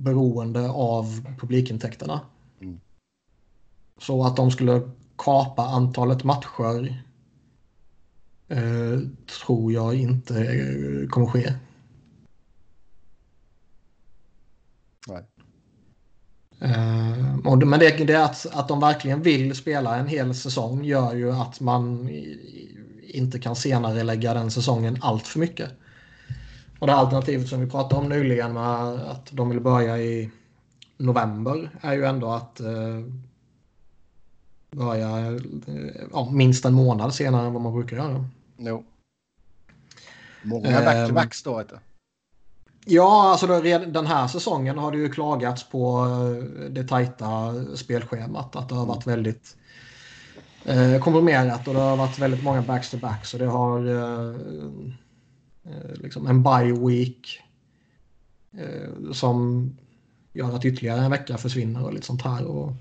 beroende 0.00 0.68
av 0.70 1.24
publikintäkterna. 1.38 2.20
Mm. 2.60 2.80
Så 3.98 4.24
att 4.24 4.36
de 4.36 4.50
skulle 4.50 4.90
kapa 5.16 5.62
antalet 5.62 6.24
matcher 6.24 7.04
eh, 8.48 8.98
tror 9.44 9.72
jag 9.72 9.94
inte 9.94 10.38
eh, 10.38 11.08
kommer 11.08 11.26
ske. 11.26 11.52
Nej. 15.08 15.26
Eh, 16.60 17.38
och, 17.44 17.66
men 17.66 17.80
det, 17.80 18.04
det 18.04 18.24
att, 18.24 18.46
att 18.52 18.68
de 18.68 18.80
verkligen 18.80 19.22
vill 19.22 19.54
spela 19.54 19.96
en 19.96 20.08
hel 20.08 20.34
säsong 20.34 20.84
gör 20.84 21.14
ju 21.14 21.32
att 21.32 21.60
man 21.60 22.10
inte 23.02 23.38
kan 23.38 23.56
senare 23.56 24.02
lägga 24.02 24.34
den 24.34 24.50
säsongen 24.50 24.98
allt 25.00 25.26
för 25.26 25.38
mycket. 25.38 25.70
Och 26.80 26.86
det 26.86 26.94
alternativet 26.94 27.48
som 27.48 27.60
vi 27.60 27.66
pratade 27.66 28.02
om 28.02 28.08
nyligen 28.08 28.52
med 28.52 28.82
att 28.84 29.28
de 29.30 29.48
vill 29.48 29.60
börja 29.60 29.98
i 29.98 30.30
november 30.96 31.70
är 31.80 31.92
ju 31.92 32.04
ändå 32.04 32.30
att 32.30 32.60
eh, 32.60 33.00
börja 34.70 35.18
eh, 35.18 35.36
ja, 36.12 36.30
minst 36.32 36.64
en 36.64 36.74
månad 36.74 37.14
senare 37.14 37.46
än 37.46 37.52
vad 37.52 37.62
man 37.62 37.72
brukar 37.72 37.96
göra. 37.96 38.24
Jo. 38.56 38.84
Många 40.42 40.80
back-to-backs 40.80 41.42
då, 41.44 41.56
vet 41.56 41.68
du. 41.68 41.78
Ja, 42.84 43.30
alltså 43.30 43.46
då, 43.46 43.60
den 43.86 44.06
här 44.06 44.26
säsongen 44.26 44.78
har 44.78 44.92
det 44.92 44.98
ju 44.98 45.08
klagats 45.08 45.64
på 45.70 46.06
eh, 46.06 46.70
det 46.70 46.84
tajta 46.84 47.54
spelschemat. 47.76 48.56
Att 48.56 48.68
det 48.68 48.74
har 48.74 48.86
varit 48.86 49.06
väldigt 49.06 49.56
eh, 50.64 50.98
komprimerat 50.98 51.68
och 51.68 51.74
det 51.74 51.80
har 51.80 51.96
varit 51.96 52.18
väldigt 52.18 52.44
många 52.44 52.62
backs-to-backs. 52.62 53.32
Och 53.32 53.38
det 53.38 53.46
har 53.46 53.86
eh, 53.86 54.36
eh, 54.36 54.92
Eh, 55.64 55.94
liksom 55.94 56.26
en 56.26 56.42
bye 56.42 56.72
week 56.88 57.40
eh, 58.52 59.12
som 59.12 59.70
gör 60.32 60.56
att 60.56 60.64
ytterligare 60.64 61.04
en 61.04 61.10
vecka 61.10 61.38
försvinner 61.38 61.84
och 61.84 61.92
lite 61.92 62.06
sånt 62.06 62.22
här. 62.22 62.44
Och 62.44 62.72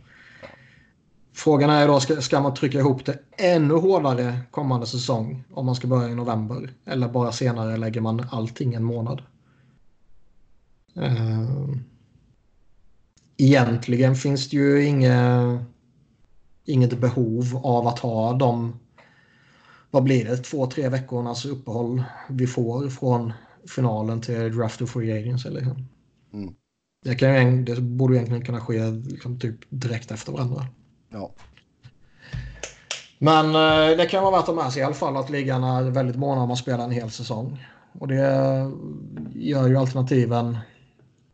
frågan 1.34 1.70
är 1.70 1.88
då, 1.88 2.00
ska, 2.00 2.22
ska 2.22 2.42
man 2.42 2.54
trycka 2.54 2.80
ihop 2.80 3.06
det 3.06 3.20
ännu 3.38 3.74
hårdare 3.74 4.40
kommande 4.52 4.88
säsong 4.88 5.44
om 5.52 5.66
man 5.66 5.76
ska 5.76 5.88
börja 5.88 6.10
i 6.10 6.16
november? 6.16 6.74
Eller 6.86 7.10
bara 7.10 7.32
senare 7.32 7.78
lägger 7.78 8.02
man 8.02 8.26
allting 8.32 8.74
en 8.74 8.84
månad? 8.84 9.22
Eh, 10.96 11.70
egentligen 13.38 14.16
finns 14.16 14.50
det 14.50 14.58
ju 14.58 14.86
inget, 14.86 15.62
inget 16.66 17.00
behov 17.00 17.62
av 17.64 17.88
att 17.88 18.00
ha 18.00 18.34
de 18.34 18.80
vad 19.92 20.04
blir 20.04 20.26
det, 20.26 20.38
två, 20.38 20.66
tre 20.66 20.90
veckornas 20.90 21.46
uppehåll 21.46 22.04
vi 22.30 22.48
får 22.48 22.90
från 22.90 23.34
finalen 23.76 24.22
till 24.22 24.58
draft 24.58 24.82
och 24.82 24.90
free 24.90 25.20
agents. 25.20 25.46
Liksom. 25.46 25.86
Mm. 26.34 26.54
Det, 27.04 27.16
kan, 27.16 27.66
det 27.66 27.82
borde 27.82 28.16
egentligen 28.16 28.46
kunna 28.46 28.62
ske 28.62 28.92
liksom, 28.92 29.40
typ 29.40 29.56
direkt 29.70 30.12
efter 30.12 30.32
varandra. 30.32 30.68
Ja. 31.10 31.32
Men 33.18 33.46
eh, 33.46 33.98
det 33.98 34.06
kan 34.06 34.24
vara 34.24 34.38
värt 34.38 34.50
att 34.50 34.56
med 34.56 34.74
sig 34.74 34.82
i 34.82 34.86
alla 34.86 34.94
fall 34.94 35.18
att 35.18 35.30
ligan 35.30 35.64
är 35.64 35.84
väldigt 35.84 36.16
måna 36.16 36.42
om 36.42 36.52
att 36.52 36.58
spela 36.58 36.84
en 36.84 36.92
hel 36.92 37.12
säsong. 37.12 37.66
Och 38.00 38.08
det 38.08 38.16
gör 39.34 39.68
ju 39.68 39.78
alternativen 39.78 40.58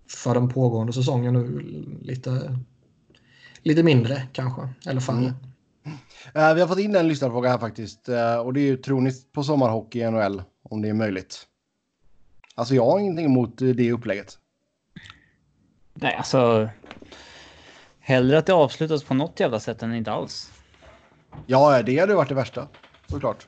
för 0.08 0.34
den 0.34 0.50
pågående 0.50 0.94
säsongen 0.94 1.34
nu 1.34 1.62
lite, 2.02 2.60
lite 3.64 3.84
mindre 3.84 4.28
kanske, 4.34 4.70
eller 4.86 5.02
färre. 5.02 5.18
Mm. 5.18 5.34
Uh, 6.26 6.54
vi 6.54 6.62
har 6.62 6.68
fått 6.68 6.80
in 6.80 6.96
en 6.96 7.08
lyssnarfråga 7.08 7.50
här 7.50 7.58
faktiskt. 7.58 8.10
Uh, 8.10 8.36
och 8.36 8.54
det 8.54 8.60
är 8.60 8.66
ju, 8.66 8.78
tror 8.78 9.02
ni 9.02 9.12
på 9.32 9.44
sommarhockey 9.44 10.00
i 10.00 10.12
NHL? 10.12 10.44
Om 10.70 10.82
det 10.82 10.90
är 10.90 10.94
möjligt. 10.94 11.48
Alltså 12.56 12.76
jag 12.76 12.86
har 12.86 13.00
ingenting 13.00 13.26
emot 13.26 13.58
det 13.58 13.92
upplägget. 13.92 14.40
Nej, 15.94 16.16
alltså. 16.16 16.70
Hellre 18.00 18.38
att 18.38 18.46
det 18.46 18.54
avslutas 18.54 19.04
på 19.04 19.14
något 19.14 19.40
jävla 19.40 19.60
sätt 19.60 19.84
än 19.84 19.96
inte 19.96 20.12
alls. 20.12 20.52
Ja, 21.46 21.84
det 21.84 22.00
hade 22.00 22.16
varit 22.16 22.30
det 22.30 22.36
värsta. 22.36 22.68
Såklart. 23.08 23.48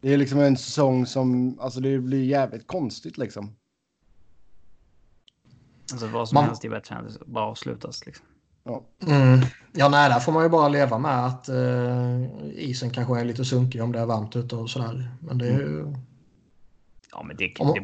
Det 0.00 0.12
är 0.12 0.16
liksom 0.16 0.40
en 0.40 0.56
säsong 0.56 1.06
som, 1.06 1.58
alltså 1.60 1.80
det 1.80 1.98
blir 1.98 2.24
jävligt 2.24 2.66
konstigt 2.66 3.18
liksom. 3.18 3.56
Alltså 5.92 6.06
vad 6.06 6.28
som 6.28 6.34
man... 6.34 6.44
helst 6.44 6.64
är 6.64 6.70
bättre 6.70 6.94
än 6.94 7.06
att 7.06 7.18
det 7.18 7.26
bara 7.26 7.44
avslutas. 7.44 8.06
Liksom. 8.06 8.26
Ja. 8.64 8.82
Mm. 9.06 9.40
ja, 9.72 9.88
nej, 9.88 10.10
där 10.10 10.20
får 10.20 10.32
man 10.32 10.42
ju 10.42 10.48
bara 10.48 10.68
leva 10.68 10.98
med 10.98 11.26
att 11.26 11.48
uh, 11.48 12.26
isen 12.54 12.90
kanske 12.90 13.20
är 13.20 13.24
lite 13.24 13.44
sunkig 13.44 13.82
om 13.82 13.92
det 13.92 13.98
är 13.98 14.06
varmt 14.06 14.36
ute 14.36 14.56
och 14.56 14.70
sådär. 14.70 15.10
Men 15.20 15.38
det 15.38 15.46
är 15.46 15.58
ju... 15.58 15.80
Mm. 15.80 15.96
Ja, 17.12 17.22
men 17.22 17.36
det, 17.36 17.54
om, 17.58 17.74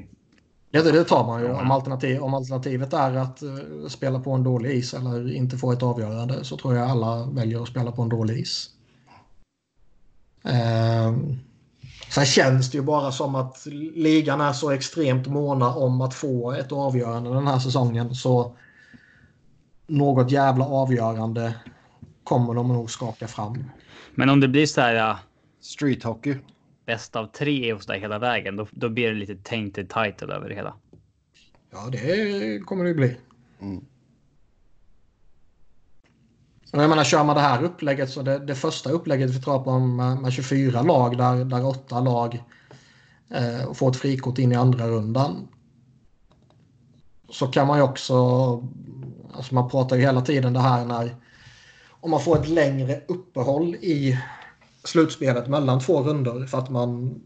det, 0.70 0.82
det, 0.82 0.92
det 0.92 1.04
tar 1.04 1.26
man 1.26 1.40
ju. 1.40 1.52
Om, 1.52 1.70
alternativ, 1.70 2.22
om 2.22 2.34
alternativet 2.34 2.92
är 2.92 3.16
att 3.16 3.42
uh, 3.42 3.88
spela 3.88 4.20
på 4.20 4.32
en 4.32 4.44
dålig 4.44 4.70
is 4.70 4.94
eller 4.94 5.32
inte 5.32 5.58
få 5.58 5.72
ett 5.72 5.82
avgörande 5.82 6.44
så 6.44 6.56
tror 6.56 6.76
jag 6.76 6.90
alla 6.90 7.26
väljer 7.26 7.62
att 7.62 7.68
spela 7.68 7.92
på 7.92 8.02
en 8.02 8.08
dålig 8.08 8.38
is. 8.38 8.70
Uh, 10.46 11.36
Sen 12.10 12.26
känns 12.26 12.70
det 12.70 12.78
ju 12.78 12.84
bara 12.84 13.12
som 13.12 13.34
att 13.34 13.66
ligan 13.94 14.40
är 14.40 14.52
så 14.52 14.70
extremt 14.70 15.26
måna 15.26 15.74
om 15.74 16.00
att 16.00 16.14
få 16.14 16.52
ett 16.52 16.72
avgörande 16.72 17.34
den 17.34 17.46
här 17.46 17.58
säsongen. 17.58 18.14
Så 18.14 18.56
något 19.91 20.30
jävla 20.30 20.64
avgörande 20.64 21.55
kommer 22.24 22.55
de 22.55 22.68
nog 22.68 22.91
skaka 22.91 23.28
fram. 23.28 23.64
Men 24.14 24.28
om 24.28 24.41
det 24.41 24.49
blir 24.49 24.66
så 24.66 24.80
här... 24.80 24.95
Ja, 24.95 25.18
Street 25.61 26.03
hockey. 26.03 26.36
Bäst 26.86 27.16
av 27.16 27.26
tre 27.26 27.72
och 27.72 27.82
så 27.82 27.93
där 27.93 27.99
hela 27.99 28.18
vägen. 28.18 28.57
Då, 28.57 28.66
då 28.70 28.88
blir 28.88 29.09
det 29.09 29.14
lite 29.14 29.36
tainted 29.36 29.88
title 29.88 30.34
över 30.34 30.49
det 30.49 30.55
hela. 30.55 30.74
Ja, 31.70 31.88
det 31.93 32.64
kommer 32.66 32.84
det 32.84 32.95
bli. 32.95 33.16
Mm. 33.61 33.84
Jag 36.72 36.88
menar, 36.88 37.05
kör 37.05 37.24
man 37.24 37.36
det 37.36 37.43
här 37.43 37.62
upplägget 37.62 38.11
så 38.11 38.22
det, 38.22 38.38
det 38.38 38.55
första 38.55 38.91
upplägget 38.91 39.30
vi 39.30 39.43
tror 39.43 39.64
på 39.64 39.78
med, 39.78 40.18
med 40.18 40.32
24 40.32 40.82
lag 40.82 41.18
där, 41.18 41.45
där 41.45 41.66
åtta 41.66 42.01
lag 42.01 42.45
eh, 43.30 43.72
får 43.72 43.91
ett 43.91 43.97
frikort 43.97 44.38
in 44.38 44.53
i 44.53 44.55
andra 44.55 44.88
rundan. 44.88 45.49
Så 47.28 47.47
kan 47.47 47.66
man 47.66 47.78
ju 47.78 47.82
också, 47.82 48.16
alltså 49.41 49.55
man 49.55 49.70
pratar 49.70 49.97
ju 49.97 50.03
hela 50.03 50.20
tiden 50.20 50.53
det 50.53 50.61
här 50.61 50.84
när 50.84 51.14
om 51.91 52.11
man 52.11 52.20
får 52.20 52.38
ett 52.38 52.49
längre 52.49 53.01
uppehåll 53.09 53.74
i 53.74 54.18
slutspelet 54.84 55.49
mellan 55.49 55.80
två 55.80 56.03
runder 56.03 56.47
för 56.47 56.59
att 56.59 56.70
man, 56.70 57.20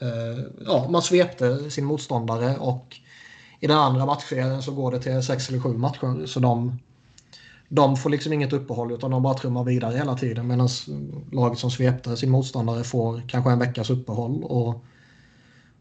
eh, 0.00 0.44
ja, 0.66 0.88
man 0.90 1.02
svepte 1.02 1.70
sin 1.70 1.84
motståndare 1.84 2.56
och 2.56 2.96
i 3.60 3.66
den 3.66 3.78
andra 3.78 4.06
matchserien 4.06 4.62
så 4.62 4.72
går 4.72 4.90
det 4.92 5.00
till 5.00 5.22
sex 5.22 5.48
eller 5.48 5.60
sju 5.60 5.72
matcher. 5.72 6.26
Så 6.26 6.40
de 6.40 6.78
de 7.68 7.96
får 7.96 8.10
liksom 8.10 8.32
inget 8.32 8.52
uppehåll 8.52 8.92
utan 8.92 9.10
de 9.10 9.22
bara 9.22 9.34
trummar 9.34 9.64
vidare 9.64 9.96
hela 9.96 10.16
tiden 10.16 10.46
medan 10.46 10.68
laget 11.32 11.58
som 11.58 11.70
svepte 11.70 12.16
sin 12.16 12.30
motståndare 12.30 12.84
får 12.84 13.22
kanske 13.28 13.50
en 13.50 13.58
veckas 13.58 13.90
uppehåll. 13.90 14.44
Och 14.44 14.84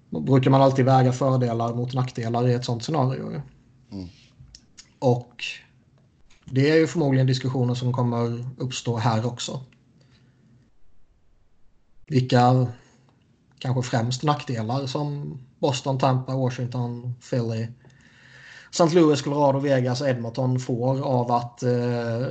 då 0.09 0.19
brukar 0.19 0.51
man 0.51 0.61
alltid 0.61 0.85
väga 0.85 1.11
fördelar 1.11 1.73
mot 1.73 1.93
nackdelar 1.93 2.47
i 2.47 2.53
ett 2.53 2.65
sånt 2.65 2.83
scenario. 2.83 3.41
Mm. 3.91 4.09
Och 5.01 5.43
det 6.45 6.69
är 6.69 6.75
ju 6.75 6.87
förmodligen 6.87 7.27
diskussioner 7.27 7.73
som 7.73 7.93
kommer 7.93 8.45
uppstå 8.57 8.97
här 8.97 9.25
också. 9.25 9.61
Vilka 12.07 12.67
kanske 13.59 13.89
främst 13.89 14.23
nackdelar 14.23 14.87
som 14.87 15.37
Boston, 15.59 15.97
Tampa, 15.97 16.35
Washington, 16.35 17.13
Philly 17.29 17.67
St. 18.71 18.95
Louis, 18.95 19.21
Colorado, 19.21 19.59
Vegas 19.59 20.01
och 20.01 20.07
Edmonton 20.07 20.59
får 20.59 21.01
av 21.01 21.31
att 21.31 21.63
eh, 21.63 22.27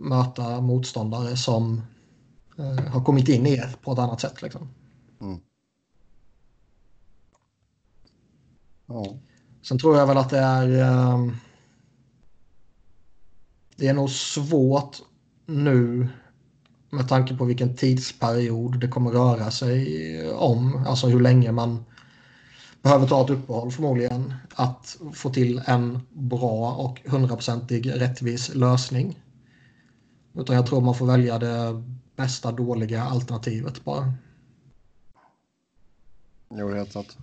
möta 0.00 0.60
motståndare 0.60 1.36
som 1.36 1.82
eh, 2.58 2.84
har 2.84 3.04
kommit 3.04 3.28
in 3.28 3.46
i 3.46 3.56
det 3.56 3.82
på 3.82 3.92
ett 3.92 3.98
annat 3.98 4.20
sätt. 4.20 4.42
Liksom. 4.42 4.68
Mm. 5.20 5.40
Ja. 8.86 9.06
Sen 9.62 9.78
tror 9.78 9.98
jag 9.98 10.06
väl 10.06 10.18
att 10.18 10.30
det 10.30 10.38
är... 10.38 10.80
Eh, 10.80 11.32
det 13.76 13.88
är 13.88 13.94
nog 13.94 14.10
svårt 14.10 14.96
nu 15.46 16.08
med 16.90 17.08
tanke 17.08 17.36
på 17.36 17.44
vilken 17.44 17.76
tidsperiod 17.76 18.80
det 18.80 18.88
kommer 18.88 19.10
röra 19.10 19.50
sig 19.50 20.30
om. 20.32 20.84
Alltså 20.86 21.06
hur 21.06 21.20
länge 21.20 21.52
man 21.52 21.84
behöver 22.82 23.06
ta 23.06 23.24
ett 23.24 23.30
uppehåll 23.30 23.70
förmodligen. 23.70 24.34
Att 24.54 24.98
få 25.14 25.30
till 25.30 25.62
en 25.66 26.00
bra 26.12 26.72
och 26.72 27.00
hundraprocentig 27.04 28.00
rättvis 28.00 28.54
lösning. 28.54 29.22
Utan 30.34 30.56
jag 30.56 30.66
tror 30.66 30.80
man 30.80 30.94
får 30.94 31.06
välja 31.06 31.38
det 31.38 31.82
bästa 32.16 32.52
dåliga 32.52 33.02
alternativet 33.02 33.84
bara. 33.84 34.14
Jo, 36.50 36.68
det 36.68 36.74
är 36.74 36.78
helt 36.78 36.92
sant. 36.92 37.18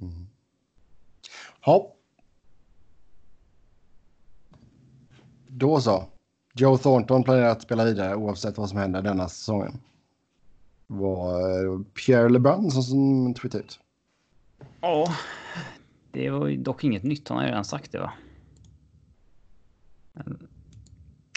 Mm. 0.00 0.26
Ja. 1.66 1.93
Då 5.56 5.80
så. 5.80 6.04
Joe 6.54 6.78
Thornton 6.78 7.24
planerar 7.24 7.48
att 7.48 7.62
spela 7.62 7.84
vidare 7.84 8.14
oavsett 8.16 8.58
vad 8.58 8.68
som 8.68 8.78
händer 8.78 9.02
denna 9.02 9.28
säsongen 9.28 9.80
var 10.86 11.84
Pierre 11.84 12.28
LeBrun 12.28 12.70
som 12.70 13.34
twittrade 13.34 13.64
ut. 13.64 13.80
Ja, 14.80 15.06
det 16.10 16.30
var 16.30 16.46
ju 16.46 16.56
dock 16.56 16.84
inget 16.84 17.02
nytt. 17.02 17.28
Han 17.28 17.38
har 17.38 17.44
ju 17.44 17.50
redan 17.50 17.64
sagt 17.64 17.92
det 17.92 17.98
va? 17.98 18.12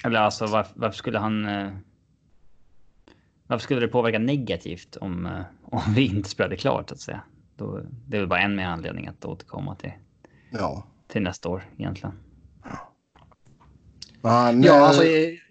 Eller 0.03 0.19
alltså 0.19 0.45
varför, 0.45 0.79
varför 0.79 0.97
skulle 0.97 1.19
han... 1.19 1.45
Eh, 1.45 1.71
varför 3.47 3.63
skulle 3.63 3.79
det 3.81 3.87
påverka 3.87 4.19
negativt 4.19 4.95
om, 4.95 5.25
eh, 5.25 5.41
om 5.61 5.81
vi 5.95 6.05
inte 6.07 6.29
spelade 6.29 6.57
klart, 6.57 6.91
att 6.91 6.99
säga? 6.99 7.21
Då, 7.55 7.81
det 8.07 8.17
är 8.17 8.21
väl 8.21 8.29
bara 8.29 8.41
en 8.41 8.55
mer 8.55 8.65
anledning 8.65 9.07
att 9.07 9.25
återkomma 9.25 9.75
till, 9.75 9.91
Ja. 10.51 10.83
till 11.07 11.21
nästa 11.21 11.49
år 11.49 11.63
egentligen. 11.77 12.13
Han, 14.29 14.63
Ja, 14.63 14.87
alltså 14.87 15.03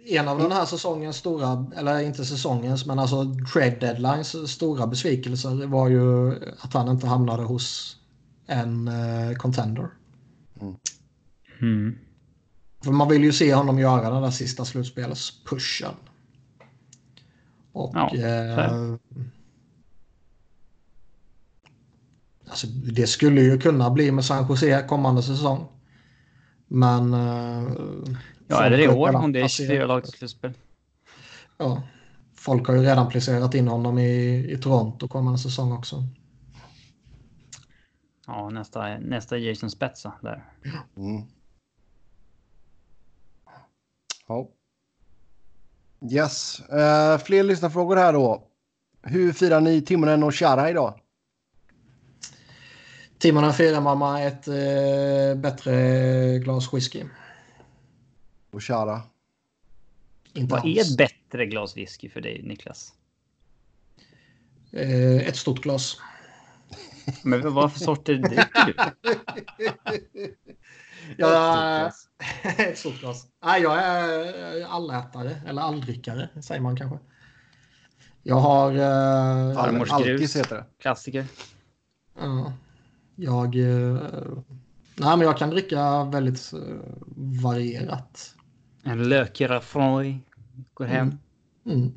en 0.08 0.28
av 0.28 0.38
den 0.38 0.52
här 0.52 0.64
säsongens 0.64 1.16
stora, 1.16 1.66
eller 1.76 2.00
inte 2.00 2.24
säsongens, 2.24 2.86
men 2.86 2.98
alltså 2.98 3.34
trade 3.52 3.76
deadlines 3.80 4.52
stora 4.52 4.86
besvikelser 4.86 5.66
var 5.66 5.88
ju 5.88 6.34
att 6.60 6.72
han 6.72 6.88
inte 6.88 7.06
hamnade 7.06 7.42
hos 7.42 7.96
en 8.46 8.88
eh, 8.88 9.36
contender. 9.36 9.88
Mm. 11.60 11.98
För 12.84 12.92
man 12.92 13.08
vill 13.08 13.24
ju 13.24 13.32
se 13.32 13.54
honom 13.54 13.78
göra 13.78 14.10
den 14.10 14.22
där 14.22 14.30
sista 14.30 14.64
slutspelspushen. 14.64 15.94
Och... 17.72 17.92
Ja, 17.94 18.14
eh, 18.16 18.94
alltså, 22.48 22.66
det 22.66 23.06
skulle 23.06 23.40
ju 23.40 23.58
kunna 23.58 23.90
bli 23.90 24.12
med 24.12 24.24
San 24.24 24.48
Jose 24.48 24.84
kommande 24.88 25.22
säsong. 25.22 25.68
Men... 26.68 27.14
Eh, 27.14 27.62
Ja, 28.46 28.64
är 28.64 28.70
det 28.70 28.84
i 28.84 28.88
år 28.88 29.16
om 29.16 29.32
det 29.32 29.40
är 29.40 29.48
24 29.48 29.86
lag 29.86 30.04
till 30.04 30.12
slutspel? 30.12 30.52
Ja. 31.58 31.82
Folk 32.34 32.66
har 32.66 32.74
ju 32.74 32.82
redan 32.82 33.08
placerat 33.08 33.54
in 33.54 33.68
honom 33.68 33.98
i, 33.98 34.46
i 34.52 34.58
Toronto 34.58 35.08
kommande 35.08 35.38
säsong 35.38 35.72
också. 35.72 36.04
Ja, 38.26 38.50
nästa, 38.50 38.98
nästa 38.98 39.38
Jason 39.38 39.70
Spetsa 39.70 40.12
där. 40.22 40.44
Mm. 40.96 41.22
Ja. 44.28 44.48
Yes. 46.12 46.60
Eh, 46.60 47.18
fler 47.18 47.42
lyssnarfrågor 47.42 47.96
här 47.96 48.12
då. 48.12 48.48
Hur 49.02 49.32
firar 49.32 49.60
ni 49.60 49.82
Timonen 49.82 50.22
och 50.22 50.34
Chara 50.34 50.70
idag? 50.70 51.00
Timonen 53.18 53.52
firar 53.52 53.80
mamma 53.80 54.22
ett 54.22 54.48
eh, 54.48 55.40
bättre 55.40 56.38
glas 56.38 56.74
whisky. 56.74 57.04
Och 58.56 58.62
Chara? 58.62 59.02
Inte 60.32 60.54
Vad 60.54 60.66
är 60.66 60.80
ett 60.80 60.96
bättre 60.96 61.46
glas 61.46 61.76
whisky 61.76 62.08
för 62.08 62.20
dig, 62.20 62.42
Niklas? 62.42 62.92
Eh, 64.72 65.28
ett 65.28 65.36
stort 65.36 65.62
glas. 65.62 66.00
Men 67.22 67.54
vad 67.54 67.72
för 67.72 67.80
sorter 67.80 68.14
dricker 68.14 68.66
du? 68.66 68.74
Jag, 71.16 71.84
ett 72.58 72.78
stort 72.78 73.00
glas. 73.00 73.26
Nej, 73.44 73.62
jag 73.62 73.78
är 73.78 74.64
allätare, 74.64 75.40
eller 75.46 75.62
alldrickare 75.62 76.28
säger 76.42 76.60
man 76.60 76.76
kanske. 76.76 76.98
Jag 78.22 78.36
har... 78.36 78.72
Eh, 78.72 79.54
Farmors 79.54 80.04
grus. 80.04 80.36
heter 80.36 80.56
det. 80.56 80.64
Klassiker. 80.78 81.26
Ja, 82.18 82.52
jag... 83.16 83.56
Eh, 83.56 84.00
nej, 84.94 85.16
men 85.16 85.20
jag 85.20 85.38
kan 85.38 85.50
dricka 85.50 86.04
väldigt 86.04 86.52
eh, 86.52 86.58
varierat. 87.42 88.35
En 88.86 89.08
lökig 89.08 89.50
Raffroy. 89.50 90.20
Går 90.74 90.84
hem. 90.84 91.18
Mm. 91.66 91.92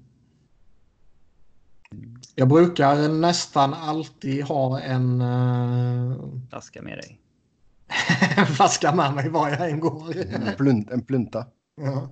Jag 2.36 2.48
brukar 2.48 3.10
nästan 3.10 3.74
alltid 3.74 4.44
ha 4.44 4.80
en 4.80 5.22
uh, 5.22 6.18
Flaska 6.50 6.82
med 6.82 6.98
dig. 6.98 7.20
flaska 8.56 8.96
med 8.96 9.14
mig 9.14 9.30
var 9.30 9.50
jag 9.50 9.70
än 9.70 9.80
går. 9.80 10.18
En, 10.18 10.56
plunt, 10.58 10.92
en 10.92 11.02
plunta. 11.02 11.46
Ja. 11.76 12.10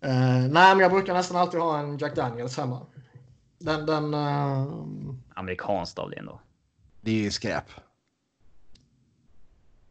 Eh, 0.00 0.50
nej, 0.50 0.74
men 0.74 0.78
jag 0.78 0.90
brukar 0.90 1.14
nästan 1.14 1.36
alltid 1.36 1.60
ha 1.60 1.78
en 1.78 1.98
Jack 1.98 2.16
Daniels 2.16 2.56
hemma. 2.56 2.86
Den, 3.58 3.86
den, 3.86 4.14
eh, 4.14 4.66
Amerikanskt 5.34 5.98
av 5.98 6.10
det 6.10 6.16
ändå. 6.16 6.40
Det 7.00 7.26
är 7.26 7.30
skräp. 7.30 7.64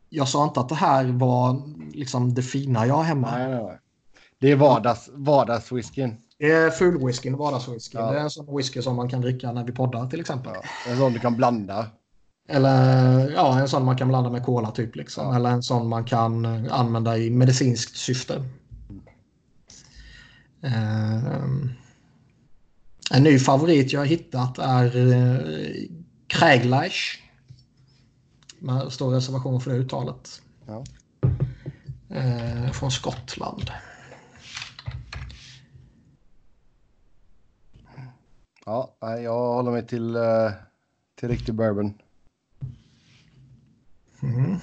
jag 0.09 0.28
sa 0.28 0.43
inte 0.43 0.59
att 0.59 0.70
det 0.70 0.76
här 0.76 1.05
var 1.05 1.61
liksom 1.91 2.34
det 2.34 2.41
fina 2.41 2.86
jag 2.86 2.95
har 2.95 3.03
hemma. 3.03 3.32
Nej, 3.32 3.49
nej, 3.49 3.63
nej. 3.63 3.80
Det 4.40 4.52
är 4.52 4.56
vardags, 4.56 5.10
vardagswhiskyn. 5.14 6.18
Det 6.40 6.52
är 6.52 6.70
fulwhiskyn, 6.70 7.38
vardagswhisky. 7.38 7.98
Ja. 7.98 8.12
Det 8.12 8.18
är 8.18 8.22
en 8.22 8.30
sån 8.30 8.58
whisky 8.58 8.82
som 8.82 8.96
man 8.96 9.10
kan 9.10 9.22
dricka 9.22 9.52
när 9.52 9.64
vi 9.64 9.72
poddar 9.72 10.10
till 10.10 10.20
exempel. 10.20 10.54
Ja. 10.56 10.92
En 10.92 10.98
sån 10.98 11.14
du 11.14 11.20
kan 11.20 11.36
blanda. 11.36 11.88
Eller 12.50 13.32
ja, 13.32 13.60
en 13.60 13.68
sån 13.68 13.86
man 13.86 13.98
kan 13.98 14.08
blanda 14.08 14.30
med 14.30 14.46
cola 14.46 14.72
typ. 14.72 14.96
Liksom. 14.96 15.28
Ja. 15.28 15.36
Eller 15.36 15.50
en 15.50 15.64
sån 15.64 15.90
man 15.90 16.04
kan 16.04 16.46
eh, 16.46 16.74
använda 16.74 17.18
i 17.18 17.30
medicinskt 17.30 17.98
syfte. 17.98 18.44
Ehm, 20.62 21.70
en 23.12 23.24
ny 23.24 23.40
favorit 23.40 23.94
jag 23.94 24.00
har 24.00 24.06
hittat 24.06 24.60
är 24.60 24.98
uh, 24.98 25.40
Craiglish. 26.28 27.22
Med 28.60 28.92
stor 28.94 29.12
reservation 29.12 29.62
för 29.62 29.72
det 29.72 29.78
uttalet. 29.78 30.42
Ja. 30.66 30.84
Eh, 32.10 32.72
från 32.72 32.92
Skottland. 32.92 33.72
Ja, 38.68 38.97
jag 38.99 39.53
håller 39.53 39.72
mig 39.72 39.88
till, 39.88 40.15
eh, 40.15 40.51
till 41.20 41.30
riktig 41.30 41.55
bourbon. 41.55 41.93
Mm. 44.24 44.55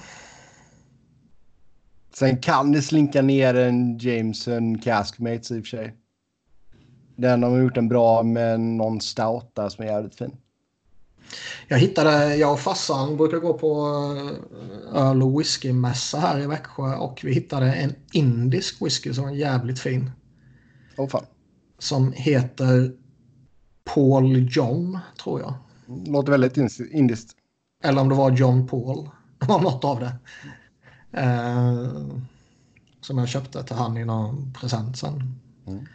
Sen 2.13 2.41
kan 2.41 2.71
det 2.71 2.81
slinka 2.81 3.21
ner 3.21 3.55
en 3.55 3.97
Jameson 3.97 4.79
Caskmates 4.79 5.51
i 5.51 5.59
och 5.59 5.63
för 5.63 5.77
sig. 5.77 5.95
Den 7.15 7.43
har 7.43 7.57
gjort 7.57 7.77
en 7.77 7.87
bra 7.87 8.23
med 8.23 8.59
någon 8.59 9.01
stout 9.01 9.51
där 9.53 9.69
som 9.69 9.83
är 9.83 9.87
jävligt 9.89 10.15
fin. 10.15 10.37
Jag 11.67 11.79
hittade, 11.79 12.35
jag 12.35 12.53
och 12.53 12.59
farsan 12.59 13.17
brukar 13.17 13.37
gå 13.37 13.53
på 13.53 13.87
eh, 14.93 15.01
öl 15.01 15.23
och 15.23 15.39
whiskymässa 15.39 16.19
här 16.19 16.39
i 16.39 16.47
Växjö 16.47 16.95
och 16.95 17.21
vi 17.23 17.33
hittade 17.33 17.73
en 17.73 17.95
indisk 18.13 18.81
whisky 18.81 19.13
som 19.13 19.25
är 19.25 19.33
jävligt 19.33 19.79
fin. 19.79 20.11
Åh 20.97 21.07
fan. 21.07 21.25
Som 21.79 22.11
heter 22.11 23.04
Paul 23.93 24.47
John, 24.51 24.99
tror 25.23 25.41
jag. 25.41 25.53
Låter 26.07 26.31
väldigt 26.31 26.57
indiskt. 26.91 27.35
Eller 27.83 28.01
om 28.01 28.09
det 28.09 28.15
var 28.15 28.31
John 28.31 28.67
Paul. 28.67 29.09
Det 29.39 29.47
var 29.47 29.61
något 29.61 29.83
av 29.83 29.99
det. 29.99 30.15
Eh, 31.11 31.91
som 33.01 33.17
jag 33.17 33.27
köpte 33.27 33.63
till 33.63 33.75
han 33.75 33.97
i 33.97 34.05
någon 34.05 34.53
present 34.53 34.97
sen. 34.97 35.39
Mm. 35.67 35.85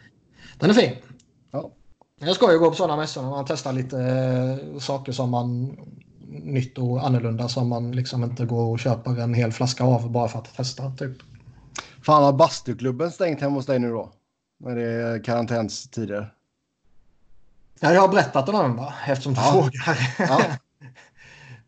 Den 0.57 0.69
är 0.69 0.73
fin. 0.73 0.95
Ja. 1.51 1.71
Jag 2.19 2.35
ska 2.35 2.51
ju 2.51 2.59
gå 2.59 2.69
på 2.69 2.75
sådana 2.75 2.95
mässor 2.95 3.21
när 3.21 3.29
man 3.29 3.45
testar 3.45 3.73
lite 3.73 3.99
eh, 3.99 4.79
saker 4.79 5.11
som 5.11 5.29
man 5.29 5.77
nytt 6.31 6.77
och 6.77 7.05
annorlunda 7.05 7.49
som 7.49 7.69
man 7.69 7.91
liksom 7.91 8.23
inte 8.23 8.45
går 8.45 8.71
och 8.71 8.79
köper 8.79 9.19
en 9.19 9.33
hel 9.33 9.51
flaska 9.51 9.83
av 9.83 10.11
bara 10.11 10.27
för 10.27 10.39
att 10.39 10.55
testa. 10.55 10.91
Typ. 10.91 11.17
Fan 12.03 12.23
har 12.23 12.33
bastuklubben 12.33 13.11
stängt 13.11 13.41
hemma 13.41 13.55
hos 13.55 13.65
dig 13.65 13.79
nu 13.79 13.89
då? 13.89 14.11
När 14.59 14.75
det 14.75 14.83
är 14.83 15.23
karantänstider. 15.23 16.33
Ja, 17.83 17.93
jag 17.93 18.01
har 18.01 18.07
berättat 18.07 18.49
om 18.49 18.55
den 18.55 18.75
va? 18.75 18.93
Eftersom 19.07 19.33
du 19.33 19.39
Ja. 19.39 19.51
frågar. 19.51 19.97
Ja. 20.19 20.41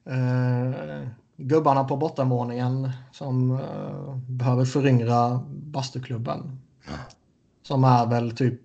Eh, 0.05 1.07
gubbarna 1.37 1.83
på 1.83 1.97
bottenvåningen 1.97 2.91
som 3.11 3.51
eh, 3.51 4.15
behöver 4.27 4.65
föryngra 4.65 5.39
bastuklubben. 5.47 6.59
Som 7.67 7.83
är 7.83 8.05
väl 8.05 8.35
typ... 8.35 8.61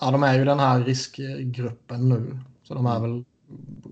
Ja, 0.00 0.10
de 0.10 0.22
är 0.22 0.34
ju 0.38 0.44
den 0.44 0.58
här 0.60 0.80
riskgruppen 0.80 2.08
nu. 2.08 2.38
Så 2.62 2.74
de 2.74 2.86
är 2.86 3.00
väl 3.00 3.24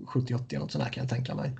70-80 0.07 0.59
något 0.59 0.71
sånt 0.71 0.83
här 0.83 0.91
kan 0.91 1.01
jag 1.03 1.09
tänka 1.09 1.35
mig. 1.35 1.51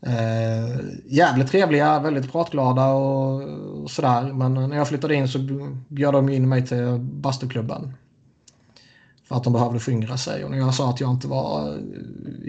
Eh, 0.00 0.80
jävligt 1.06 1.48
trevliga, 1.50 2.00
väldigt 2.00 2.32
pratglada 2.32 2.86
och, 2.88 3.42
och 3.82 3.90
sådär. 3.90 4.32
Men 4.32 4.54
när 4.54 4.76
jag 4.76 4.88
flyttade 4.88 5.14
in 5.14 5.28
så 5.28 5.38
bjöd 5.88 6.14
de 6.14 6.28
in 6.28 6.48
mig 6.48 6.66
till 6.66 6.98
bastuklubben. 6.98 7.92
För 9.24 9.36
att 9.36 9.44
de 9.44 9.52
behövde 9.52 9.80
föryngra 9.80 10.16
sig. 10.16 10.44
Och 10.44 10.50
när 10.50 10.58
jag 10.58 10.74
sa 10.74 10.90
att 10.90 11.00
jag 11.00 11.10
inte 11.10 11.28
var 11.28 11.74
eh, 11.74 11.80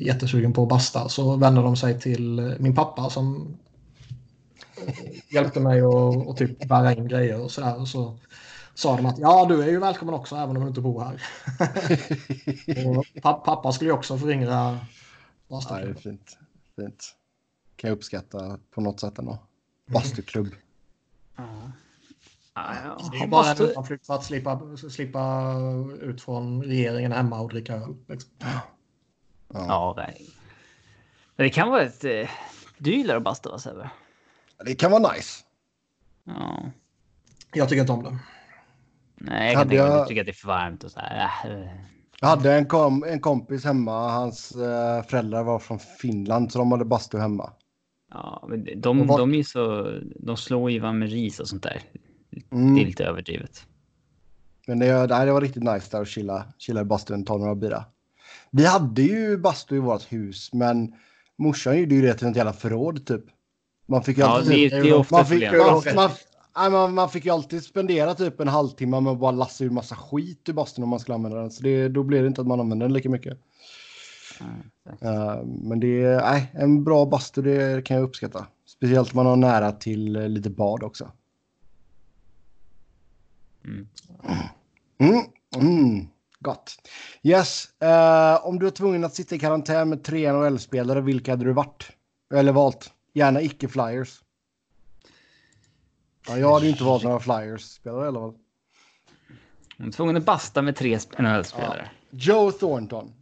jättesugen 0.05 0.53
på 0.53 0.63
att 0.63 0.69
basta 0.69 1.09
så 1.09 1.35
vände 1.35 1.61
de 1.61 1.75
sig 1.75 1.99
till 1.99 2.39
eh, 2.39 2.51
min 2.59 2.75
pappa 2.75 3.09
som 3.09 3.57
eh, 4.87 5.33
hjälpte 5.33 5.59
mig 5.59 5.81
att 5.81 6.27
och 6.27 6.37
typ 6.37 6.67
bära 6.67 6.93
in 6.93 7.07
grejer 7.07 7.41
och 7.41 7.51
sådär. 7.51 7.81
Och 7.81 7.87
så 7.87 8.17
sa 8.73 8.95
de 8.95 9.05
att 9.05 9.17
ja, 9.17 9.45
du 9.49 9.63
är 9.63 9.67
ju 9.67 9.79
välkommen 9.79 10.15
också 10.15 10.35
även 10.35 10.57
om 10.57 10.61
du 10.61 10.67
inte 10.67 10.81
bor 10.81 11.03
här. 11.03 11.21
pappa 13.21 13.71
skulle 13.71 13.89
ju 13.89 13.95
också 13.95 14.17
föryngra 14.17 14.79
Ja, 15.47 15.61
det 15.69 15.75
är 15.75 15.93
fint. 15.93 16.37
Fint. 16.75 17.15
Kan 17.75 17.87
jag 17.87 17.97
uppskatta 17.97 18.59
på 18.71 18.81
något 18.81 18.99
sätt 18.99 19.19
ändå. 19.19 19.39
Bastuklubb. 19.85 20.55
Ja. 21.35 21.71
Det 22.55 23.17
är 23.17 23.21
ju 23.21 23.27
bara 23.27 23.51
en 23.51 23.57
undanflykt 23.61 24.05
för 24.05 24.13
att 24.13 24.23
slippa, 24.23 24.61
slippa 24.89 25.53
ut 26.01 26.21
från 26.21 26.63
regeringen 26.63 27.11
hemma 27.11 27.39
och 27.41 27.49
dricka 27.49 27.73
öl. 27.75 27.95
Liksom. 28.07 28.31
Ja. 28.39 28.59
Ja, 29.53 29.93
nej. 29.97 30.29
Men 31.35 31.43
det 31.43 31.49
kan 31.49 31.69
vara 31.69 31.81
ett... 31.81 32.03
eh, 32.03 32.29
Du 32.77 32.91
gillar 32.95 33.15
att 33.15 33.23
basta 33.23 33.49
va 33.49 33.59
Sebbe? 33.59 33.89
Det 34.65 34.75
kan 34.75 34.91
vara 34.91 35.11
nice. 35.13 35.43
Ja. 36.23 36.59
Jag 37.53 37.69
tycker 37.69 37.81
inte 37.81 37.93
om 37.93 38.03
det. 38.03 38.17
Nej, 39.15 39.45
jag 39.53 39.53
kan 39.61 39.69
tänka 39.69 39.83
jag- 39.87 40.07
tycker 40.07 40.21
att 40.21 40.25
det 40.25 40.31
är 40.31 40.33
för 40.33 40.47
varmt 40.47 40.83
och 40.83 40.91
så 40.91 40.99
här. 40.99 41.29
Äh, 41.45 41.67
Jag 42.21 42.27
hade 42.27 42.53
en, 42.53 42.65
kom, 42.65 43.03
en 43.03 43.19
kompis 43.19 43.65
hemma. 43.65 44.09
Hans 44.11 44.51
eh, 44.55 45.03
föräldrar 45.03 45.43
var 45.43 45.59
från 45.59 45.79
Finland 45.79 46.51
så 46.51 46.59
de 46.59 46.71
hade 46.71 46.85
bastu 46.85 47.17
hemma. 47.19 47.53
Ja, 48.11 48.45
men 48.49 48.81
de, 48.81 49.07
vad- 49.07 49.19
de 49.19 49.33
är 49.33 49.43
så... 49.43 49.91
De 50.19 50.37
slår 50.37 50.71
ju 50.71 50.79
van 50.79 50.99
med 50.99 51.09
ris 51.09 51.39
och 51.39 51.47
sånt 51.47 51.63
där. 51.63 51.81
Mm. 52.51 52.75
Det 52.75 52.81
är 52.81 52.85
lite 52.85 53.05
överdrivet. 53.05 53.65
Men 54.67 54.79
det, 54.79 55.07
det 55.07 55.31
var 55.31 55.41
riktigt 55.41 55.63
nice 55.63 55.87
där 55.91 56.01
att 56.01 56.07
chilla, 56.07 56.45
chilla 56.57 56.81
i 56.81 56.83
bastun, 56.83 57.25
ta 57.25 57.37
några 57.37 57.55
bira. 57.55 57.85
Vi 58.51 58.65
hade 58.65 59.01
ju 59.01 59.37
bastu 59.37 59.75
i 59.75 59.79
vårt 59.79 60.11
hus, 60.11 60.53
men 60.53 60.93
morsan 61.35 61.79
gjorde 61.79 61.95
ju 61.95 62.01
det 62.01 62.13
till 62.13 62.27
ett 62.27 62.35
jävla 62.35 62.53
förråd 62.53 63.05
typ. 63.05 63.23
Man 63.87 64.03
fick 64.03 64.17
ju 64.17 64.23
Ja, 64.23 64.29
alltid, 64.29 64.71
det, 64.71 64.81
det 64.81 64.89
är 64.89 64.93
ofta 64.93 65.15
man, 65.15 65.25
fick, 65.25 65.51
man, 65.51 65.95
man, 65.95 66.09
nej, 66.57 66.69
man, 66.71 66.93
man 66.93 67.09
fick 67.09 67.25
ju 67.25 67.31
alltid 67.31 67.63
spendera 67.63 68.13
typ 68.13 68.39
en 68.39 68.47
halvtimme 68.47 68.99
med 68.99 69.13
att 69.13 69.19
bara 69.19 69.31
lassa 69.31 69.63
ur 69.63 69.69
massa 69.69 69.95
skit 69.95 70.49
ur 70.49 70.53
bastun 70.53 70.83
om 70.83 70.89
man 70.89 70.99
skulle 70.99 71.15
använda 71.15 71.37
den. 71.37 71.51
Så 71.51 71.63
det, 71.63 71.89
då 71.89 72.03
blir 72.03 72.21
det 72.21 72.27
inte 72.27 72.41
att 72.41 72.47
man 72.47 72.59
använder 72.59 72.85
den 72.85 72.93
lika 72.93 73.09
mycket. 73.09 73.37
Exakt. 74.85 75.03
Eh, 75.03 75.43
men 75.43 75.79
det 75.79 76.03
är 76.03 76.21
nej, 76.21 76.51
en 76.53 76.83
bra 76.83 77.05
bastu, 77.05 77.41
det 77.41 77.85
kan 77.85 77.97
jag 77.97 78.03
uppskatta. 78.03 78.45
Speciellt 78.65 79.13
om 79.13 79.17
man 79.17 79.25
har 79.25 79.35
nära 79.35 79.71
till 79.71 80.15
eh, 80.15 80.29
lite 80.29 80.49
bad 80.49 80.83
också. 80.83 81.11
Mm. 83.65 83.87
Mm, 84.99 85.25
mm, 85.55 86.07
gott. 86.39 86.89
Yes, 87.23 87.81
eh, 87.81 88.45
om 88.45 88.59
du 88.59 88.65
var 88.65 88.71
tvungen 88.71 89.03
att 89.03 89.15
sitta 89.15 89.35
i 89.35 89.39
karantän 89.39 89.89
med 89.89 90.03
tre 90.03 90.31
NHL-spelare, 90.33 91.01
vilka 91.01 91.31
hade 91.31 91.45
du 91.45 91.53
varit? 91.53 91.91
Eller 92.33 92.51
valt? 92.51 92.91
Gärna 93.13 93.41
icke-flyers. 93.41 94.21
Ja, 96.27 96.37
jag 96.37 96.53
hade 96.53 96.65
ju 96.65 96.71
inte 96.71 96.83
valt 96.83 97.03
några 97.03 97.19
flyers-spelare 97.19 98.05
i 98.05 98.07
alla 98.07 98.19
fall. 98.19 98.33
Jag 99.77 99.87
är 99.87 99.91
tvungen 99.91 100.17
att 100.17 100.25
basta 100.25 100.61
med 100.61 100.75
tre 100.75 100.97
sp- 100.97 101.21
NHL-spelare. 101.21 101.89
Joe 102.09 102.51
Thornton. 102.51 103.13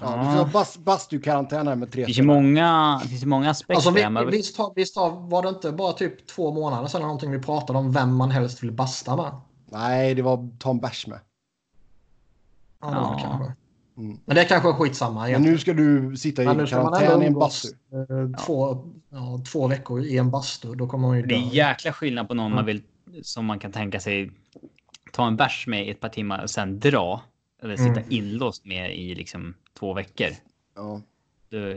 Ja, 0.00 0.16
Ja. 0.16 0.16
Du 0.16 0.30
ska 0.30 0.44
ha 0.44 0.52
bas, 0.52 0.78
bastu-karantän 0.78 1.66
här 1.68 1.76
med 1.76 1.92
tre 1.92 2.02
Det 2.02 2.06
finns 2.06 2.18
ju 2.18 2.22
många, 2.22 3.00
det 3.02 3.08
finns 3.08 3.24
många 3.24 3.50
aspekter. 3.50 3.74
Alltså, 3.74 3.90
vi, 3.90 4.08
men- 4.10 4.30
visst, 4.30 4.58
visst 4.76 4.96
var 4.96 5.42
det 5.42 5.48
inte 5.48 5.72
bara 5.72 5.92
typ 5.92 6.26
två 6.26 6.52
månader 6.54 6.88
sedan 6.88 7.02
någonting 7.02 7.30
vi 7.30 7.38
pratade 7.38 7.78
om 7.78 7.92
vem 7.92 8.16
man 8.16 8.30
helst 8.30 8.62
vill 8.62 8.72
basta 8.72 9.16
med? 9.16 9.30
Nej, 9.70 10.14
det 10.14 10.22
var 10.22 10.48
Tom 10.58 10.78
Bärs 10.80 11.06
med. 11.06 11.18
Ja, 12.80 12.88
det 12.90 12.94
var 12.94 13.14
det 13.16 13.22
kanske. 13.22 13.52
Mm. 13.96 14.18
Men 14.24 14.34
det 14.34 14.40
är 14.42 14.44
kanske 14.48 14.68
är 14.68 14.72
skitsamma 14.72 15.20
Men 15.20 15.28
egentligen. 15.28 15.52
nu 15.52 15.58
ska 15.58 15.72
du 15.72 16.16
sitta 16.16 16.42
i 16.42 16.46
Men 16.46 16.66
karantän 16.66 17.22
i 17.22 17.26
en 17.26 17.34
bastu. 17.34 17.68
eh, 17.92 18.44
två, 18.46 18.84
ja, 19.10 19.40
två 19.52 19.68
veckor 19.68 20.00
i 20.04 20.18
en 20.18 20.30
bastu. 20.30 20.74
Då 20.74 20.86
kommer 20.86 21.08
man 21.08 21.16
ju 21.16 21.22
Det 21.26 21.34
är 21.34 21.38
dö. 21.40 21.46
jäkla 21.52 21.92
skillnad 21.92 22.28
på 22.28 22.34
någon 22.34 22.46
Mm. 22.46 22.56
man 22.56 22.64
vill 22.66 22.82
som 23.22 23.44
man 23.46 23.58
kan 23.58 23.72
tänka 23.72 24.00
sig 24.00 24.30
ta 25.12 25.26
en 25.26 25.36
bärs 25.36 25.66
med 25.66 25.86
i 25.86 25.90
ett 25.90 26.00
par 26.00 26.08
timmar 26.08 26.42
och 26.42 26.50
sen 26.50 26.80
dra. 26.80 27.22
Eller 27.62 27.76
sitta 27.76 27.90
Mm. 27.90 28.04
inlåst 28.08 28.64
med 28.66 28.96
i 28.96 29.14
liksom 29.14 29.54
två 29.72 29.94
veckor. 29.94 30.28
Ja. 30.74 31.00
Det, 31.48 31.74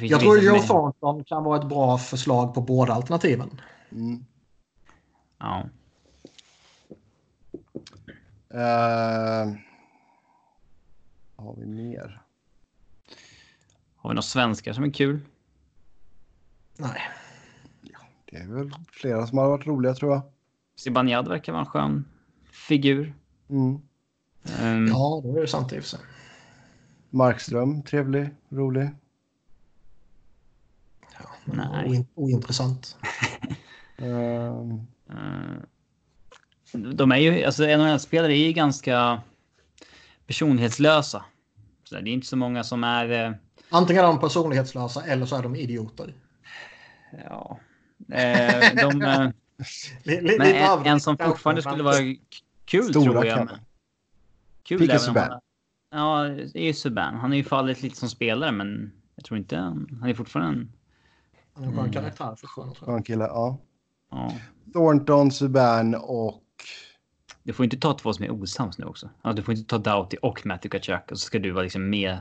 det 0.00 0.06
Jag 0.06 0.20
tror 0.20 0.38
Joe 0.38 0.58
Thornton 0.58 1.24
kan 1.24 1.44
vara 1.44 1.60
ett 1.60 1.68
bra 1.68 1.98
förslag 1.98 2.54
på 2.54 2.60
båda 2.60 2.92
alternativen. 2.92 3.60
Mm. 3.92 4.24
Ja. 5.38 5.68
Vad 11.36 11.46
har 11.46 11.54
vi 11.56 11.66
mer? 11.66 12.22
Har 13.96 14.10
vi 14.10 14.14
några 14.14 14.22
svenskar 14.22 14.72
som 14.72 14.84
är 14.84 14.90
kul? 14.90 15.20
Nej. 16.76 17.00
Det 18.30 18.36
är 18.36 18.46
väl 18.46 18.70
flera 18.90 19.26
som 19.26 19.38
har 19.38 19.48
varit 19.48 19.66
roliga 19.66 19.94
tror 19.94 20.12
jag. 20.12 20.22
Zibanejad 20.76 21.28
verkar 21.28 21.52
vara 21.52 21.60
en 21.60 21.66
skön 21.66 22.04
figur. 22.50 23.14
Mm. 23.48 23.80
Um, 24.62 24.86
Ja, 24.86 25.20
det 25.24 25.30
är 25.30 25.40
ju 25.40 25.46
sant 25.46 25.72
i 25.72 25.78
och 25.78 25.82
för 25.82 25.88
sig. 25.88 26.00
Markström, 27.14 27.82
trevlig, 27.82 28.30
rolig. 28.48 28.88
Men 31.44 31.56
Nej. 31.72 31.88
oin- 31.90 32.06
ointressant. 32.14 32.96
Eh, 33.96 34.64
de 36.72 37.12
är 37.12 37.16
ju, 37.16 37.44
alltså 37.44 37.62
NHL-spelare 37.66 38.32
är 38.36 38.46
ju 38.46 38.52
ganska 38.52 39.22
personlighetslösa. 40.26 41.24
Så 41.84 41.94
det 41.94 42.00
är 42.10 42.12
inte 42.12 42.26
så 42.26 42.36
många 42.36 42.64
som 42.64 42.84
är... 42.84 43.10
eh, 43.26 43.32
Antingen 43.70 44.04
är 44.04 44.08
de 44.08 44.20
personlighetslösa 44.20 45.02
eller 45.04 45.26
så 45.26 45.36
är 45.36 45.42
de 45.42 45.56
idioter. 45.56 46.14
Ja. 47.28 47.58
Eh, 48.12 48.74
de, 48.74 49.02
eh, 49.02 49.30
men 50.38 50.40
en, 50.40 50.86
en 50.86 51.00
som 51.00 51.18
fortfarande 51.18 51.62
skulle 51.62 51.82
vara 51.82 51.96
kul 52.64 52.90
Stora 52.90 53.04
tror 53.12 53.26
jag. 53.26 53.38
men- 53.46 53.58
Kul 54.62 54.90
även 54.90 55.08
om. 55.32 55.40
Ja, 55.92 56.22
det 56.28 56.58
är 56.58 56.66
ju 56.66 56.72
Subban. 56.72 57.14
Han 57.14 57.30
har 57.30 57.36
ju 57.36 57.44
fallit 57.44 57.82
lite 57.82 57.96
som 57.96 58.08
spelare, 58.08 58.52
men 58.52 58.92
jag 59.16 59.24
tror 59.24 59.38
inte 59.38 59.56
han 59.56 59.98
han 60.00 60.10
är 60.10 60.14
fortfarande 60.14 60.60
en... 60.60 60.72
Han 61.54 61.64
är 61.64 61.68
en 61.68 61.76
skön 61.76 61.92
karaktär 61.92 62.36
fortfarande. 62.36 62.74
tror 62.74 62.88
jag. 62.88 62.94
skön 62.94 63.02
kille, 63.02 63.24
ja. 63.24 63.58
Ja. 64.10 64.32
Thornton, 64.72 65.30
Subban 65.30 65.94
och... 65.94 66.42
Du 67.42 67.52
får 67.52 67.64
inte 67.64 67.76
ta 67.76 67.94
två 67.94 68.12
som 68.12 68.24
är 68.24 68.30
osams 68.30 68.78
nu 68.78 68.84
också. 68.84 69.10
Ja, 69.22 69.32
du 69.32 69.42
får 69.42 69.54
inte 69.54 69.68
ta 69.68 69.78
Doughty 69.78 70.16
och 70.22 70.46
Matthew 70.46 70.78
Kachuk 70.78 71.10
och 71.10 71.18
så 71.18 71.26
ska 71.26 71.38
du 71.38 71.50
vara 71.50 71.62
liksom 71.62 71.90
med 71.90 72.20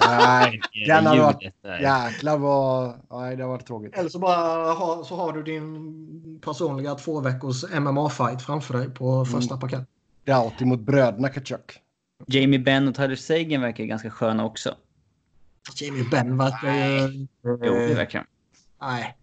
Nej, 0.00 0.60
den 0.86 1.06
hade 1.06 1.20
varit... 1.20 1.54
Jäklar 1.80 2.38
vad... 2.38 2.94
Nej, 3.10 3.36
det 3.36 3.42
har 3.42 3.50
varit 3.50 3.66
tråkigt. 3.66 3.98
Eller 3.98 4.08
så 4.08 4.18
bara 4.18 4.72
ha, 4.72 5.04
så 5.04 5.16
har 5.16 5.32
du 5.32 5.42
din 5.42 6.40
personliga 6.44 6.94
två 6.94 7.20
veckors 7.20 7.64
MMA-fight 7.64 8.38
framför 8.38 8.78
dig 8.78 8.90
på 8.90 9.24
första 9.24 9.56
parkett. 9.56 9.88
Doughty 10.24 10.64
mot 10.64 10.80
bröderna 10.80 11.28
Kachuk. 11.28 11.81
Jamie 12.26 12.58
Benn 12.58 12.88
och 12.88 12.94
Tyler 12.94 13.16
Sagan 13.16 13.60
verkar 13.60 13.84
ganska 13.84 14.10
sköna 14.10 14.44
också. 14.44 14.74
Jamie 15.80 16.04
Benn 16.10 16.38
verkar 16.38 16.74
ju... 16.74 17.26
Jo, 17.42 17.56
det 17.60 17.94
verkar 17.94 18.18
de. 18.18 18.26
Nej. 18.86 19.16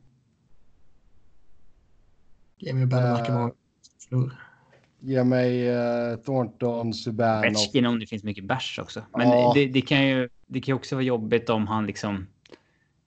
Jamie 2.57 2.85
Benn 2.85 3.03
Eh, 3.05 3.13
verkar 3.13 3.33
vara... 3.33 3.51
Flur. 4.09 4.31
Ge 4.99 5.23
mig 5.23 5.67
eh, 5.69 6.15
Thornton, 6.15 6.93
Subban 6.93 7.39
och... 7.39 7.45
Ovechkin 7.45 7.85
om 7.85 7.99
det 7.99 8.05
finns 8.05 8.23
mycket 8.23 8.43
bärs 8.43 8.79
också. 8.79 9.03
Men 9.17 9.29
Ja. 9.29 9.51
det, 9.55 9.65
det 9.67 9.81
kan 9.81 10.07
ju 10.07 10.29
det 10.47 10.61
kan 10.61 10.75
också 10.75 10.95
vara 10.95 11.03
jobbigt 11.03 11.49
om 11.49 11.67
han 11.67 11.85
liksom... 11.85 12.27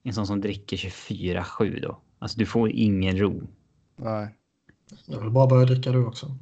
En 0.03 0.13
sån 0.13 0.27
som 0.27 0.41
dricker 0.41 0.77
24-7 0.77 1.81
då. 1.81 1.99
Alltså 2.19 2.39
du 2.39 2.45
får 2.45 2.69
ingen 2.71 3.17
ro. 3.17 3.47
Nej. 3.95 4.35
Jag 5.05 5.19
vill 5.19 5.29
bara 5.29 5.47
börja 5.47 5.65
dricka 5.65 5.91
du 5.91 6.05
också. 6.05 6.35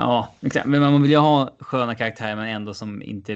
Ja, 0.00 0.34
exakt. 0.40 0.66
Men 0.66 0.80
man 0.80 1.02
vill 1.02 1.10
ju 1.10 1.16
ha 1.16 1.50
sköna 1.58 1.94
karaktärer 1.94 2.36
men 2.36 2.48
ändå 2.48 2.74
som 2.74 3.02
inte... 3.02 3.34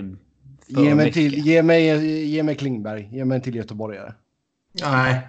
för 0.74 0.82
Ge 0.82 0.94
mig, 0.94 0.94
mycket. 0.94 1.14
till, 1.14 1.34
ge, 1.34 1.62
mig, 1.62 2.06
ge 2.26 2.42
mig 2.42 2.54
Klingberg. 2.54 3.08
Ge 3.12 3.24
mig 3.24 3.36
en 3.36 3.42
till 3.42 3.54
göteborgare. 3.54 4.14
Nej, 4.82 5.20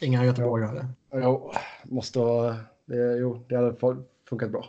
inga 0.00 0.24
göteborgare. 0.24 0.86
Jo, 1.12 1.52
måste 1.84 2.18
vara... 2.18 2.56
Det, 2.86 3.16
jo, 3.18 3.44
det 3.48 3.56
hade 3.56 3.72
fu- 3.72 4.04
funkat 4.28 4.50
bra. 4.50 4.64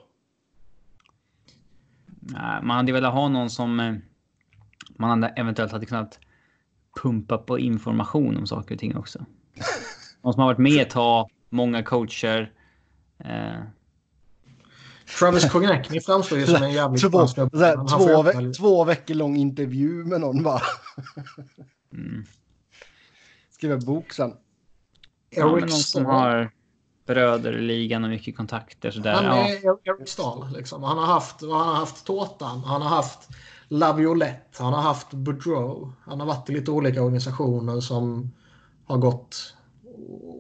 Nej, 2.19 2.63
man 2.63 2.77
hade 2.77 2.91
velat 2.91 3.13
ha 3.13 3.27
någon 3.29 3.49
som 3.49 3.79
eh, 3.79 3.95
man 4.97 5.09
hade 5.09 5.33
eventuellt 5.35 5.71
hade 5.71 5.85
kunnat 5.85 6.19
pumpa 7.01 7.37
på 7.37 7.59
information 7.59 8.37
om 8.37 8.47
saker 8.47 8.75
och 8.75 8.79
ting 8.79 8.97
också. 8.97 9.19
Någon 10.21 10.33
som 10.33 10.39
har 10.41 10.47
varit 10.47 10.57
med 10.57 10.81
ett 10.81 10.89
tag, 10.89 11.29
många 11.49 11.83
coacher. 11.83 12.51
Eh, 13.19 13.59
Travis 15.19 15.49
Konecny 15.51 16.01
framstår 16.01 16.37
ju 16.39 16.45
som 16.45 16.63
en 16.63 16.71
jävligt 16.71 17.01
Två, 17.01 17.27
två, 17.27 17.47
ju 18.17 18.23
ve 18.23 18.31
väl- 18.33 18.53
två 18.55 18.83
veckor 18.83 19.13
lång 19.15 19.35
intervju 19.37 20.05
med 20.05 20.21
någon 20.21 20.43
bara. 20.43 20.61
mm. 21.93 22.23
Skriva 23.51 23.77
bok 23.77 24.13
sen. 24.13 24.33
ja, 25.29 25.51
Eric 25.51 25.61
någon 25.61 25.69
som 25.69 26.05
har 26.05 26.51
bröder 27.07 27.53
i 27.57 27.61
ligan 27.61 28.03
och 28.03 28.09
mycket 28.09 28.37
kontakter 28.37 28.91
sådär. 28.91 29.13
Han 29.13 29.25
Ja. 29.25 29.47
är 29.47 29.53
Eric 29.99 30.09
Stahl. 30.09 30.53
Liksom. 30.53 30.83
Han, 30.83 30.97
har 30.97 31.05
haft, 31.05 31.41
han 31.41 31.51
har 31.51 31.73
haft 31.75 32.05
Tårtan, 32.05 32.59
han 32.63 32.81
har 32.81 32.89
haft 32.89 33.29
Laviolette, 33.67 34.63
han 34.63 34.73
har 34.73 34.81
haft 34.81 35.11
Boudreau. 35.13 35.91
Han 36.05 36.19
har 36.19 36.27
varit 36.27 36.49
i 36.49 36.53
lite 36.53 36.71
olika 36.71 37.01
organisationer 37.01 37.79
som 37.81 38.31
har 38.85 38.97
gått 38.97 39.55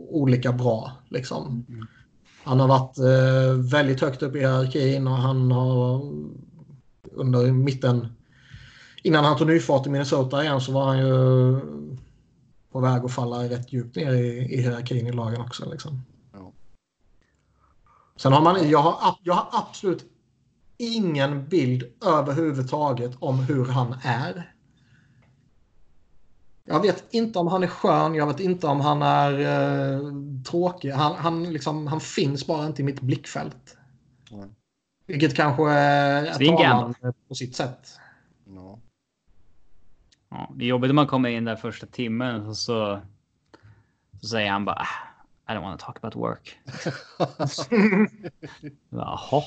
olika 0.09 0.51
bra. 0.51 0.91
Liksom. 1.09 1.65
Han 2.49 2.59
har 2.59 2.67
varit 2.67 2.97
eh, 2.97 3.71
väldigt 3.71 4.01
högt 4.01 4.23
upp 4.23 4.35
i 4.35 4.39
hierarkin 4.39 5.07
och 5.07 5.13
han 5.13 5.51
har 5.51 6.01
under 7.11 7.51
mitten 7.51 8.07
innan 9.03 9.25
han 9.25 9.37
tog 9.37 9.47
nyfart 9.47 9.87
i 9.87 9.89
Minnesota 9.89 10.43
igen 10.43 10.61
så 10.61 10.71
var 10.71 10.85
han 10.85 10.99
ju 10.99 11.59
på 12.71 12.79
väg 12.79 13.05
att 13.05 13.13
falla 13.13 13.43
rätt 13.43 13.73
djupt 13.73 13.95
ner 13.95 14.13
i, 14.13 14.53
i 14.53 14.61
hierarkin 14.61 15.07
i 15.07 15.11
lagen 15.11 15.41
också. 15.41 15.69
Liksom. 15.71 16.01
Ja. 16.33 16.51
Sen 18.15 18.33
har 18.33 18.41
man, 18.41 18.69
jag 18.69 18.79
har, 18.79 19.15
jag 19.23 19.33
har 19.33 19.47
absolut 19.51 20.05
ingen 20.77 21.47
bild 21.47 21.83
överhuvudtaget 22.05 23.11
om 23.19 23.39
hur 23.39 23.65
han 23.65 23.95
är. 24.03 24.53
Jag 26.69 26.81
vet 26.81 27.13
inte 27.13 27.39
om 27.39 27.47
han 27.47 27.63
är 27.63 27.67
skön, 27.67 28.15
jag 28.15 28.27
vet 28.27 28.39
inte 28.39 28.67
om 28.67 28.79
han 28.81 29.01
är 29.01 29.39
eh, 29.39 29.99
tråkig. 30.43 30.91
Han, 30.91 31.15
han, 31.15 31.53
liksom, 31.53 31.87
han 31.87 31.99
finns 31.99 32.47
bara 32.47 32.65
inte 32.65 32.81
i 32.81 32.85
mitt 32.85 33.01
blickfält. 33.01 33.77
Mm. 34.31 34.49
Vilket 35.05 35.35
kanske 35.35 35.71
är 35.71 36.57
talande 36.57 37.13
på 37.27 37.35
sitt 37.35 37.55
sätt. 37.55 37.99
Ja. 38.45 38.79
Ja, 40.29 40.51
det 40.55 40.65
är 40.65 40.67
jobbigt 40.67 40.89
när 40.89 40.93
man 40.93 41.07
kommer 41.07 41.29
in 41.29 41.45
där 41.45 41.55
första 41.55 41.87
timmen 41.87 42.47
och 42.47 42.57
så, 42.57 43.01
så 44.21 44.27
säger 44.27 44.51
han 44.51 44.65
bara 44.65 44.75
"Ah, 45.45 45.53
I 45.53 45.55
don't 45.55 45.61
want 45.61 45.79
to 45.79 45.85
talk 45.85 45.97
about 45.97 46.15
work. 46.15 46.59
Jaha. 48.89 49.43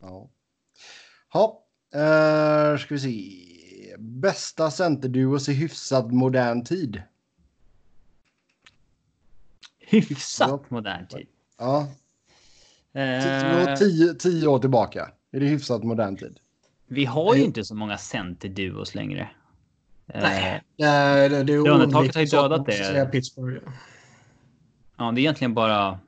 Ja. 0.00 0.28
Ja, 1.32 1.64
eh, 1.94 2.78
ska 2.78 2.94
vi 2.94 3.00
se. 3.00 3.51
Bästa 4.02 4.70
centerduos 4.70 5.48
i 5.48 5.52
hyfsad 5.52 6.12
modern 6.12 6.64
tid. 6.64 7.02
Hyfsat 9.78 10.70
modern 10.70 11.06
tid. 11.06 11.26
Ja, 11.58 11.88
Eh, 12.94 13.74
tio, 13.74 14.14
tio 14.14 14.46
år 14.46 14.58
tillbaka. 14.58 15.10
Är 15.30 15.40
det 15.40 15.46
hyfsat 15.46 15.84
modern 15.84 16.16
tid? 16.16 16.38
vi 16.92 17.04
har 17.04 17.34
ju 17.34 17.42
inte 17.42 17.64
så 17.64 17.74
många 17.74 17.98
centerduos 17.98 18.94
längre. 18.94 19.30
Eh, 20.06 20.22
Nej. 20.22 20.62
Det, 20.76 20.84
det, 21.44 21.52
är 21.52 21.64
Lönetaket 21.64 22.14
har 22.14 22.22
ju 22.22 22.26
dödat 22.26 22.66
det. 22.66 23.08
Pittsburgh. 23.12 23.68
Ja, 24.96 25.12
det 25.12 25.20
är 25.20 25.22
egentligen 25.22 25.54
bara 25.54 25.98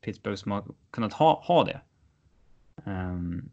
Pittsburgh 0.00 0.36
som 0.36 0.52
har 0.52 0.64
kunnat 0.90 1.12
ha, 1.12 1.42
ha 1.46 1.64
det. 1.64 1.80
Ehm, 2.86 3.50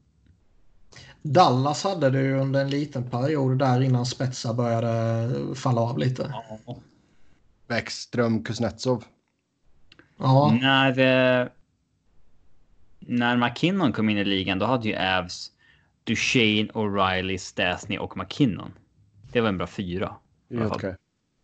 Dallas 1.33 1.83
hade 1.83 2.09
det 2.09 2.21
ju 2.21 2.39
under 2.39 2.61
en 2.61 2.69
liten 2.69 3.09
period 3.09 3.59
där 3.59 3.81
innan 3.81 4.05
spetsar 4.05 4.53
började 4.53 5.55
falla 5.55 5.81
av 5.81 5.97
lite. 5.97 6.33
ja. 6.65 6.77
Bäckström, 7.67 8.43
Kuznetsov. 8.43 9.03
Ja, 10.17 10.57
När, 10.61 10.89
eh, 10.99 11.47
när 12.99 13.37
McKinnon 13.37 13.93
kom 13.93 14.09
in 14.09 14.17
i 14.17 14.25
ligan, 14.25 14.59
då 14.59 14.65
hade 14.65 14.87
ju 14.87 14.95
Avs 14.95 15.51
Duchene, 16.03 16.69
O'Reilly, 16.71 17.37
Stasny 17.37 17.97
och 17.97 18.17
McKinnon. 18.17 18.71
Det 19.31 19.41
var 19.41 19.49
en 19.49 19.57
bra 19.57 19.67
fyra. 19.67 20.15
Helt 20.49 20.73
okej. 20.73 20.95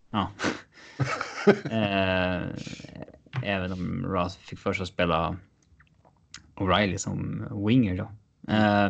Ja. 0.10 0.32
eh, 1.70 2.42
även 3.44 3.72
om 3.72 4.06
Ross 4.06 4.36
fick 4.36 4.60
för 4.60 4.74
sig 4.74 4.84
att 4.84 4.90
spela 4.90 5.38
O'Reilly 6.56 6.98
som 6.98 7.48
winger 7.68 7.98
då. 7.98 8.12
Eh, 8.54 8.90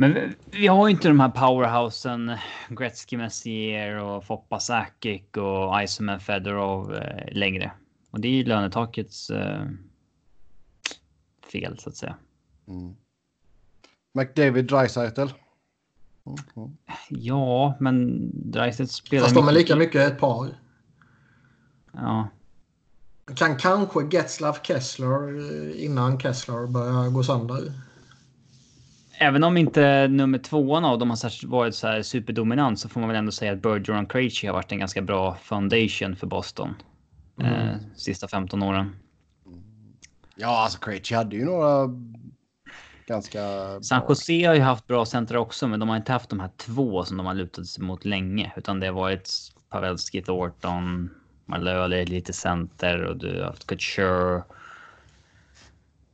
men 0.00 0.34
vi, 0.50 0.66
har 0.66 0.88
ju 0.88 0.94
inte 0.94 1.08
de 1.08 1.20
här 1.20 1.28
powerhousen 1.28 2.36
Gretzky, 2.68 3.16
Messier 3.16 3.96
och 3.96 4.24
Foppa 4.24 4.60
Sakic 4.60 5.22
och 5.36 5.82
Iceman 5.82 6.20
Fedorov 6.20 6.94
eh, 6.94 7.32
längre. 7.32 7.72
Och 8.10 8.20
det 8.20 8.28
är 8.28 8.32
ju 8.32 8.44
lönetakets 8.44 9.30
eh, 9.30 9.66
fel 11.52 11.78
så 11.78 11.88
att 11.88 11.96
säga. 11.96 12.16
Mm. 12.68 12.94
McDavid, 14.12 14.64
Dreisaitl. 14.64 15.20
Mm, 15.20 16.38
mm. 16.56 16.76
Ja, 17.08 17.76
men 17.80 18.30
Dreisaitl 18.50 18.92
spelar 18.92 19.22
fast 19.22 19.34
de 19.34 19.48
är 19.48 19.52
lika 19.52 19.76
mycket 19.76 20.12
ett 20.12 20.18
par. 20.18 20.48
Ja, 21.92 22.28
Kan 23.34 23.56
kanske 23.56 24.08
Getzlav 24.10 24.56
Kessler 24.62 25.38
eh, 25.38 25.84
innan 25.84 26.20
Kessler 26.20 26.66
börjar 26.66 27.10
gå 27.10 27.22
sönder. 27.22 27.72
Även 29.22 29.44
om 29.44 29.56
inte 29.56 30.08
nummer 30.08 30.38
tvåan 30.38 30.84
av 30.84 30.98
dem 30.98 31.10
har 31.10 31.46
varit 31.46 31.74
så 31.74 31.86
här 31.86 32.02
superdominant 32.02 32.80
så 32.80 32.88
får 32.88 33.00
man 33.00 33.08
väl 33.08 33.18
ändå 33.18 33.32
säga 33.32 33.52
att 33.52 33.62
Bergeron 33.62 34.06
Krejci 34.06 34.46
har 34.46 34.54
varit 34.54 34.72
en 34.72 34.78
ganska 34.78 35.02
bra 35.02 35.36
foundation 35.42 36.16
för 36.16 36.26
Boston. 36.26 36.74
Eh, 37.42 37.76
sista 37.96 38.28
15 38.28 38.62
åren. 38.62 38.96
Ja, 40.36 40.62
alltså 40.62 40.78
Krejci 40.78 41.14
hade 41.14 41.36
ju 41.36 41.44
några 41.44 41.88
ganska... 43.06 43.40
San 43.82 44.02
Jose 44.08 44.46
har 44.46 44.54
ju 44.54 44.60
haft 44.60 44.86
bra 44.86 45.04
center 45.04 45.36
också, 45.36 45.68
men 45.68 45.80
de 45.80 45.88
har 45.88 45.96
inte 45.96 46.12
haft 46.12 46.30
de 46.30 46.40
här 46.40 46.50
två 46.56 47.04
som 47.04 47.16
de 47.16 47.26
har 47.26 47.34
lutat 47.34 47.66
sig 47.66 47.84
mot 47.84 48.04
länge, 48.04 48.52
utan 48.56 48.80
det 48.80 48.86
har 48.86 48.94
varit 48.94 49.30
Pavelski, 49.68 50.22
Thornton, 50.22 51.10
Malöli, 51.44 52.04
lite 52.04 52.32
center 52.32 53.02
och 53.04 53.16
du 53.16 53.38
har 53.38 53.46
haft 53.46 53.66
Couture. 53.66 54.42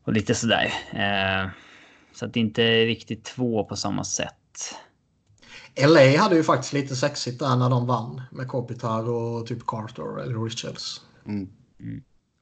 Och 0.05 0.13
lite 0.13 0.35
sådär. 0.35 0.73
Eh, 0.93 1.51
så 2.17 2.25
att 2.25 2.33
det 2.33 2.41
inte 2.41 2.63
är 2.63 2.87
riktigt 2.87 3.25
två 3.25 3.65
på 3.65 3.77
samma 3.77 4.05
sätt. 4.05 4.75
LA 5.89 6.19
hade 6.19 6.37
ju 6.37 6.43
faktiskt 6.43 6.73
lite 6.73 6.97
sexigt 6.97 7.39
där 7.39 7.57
när 7.57 7.71
de 7.71 7.87
vann 7.87 8.23
med 8.31 8.49
Kopitar 8.49 9.09
och 9.09 9.47
typ 9.47 9.67
Carter 9.67 10.23
eller 10.23 10.45
Richards. 10.45 11.03
Mm. 11.27 11.49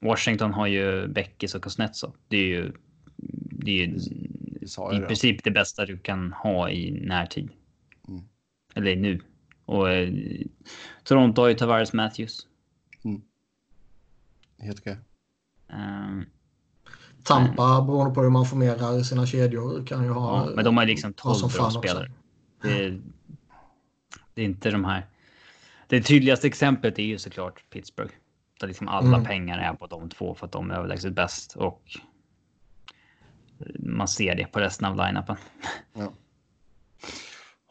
Washington 0.00 0.52
har 0.52 0.66
ju 0.66 1.08
Beckis 1.08 1.54
och 1.54 1.62
Kuznetsov. 1.62 2.16
Det 2.28 2.36
är 2.36 2.46
ju, 2.46 2.72
det 3.50 3.70
är 3.70 3.86
ju 3.86 4.00
i 4.96 5.00
det. 5.00 5.06
princip 5.06 5.44
det 5.44 5.50
bästa 5.50 5.86
du 5.86 5.98
kan 5.98 6.32
ha 6.32 6.70
i 6.70 6.90
närtid. 6.90 7.50
Mm. 8.08 8.22
Eller 8.74 8.96
nu. 8.96 9.20
Och 9.64 9.90
eh, 9.90 10.12
Toronto 11.04 11.42
har 11.42 11.48
ju 11.48 11.54
Tavares 11.54 11.92
Matthews. 11.92 12.46
Helt 14.58 14.80
okej. 14.80 14.96
Ehm, 15.68 16.26
Tampa, 17.24 17.82
beroende 17.82 18.14
på 18.14 18.22
hur 18.22 18.30
man 18.30 18.46
formerar 18.46 19.02
sina 19.02 19.26
kedjor, 19.26 19.86
kan 19.86 20.04
ju 20.04 20.10
ha... 20.10 20.46
ja, 20.46 20.50
men 20.54 20.64
de 20.64 20.76
har 20.76 20.86
liksom 20.86 21.12
12 21.12 21.30
vad 21.30 21.50
som 21.50 21.50
bra 21.62 21.70
spelare. 21.70 22.10
Det 22.62 22.84
är, 22.84 23.00
det 24.34 24.42
är 24.42 24.44
inte 24.44 24.70
de 24.70 24.84
här. 24.84 25.06
Det 25.86 26.02
tydligaste 26.02 26.46
exemplet 26.46 26.98
är 26.98 27.02
ju 27.02 27.18
såklart 27.18 27.70
Pittsburgh. 27.70 28.12
Där 28.60 28.66
liksom 28.66 28.88
alla 28.88 29.16
Mm. 29.16 29.24
pengar 29.24 29.58
är 29.58 29.74
på 29.74 29.86
de 29.86 30.08
två 30.08 30.34
för 30.34 30.46
att 30.46 30.52
de 30.52 30.70
är 30.70 30.74
överlägset 30.74 31.12
bäst 31.12 31.56
och 31.56 31.82
man 33.78 34.08
ser 34.08 34.34
det 34.34 34.46
på 34.46 34.60
resten 34.60 34.86
av 34.86 34.96
line-upen. 34.96 35.36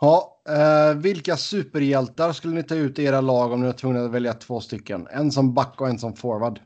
Ja, 0.02 0.42
eh, 0.50 0.98
vilka 0.98 1.38
superhjältar 1.38 2.34
skulle 2.34 2.54
ni 2.54 2.64
ta 2.64 2.76
ut 2.76 3.00
i 3.00 3.04
era 3.04 3.22
lag 3.22 3.52
om 3.52 3.60
ni 3.60 3.66
var 3.66 3.74
tvungna 3.74 4.06
att 4.06 4.12
välja 4.12 4.34
två 4.34 4.60
stycken? 4.62 5.08
En 5.12 5.32
som 5.32 5.54
back 5.54 5.82
och 5.82 5.90
en 5.90 6.00
som 6.00 6.16
forward. 6.16 6.60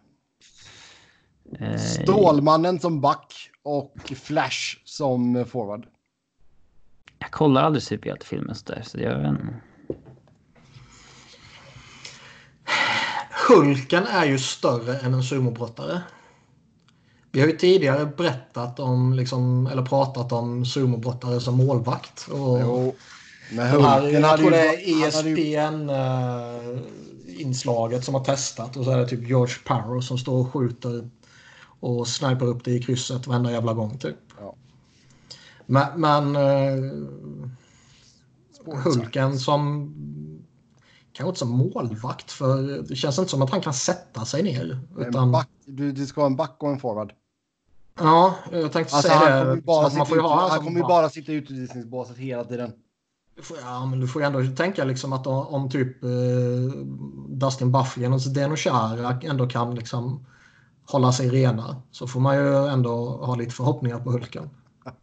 Eh, 1.60 1.78
Stålmannen 1.78 2.80
som 2.80 3.02
back 3.02 3.34
och 3.64 4.14
Flash 4.24 4.78
som 4.86 5.46
forward. 5.46 5.86
Jag 7.20 7.32
kollar 7.32 7.64
aldrig 7.64 7.84
superhjältefilmer 7.84 8.54
så 8.54 8.66
där, 8.66 8.82
så 8.86 9.00
jag 9.00 9.18
vet 9.20 9.30
inte. 9.30 9.54
Hulken 13.50 14.04
är 14.08 14.26
ju 14.26 14.40
större 14.40 14.98
än 15.00 15.14
en 15.14 15.24
sumobrottare. 15.24 16.02
Vi 17.32 17.40
har 17.40 17.48
ju 17.48 17.58
tidigare 17.58 18.06
berättat 18.06 18.80
om, 18.80 19.14
liksom, 19.14 19.68
eller 19.72 19.82
pratat 19.86 20.32
om 20.32 20.66
sumobrottare 20.66 21.40
som 21.40 21.58
målvakt. 21.58 22.28
Och 22.28 22.60
Jo, 22.62 22.96
men 23.52 23.74
den 23.74 23.84
här, 23.84 24.02
Hulken 24.02 24.22
jag 24.22 24.28
hade 24.30 24.42
tror 24.42 24.52
det 24.52 24.68
är 24.68 25.18
hade 25.18 25.30
ju- 25.30 25.56
ESPN-inslaget 25.56 28.06
som 28.06 28.14
har 28.16 28.24
testat. 28.24 28.78
Och 28.78 28.86
så 28.86 28.92
är 28.92 28.98
det 28.98 29.08
typ 29.08 29.28
George 29.28 29.56
Parrow 29.66 30.02
som 30.02 30.18
står 30.18 30.38
och 30.38 30.54
skjuter 30.54 31.10
och 31.80 32.08
sniper 32.08 32.46
upp 32.46 32.64
det 32.64 32.72
i 32.72 32.80
krysset 32.82 33.28
varenda 33.28 33.52
jävla 33.52 33.74
gång 33.74 33.98
typ. 33.98 34.16
Ja. 34.40 34.56
Men, 35.66 36.02
men 36.02 36.36
eh, 36.36 36.84
Hulken 38.84 39.40
som 39.40 39.94
kanske 41.14 41.30
inte 41.30 41.40
som 41.40 41.50
målvakt 41.50 42.32
för 42.32 42.82
det 42.90 42.96
känns 42.96 43.20
inte 43.20 43.32
som 43.32 43.42
att 43.42 43.50
han 43.50 43.62
kan 43.62 43.74
sätta 43.74 44.26
sig 44.26 44.44
ner. 44.44 44.80
Utan, 44.98 45.32
back, 45.32 45.50
du, 45.66 45.92
det 45.92 46.06
ska 46.06 46.22
vara 46.22 46.30
en 46.32 46.36
back 46.36 46.56
och 46.60 46.70
en 46.70 46.80
forward. 46.80 47.14
ja, 48.00 48.36
jag 48.52 48.72
tänkte 48.72 48.96
Alltså, 48.96 49.10
säga 49.10 49.20
han 49.20 49.30
kommer 49.32 49.46
det. 49.52 49.56
ju 49.56 49.62
bara, 49.62 49.90
man 49.98 50.06
får 50.06 50.18
ut, 50.18 50.24
ha 50.24 50.50
han 50.50 50.60
kommer 50.60 50.80
ju 50.80 50.84
bara 50.88 51.10
sitta 51.10 51.32
i 51.32 51.36
utvisningsbåset 51.36 52.18
hela 52.18 52.44
tiden. 52.44 52.72
Du 53.36 53.42
Ja, 53.62 53.86
men 53.86 54.00
du 54.00 54.08
får 54.08 54.22
ju 54.22 54.26
ändå 54.26 54.56
tänka 54.56 54.84
liksom 54.84 55.14
att 55.14 55.28
om, 55.28 55.48
om 55.48 55.70
typ 55.70 56.04
eh, 56.04 56.10
Dustin 57.30 57.72
Bufflin 57.72 58.14
och 58.14 58.22
Zdeno 58.22 58.56
Chara 58.56 59.20
ändå 59.24 59.48
kan 59.48 59.76
liksom 59.76 60.26
hålla 60.88 61.12
sig 61.12 61.30
rena 61.30 61.82
så 61.92 62.08
får 62.08 62.20
man 62.20 62.36
ju 62.36 62.68
ändå 62.68 63.18
ha 63.26 63.36
lite 63.36 63.56
förhoppningar 63.56 64.00
på 64.00 64.12
Hulken. 64.12 64.50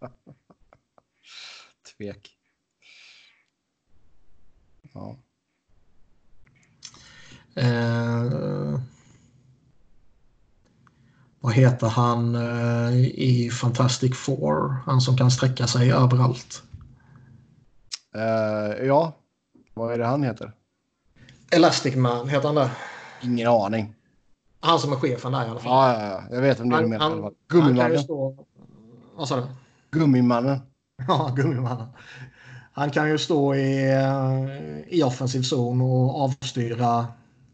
Tvek. 1.99 2.31
Ja. 4.95 5.17
Eh, 7.57 8.81
vad 11.41 11.53
heter 11.53 11.87
han 11.87 12.35
eh, 12.35 12.97
i 13.05 13.51
Fantastic 13.51 14.17
Four? 14.17 14.77
Han 14.87 15.01
som 15.01 15.17
kan 15.17 15.31
sträcka 15.31 15.67
sig 15.67 15.93
överallt. 15.93 16.63
Eh, 18.15 18.87
ja, 18.87 19.17
vad 19.75 19.93
är 19.93 19.99
det 19.99 20.07
han 20.07 20.23
heter? 20.23 20.53
Elastic 21.51 21.97
Man 21.97 22.29
heter 22.29 22.47
han 22.47 22.55
det? 22.55 22.71
Ingen 23.23 23.49
aning. 23.49 23.94
Han 24.65 24.79
som 24.79 24.93
är 24.93 24.97
chefen 24.97 25.33
där 25.33 25.47
i 25.47 25.49
alla 25.49 25.61
fall. 25.61 25.73
Ja, 25.73 26.03
ja, 26.03 26.07
ja. 26.09 26.35
jag 26.35 26.43
vet 26.43 26.61
om 26.61 26.69
det 26.69 26.77
är 26.77 26.79
du 26.79 26.83
han, 26.83 26.91
menar. 26.91 27.11
han, 27.11 27.13
fall. 27.13 27.23
han 27.23 27.35
Gummimannen. 27.49 27.99
stå... 27.99 28.47
Vad 29.17 29.29
sa 29.29 29.37
du? 29.37 29.47
Gummimannen. 29.91 30.59
Ja, 31.09 31.33
Gummimannen. 31.37 31.87
Han 32.73 32.91
kan 32.91 33.11
ju 33.11 33.19
stå 33.19 33.55
i, 33.55 33.93
eh, 33.93 34.95
i 34.99 35.03
offensiv 35.03 35.43
zon 35.43 35.81
och 35.81 36.21
avstyra 36.21 37.07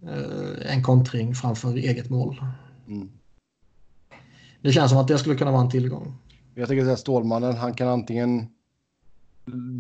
eh, 0.02 0.72
en 0.74 0.82
kontring 0.82 1.34
framför 1.34 1.76
eget 1.76 2.10
mål. 2.10 2.44
Mm. 2.88 3.10
Det 4.62 4.72
känns 4.72 4.90
som 4.90 5.00
att 5.00 5.08
det 5.08 5.18
skulle 5.18 5.36
kunna 5.36 5.50
vara 5.50 5.62
en 5.62 5.70
tillgång. 5.70 6.14
Jag 6.54 6.68
tänker 6.68 6.84
säga 6.84 6.96
Stålmannen, 6.96 7.56
han 7.56 7.74
kan 7.74 7.88
antingen 7.88 8.48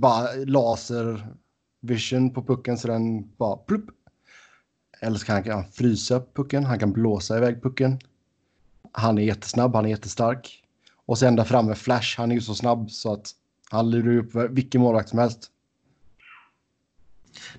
bara 0.00 0.26
laser 0.46 1.26
vision 1.80 2.30
på 2.34 2.42
pucken 2.42 2.78
så 2.78 2.88
den 2.88 3.36
bara 3.36 3.56
plupp. 3.56 3.90
Eller 5.00 5.18
så 5.18 5.26
kan 5.26 5.50
han 5.50 5.64
frysa 5.72 6.22
pucken, 6.34 6.64
han 6.64 6.78
kan 6.78 6.92
blåsa 6.92 7.36
iväg 7.36 7.62
pucken. 7.62 8.00
Han 8.92 9.18
är 9.18 9.22
jättesnabb, 9.22 9.74
han 9.74 9.84
är 9.84 9.88
jättestark. 9.88 10.64
Och 11.06 11.18
sen 11.18 11.36
där 11.36 11.44
framme 11.44 11.74
Flash, 11.74 12.18
han 12.18 12.30
är 12.30 12.34
ju 12.34 12.40
så 12.40 12.54
snabb 12.54 12.90
så 12.90 13.12
att 13.12 13.30
han 13.70 13.90
lurar 13.90 14.16
upp 14.16 14.50
vilken 14.50 14.80
målvakt 14.80 15.08
som 15.08 15.18
helst. 15.18 15.50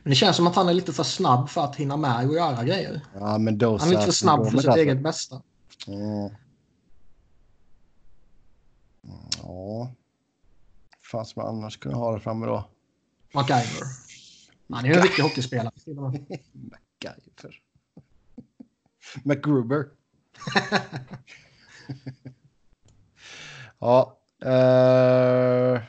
Men 0.03 0.09
det 0.09 0.15
känns 0.15 0.35
som 0.35 0.47
att 0.47 0.55
han 0.55 0.69
är 0.69 0.73
lite 0.73 0.93
för 0.93 1.03
snabb 1.03 1.49
för 1.49 1.63
att 1.63 1.75
hinna 1.75 1.97
med 1.97 2.27
och 2.27 2.33
göra 2.33 2.63
grejer. 2.63 3.01
Ja, 3.13 3.37
men 3.37 3.57
då 3.57 3.77
Han 3.77 3.87
är 3.87 3.91
lite 3.91 4.05
för 4.05 4.11
snabb 4.11 4.51
för 4.51 4.57
sitt 4.57 4.75
eget 4.75 5.03
bästa. 5.03 5.41
Ja. 5.85 6.31
Ja. 9.43 9.91
Fan 11.11 11.25
som 11.25 11.41
jag 11.41 11.49
annars 11.49 11.77
kunde 11.77 11.97
ha 11.97 12.13
det 12.13 12.19
framme 12.19 12.45
då. 12.45 12.69
MacGyver. 13.33 13.83
Han 14.69 14.85
är 14.85 14.89
ju 14.89 14.95
en 14.95 15.01
riktig 15.01 15.23
hockeyspelare. 15.23 15.71
MacGyver. 17.05 17.61
MacGruber. 19.23 19.85
ja. 23.79 24.17
Eh... 24.43 25.81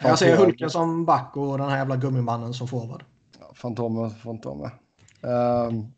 Jag 0.00 0.18
ser 0.18 0.36
Hulken 0.36 0.70
som 0.70 1.04
back 1.04 1.36
och 1.36 1.58
den 1.58 1.68
här 1.68 1.76
jävla 1.78 1.96
gummimannen 1.96 2.54
som 2.54 2.68
forward. 2.68 3.04
Ja, 3.40 3.54
Fantomen, 3.54 4.10
Fantomen. 4.10 4.70
Um... 5.20 5.92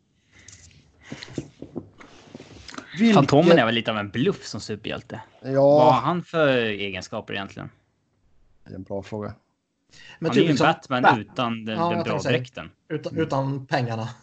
Vilket... 2.97 3.15
Fantomen 3.15 3.59
är 3.59 3.65
väl 3.65 3.75
lite 3.75 3.91
av 3.91 3.97
en 3.97 4.09
bluff 4.09 4.45
som 4.45 4.61
superhjälte. 4.61 5.21
Vad 5.41 5.51
har 5.51 5.53
Ja, 5.53 6.01
han 6.03 6.23
för 6.23 6.57
egenskaper 6.57 7.33
egentligen? 7.33 7.69
det 8.63 8.71
är 8.71 8.75
en 8.75 8.83
bra 8.83 9.03
fråga. 9.03 9.33
Men 10.19 10.29
han 10.31 10.37
är 10.37 10.41
ju 10.41 10.45
en 10.45 10.51
liksom 10.51 10.65
Batman 10.67 11.03
Bat- 11.03 11.19
utan 11.19 11.65
den, 11.65 11.77
Ja, 11.79 11.89
den 11.89 12.03
bra 12.03 12.19
dräkten. 12.19 12.69
utan, 12.89 13.17
utan 13.17 13.65
pengarna. 13.65 14.09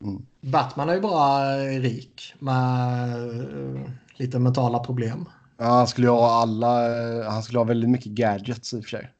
Mm. 0.00 0.26
Batman 0.40 0.88
är 0.88 0.94
ju 0.94 1.00
bara 1.00 1.56
rik 1.58 2.34
med 2.38 3.12
eh, 3.76 3.90
lite 4.16 4.38
mentala 4.38 4.78
problem. 4.78 5.28
Ja, 5.56 5.64
han 5.64 5.86
skulle 5.88 6.08
ha 6.08 6.30
alla, 6.42 6.86
eh, 7.20 7.30
han 7.30 7.42
skulle 7.42 7.58
ha 7.58 7.64
väldigt 7.64 7.90
mycket 7.90 8.12
gadgets 8.12 8.74
i 8.74 8.80
och 8.80 8.82
för 8.84 8.90
sig. 8.90 9.10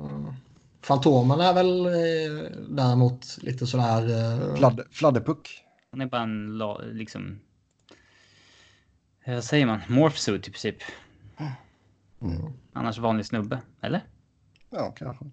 Mm. 0.00 0.32
Fantomen 0.80 1.40
är 1.40 1.52
väl 1.54 1.86
eh, 1.86 2.50
däremot 2.68 3.38
lite 3.42 3.66
sådär... 3.66 4.10
Eh, 4.50 4.54
Fladd, 4.56 4.80
fladderpuck. 4.90 5.64
Han 5.90 6.00
är 6.00 6.06
bara 6.06 6.22
en 6.22 6.58
liksom... 6.92 7.40
eh, 9.24 9.34
Vad 9.34 9.44
säger 9.44 9.66
man? 9.66 9.80
Morphsuit 9.88 10.48
i 10.48 10.50
princip. 10.50 10.76
Mm. 12.22 12.52
Annars 12.72 12.98
vanlig 12.98 13.26
snubbe. 13.26 13.58
Eller? 13.80 14.00
Ja, 14.72 14.90
kanske. 14.96 15.24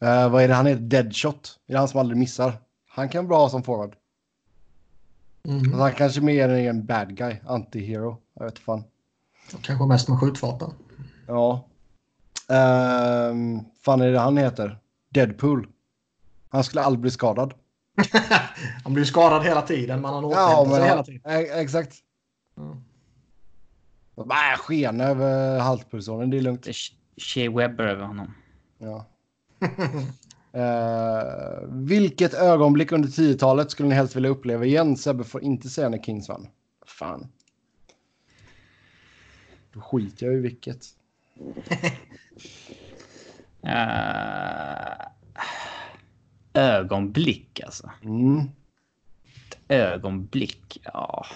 Eh, 0.00 0.28
vad 0.30 0.42
är 0.42 0.48
det 0.48 0.54
han 0.54 0.66
heter? 0.66 0.82
Deadshot. 0.82 1.58
Det 1.66 1.72
är 1.74 1.78
han 1.78 1.88
som 1.88 2.00
aldrig 2.00 2.18
missar. 2.18 2.52
Han 2.88 3.08
kan 3.08 3.26
vara 3.28 3.38
bra 3.38 3.48
som 3.48 3.62
forward. 3.62 3.96
mm, 5.48 5.64
Fast 5.64 5.76
Han 5.76 5.92
kanske 5.92 6.20
mer 6.20 6.48
är 6.48 6.70
en 6.70 6.86
bad 6.86 7.16
guy, 7.16 7.36
anti-hero. 7.46 8.16
Jag 8.34 8.44
vet 8.44 8.58
fan. 8.58 8.84
kanske 9.62 9.86
mest 9.86 10.08
med 10.08 10.18
skjutvapen. 10.20 10.70
Ja. 11.26 11.64
Um, 12.48 13.64
fan 13.82 14.00
är 14.00 14.12
det 14.12 14.18
han 14.18 14.36
heter? 14.36 14.78
Deadpool. 15.08 15.68
Han 16.48 16.64
skulle 16.64 16.82
aldrig 16.82 17.00
bli 17.00 17.10
skadad. 17.10 17.54
han 18.84 18.94
blir 18.94 19.04
skadad 19.04 19.42
hela 19.44 19.62
tiden 19.62 20.00
men 20.00 20.14
han 20.14 20.22
Ja, 20.24 20.28
återhämtar 20.28 20.64
men 20.70 20.74
sig 20.80 20.88
hela 20.88 21.04
tiden. 21.04 21.20
e- 21.56 21.60
exakt. 21.60 21.94
Mm. 22.56 22.84
Bara 24.16 24.56
skena 24.56 25.04
över 25.04 25.58
halspulsådern, 25.58 26.30
det 26.30 26.36
är 26.36 26.40
lugnt. 26.40 26.66
Shea 27.16 27.50
Webber 27.50 27.86
över 27.86 28.04
honom. 28.04 28.34
Ja. 28.78 29.06
Eh, 30.52 31.68
vilket 31.68 32.34
ögonblick 32.34 32.92
under 32.92 33.08
10-talet 33.08 33.70
skulle 33.70 33.88
ni 33.88 33.94
helst 33.94 34.16
vilja 34.16 34.30
uppleva 34.30 34.64
igen? 34.64 34.96
Sebbe 34.96 35.24
får 35.24 35.42
inte 35.42 35.68
säga 35.68 35.88
när 35.88 35.98
Kings 35.98 36.28
vann. 36.28 36.48
Fan. 36.86 37.28
Då 39.72 39.80
skiter 39.80 40.26
jag 40.26 40.34
i 40.34 40.38
vilket. 40.38 40.86
Uh, 43.64 45.06
ögonblick 46.62 47.60
alltså. 47.64 47.90
Mm. 48.02 48.40
Ögonblick, 49.68 50.80
ja. 50.84 51.26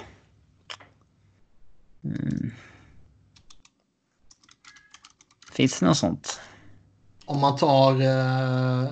Mm. 2.05 2.51
Finns 5.61 5.81
det 5.81 5.87
något 5.87 5.99
sånt? 5.99 6.41
Om 7.25 7.41
man 7.41 7.57
tar... 7.57 7.93
Eh, 7.93 8.91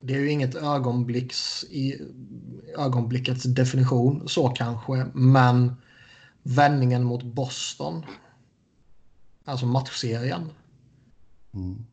det 0.00 0.14
är 0.14 0.20
ju 0.20 0.30
inget 0.30 0.54
ögonblicks 0.54 1.64
i 1.64 2.00
ögonblickets 2.78 3.42
definition 3.42 4.28
så 4.28 4.48
kanske, 4.48 5.06
men 5.14 5.76
vändningen 6.42 7.04
mot 7.04 7.22
Boston. 7.22 8.06
Alltså 9.44 9.66
matchserien. 9.66 10.50
Mm. 11.54 11.86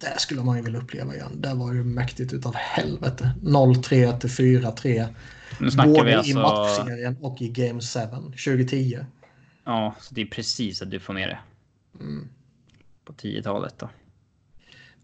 Det 0.00 0.20
skulle 0.20 0.42
man 0.42 0.56
ju 0.56 0.62
vilja 0.62 0.80
uppleva 0.80 1.14
igen. 1.14 1.40
Det 1.40 1.54
var 1.54 1.72
ju 1.72 1.84
mäktigt 1.84 2.32
utav 2.32 2.54
helvete. 2.54 3.34
0-3 3.42 4.18
till 4.18 4.30
4-3. 4.30 5.14
Nu 5.60 5.70
snackar 5.70 5.92
Både 5.92 6.04
vi 6.04 6.10
i 6.10 6.14
alltså... 6.14 6.38
matchserien 6.38 7.16
och 7.20 7.42
i 7.42 7.48
Game 7.48 7.80
7 7.80 8.00
2010. 8.20 8.98
Ja, 9.64 9.94
så 10.00 10.14
det 10.14 10.20
är 10.20 10.26
precis 10.26 10.82
att 10.82 10.90
du 10.90 11.00
får 11.00 11.14
med 11.14 11.28
det. 11.28 11.38
Mm. 12.00 12.28
På 13.04 13.12
10-talet 13.12 13.78
då. 13.78 13.88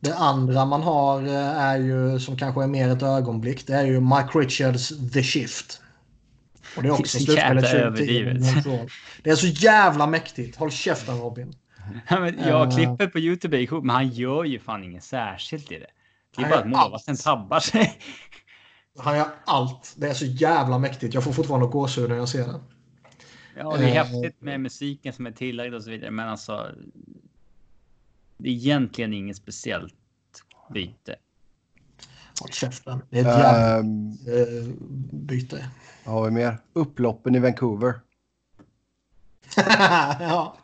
Det 0.00 0.14
andra 0.14 0.64
man 0.64 0.82
har 0.82 1.22
eh, 1.22 1.58
är 1.58 1.78
ju 1.78 2.20
som 2.20 2.36
kanske 2.36 2.62
är 2.62 2.66
mer 2.66 2.88
ett 2.88 3.02
ögonblick. 3.02 3.66
Det 3.66 3.72
är 3.72 3.84
ju 3.84 4.00
Mike 4.00 4.38
Richards 4.38 5.12
The 5.12 5.22
Shift. 5.22 5.80
Och 6.76 6.82
det 6.82 6.88
är 6.88 6.92
också 6.92 7.18
slutspelet 7.18 7.38
jävla 7.38 7.60
2010. 7.62 7.76
överdrivet. 7.76 8.64
Det 9.22 9.30
är 9.30 9.36
så 9.36 9.46
jävla 9.46 10.06
mäktigt. 10.06 10.56
Håll 10.56 10.70
käften 10.70 11.18
Robin. 11.18 11.54
Ja, 12.08 12.20
men, 12.20 12.38
ja, 12.46 12.64
Eh. 12.64 12.76
klippet 12.76 13.12
på 13.12 13.18
Youtube 13.18 13.62
är 13.62 13.80
men 13.80 13.90
han 13.96 14.08
gör 14.08 14.44
ju 14.44 14.58
fan 14.58 14.84
inget 14.84 15.04
särskilt 15.04 15.72
i 15.72 15.78
det. 15.78 15.86
Det 16.36 16.42
är 16.42 16.50
bara 16.50 16.58
att 16.58 16.68
målvakten 16.68 17.16
tabbar 17.16 17.60
sig. 17.60 17.98
Han 18.98 19.16
gör 19.16 19.26
allt. 19.44 19.94
Det 19.96 20.08
är 20.08 20.14
så 20.14 20.24
jävla 20.24 20.78
mäktigt. 20.78 21.14
Jag 21.14 21.24
får 21.24 21.32
fortfarande 21.32 21.66
gåshud 21.66 22.08
när 22.08 22.16
jag 22.16 22.28
ser 22.28 22.46
det. 22.46 22.60
Ja, 23.58 23.76
det 23.76 23.84
är 23.84 24.04
häftigt 24.04 24.40
med 24.40 24.60
musiken 24.60 25.12
som 25.12 25.26
är 25.26 25.30
tillagd 25.30 25.74
och 25.74 25.84
så 25.84 25.90
vidare, 25.90 26.10
men 26.10 26.28
alltså. 26.28 26.74
Det 28.36 28.48
är 28.48 28.52
egentligen 28.52 29.12
inget 29.12 29.36
speciellt 29.36 29.94
byte. 30.70 31.16
Håll 32.40 32.50
käften. 32.50 33.02
Det 33.10 33.18
är 33.18 33.20
ett 33.20 33.26
jävla 33.26 33.78
Um, 33.78 34.10
eh, 34.10 34.64
byte. 35.12 35.70
vad 36.04 36.14
har 36.14 36.24
vi 36.24 36.30
mer? 36.30 36.58
Upploppen 36.72 37.34
i 37.34 37.38
Vancouver. 37.38 38.00
ja. 40.20 40.56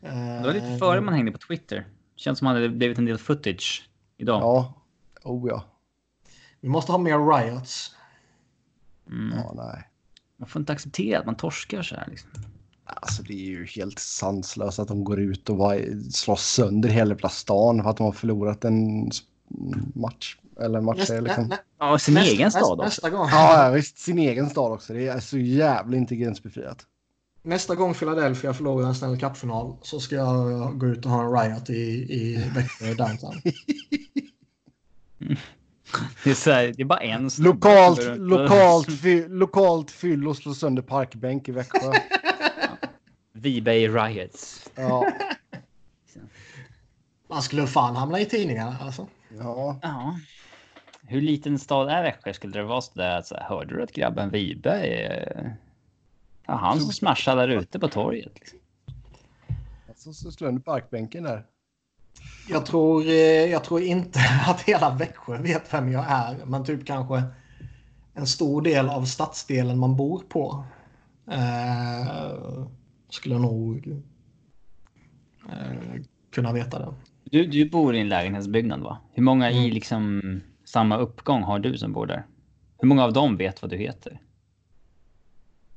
Det 0.00 0.42
var 0.44 0.52
lite 0.52 0.78
före 0.78 1.00
man 1.00 1.14
hängde 1.14 1.32
på 1.32 1.38
Twitter. 1.38 1.86
Känns 2.16 2.38
som 2.38 2.48
att 2.48 2.54
det 2.54 2.60
hade 2.60 2.68
blivit 2.68 2.98
en 2.98 3.04
del 3.04 3.18
footage 3.18 3.88
idag. 4.16 4.40
Ja. 4.40 4.74
Oh 5.22 5.48
ja. 5.48 5.64
Vi 6.60 6.68
måste 6.68 6.92
ha 6.92 6.98
mer 6.98 7.38
riots. 7.38 7.96
Mm. 9.06 9.38
Ja, 9.38 9.52
nej. 9.56 9.88
Man 10.36 10.48
får 10.48 10.60
inte 10.60 10.72
acceptera 10.72 11.18
att 11.18 11.26
man 11.26 11.34
torskar 11.34 11.82
så 11.82 11.94
här. 11.94 12.06
Liksom. 12.10 12.30
Alltså 12.84 13.22
det 13.22 13.32
är 13.32 13.46
ju 13.48 13.66
helt 13.66 13.98
sanslöst 13.98 14.78
att 14.78 14.88
de 14.88 15.04
går 15.04 15.20
ut 15.20 15.50
och 15.50 15.56
bara 15.56 15.78
slår 16.10 16.36
sönder 16.36 16.88
hela 16.88 17.10
jävla 17.10 17.28
stan 17.28 17.82
för 17.82 17.90
att 17.90 17.96
de 17.96 18.04
har 18.04 18.12
förlorat 18.12 18.64
en 18.64 19.10
match. 19.94 20.36
Eller 20.60 20.80
match 20.80 20.98
Nästa, 20.98 21.20
liksom. 21.20 21.48
nä, 21.48 21.58
Ja, 21.78 21.98
sin 21.98 22.14
nästa, 22.14 22.32
egen 22.32 22.50
stad 22.50 22.60
nästa, 22.60 22.72
också. 22.72 22.84
nästa 22.84 23.10
gång. 23.10 23.28
Ja, 23.30 23.70
visst. 23.74 23.98
Sin 23.98 24.18
egen 24.18 24.50
stad 24.50 24.72
också. 24.72 24.92
Det 24.92 25.08
är 25.08 25.20
så 25.20 25.38
jävla 25.38 25.96
intelligensbefriat. 25.96 26.86
Nästa 27.42 27.74
gång 27.74 27.94
Philadelphia 27.94 28.54
förlorar 28.54 28.86
en 28.88 28.94
Stanley 28.94 29.20
Cup-final 29.20 29.76
så 29.82 30.00
ska 30.00 30.16
jag 30.16 30.78
gå 30.78 30.86
ut 30.86 31.04
och 31.04 31.10
ha 31.10 31.24
en 31.24 31.50
riot 31.50 31.70
i, 31.70 31.74
i 32.14 32.50
Växjö 32.54 32.94
downtown. 32.94 33.34
Det 36.24 36.30
är, 36.30 36.34
så 36.34 36.50
här, 36.50 36.72
det 36.76 36.82
är 36.82 36.86
bara 36.86 37.00
en 37.00 37.30
Lokalt, 37.38 38.00
lokalt, 38.16 39.00
fy, 39.00 39.28
lokalt 39.28 39.90
fyll 39.90 40.28
och 40.28 40.36
slå 40.36 40.54
sönder 40.54 40.82
parkbänk 40.82 41.48
i 41.48 41.52
Växjö. 41.52 41.92
V-Bay 43.32 43.88
Riots. 43.88 44.70
Ja, 44.74 45.06
Man 47.28 47.42
skulle 47.42 47.66
fan 47.66 47.96
hamna 47.96 48.20
i 48.20 48.26
tidningarna 48.26 48.76
alltså. 48.80 49.06
ja. 49.38 49.78
Ja. 49.82 50.18
hur 51.06 51.20
liten 51.20 51.58
stad 51.58 51.88
är 51.88 52.02
Växjö? 52.02 52.32
Skulle 52.32 52.58
det 52.58 52.64
vara 52.64 52.80
så 52.80 52.90
där 52.94 53.18
att 53.18 53.26
så 53.26 53.34
här, 53.34 53.48
hörde 53.48 53.76
du 53.76 53.82
att 53.82 53.92
grabben 53.92 54.30
Wiberg 54.30 54.90
eh, 54.92 55.46
ja, 56.46 56.54
han 56.54 56.80
som 56.80 56.92
smashade 56.92 57.40
där 57.46 57.48
ute 57.48 57.78
på 57.78 57.88
torget? 57.88 58.32
Liksom. 58.34 58.58
Så, 59.96 60.12
så 60.12 60.32
slår 60.32 60.48
under 60.48 60.62
parkbänken 60.62 61.22
där. 61.22 61.44
Jag 62.48 62.66
tror, 62.66 63.06
eh, 63.06 63.44
jag 63.50 63.64
tror 63.64 63.82
inte 63.82 64.18
att 64.46 64.60
hela 64.60 64.94
Växjö 64.94 65.38
vet 65.38 65.74
vem 65.74 65.92
jag 65.92 66.04
är, 66.08 66.44
men 66.44 66.64
typ 66.64 66.86
kanske 66.86 67.22
en 68.14 68.26
stor 68.26 68.62
del 68.62 68.88
av 68.88 69.04
stadsdelen 69.04 69.78
man 69.78 69.96
bor 69.96 70.22
på. 70.28 70.64
Eh, 71.30 72.66
skulle 73.08 73.38
nog 73.38 74.02
eh, 75.48 76.02
kunna 76.32 76.52
veta 76.52 76.78
det. 76.78 76.94
Du, 77.24 77.46
du 77.46 77.70
bor 77.70 77.94
i 77.94 78.00
en 78.00 78.08
lägenhetsbyggnad 78.08 78.80
va? 78.80 78.98
Hur 79.12 79.22
många 79.22 79.50
i 79.50 79.70
liksom 79.70 80.22
samma 80.64 80.96
uppgång 80.96 81.42
har 81.42 81.58
du 81.58 81.78
som 81.78 81.92
bor 81.92 82.06
där? 82.06 82.26
Hur 82.78 82.88
många 82.88 83.04
av 83.04 83.12
dem 83.12 83.36
vet 83.36 83.62
vad 83.62 83.70
du 83.70 83.76
heter? 83.76 84.20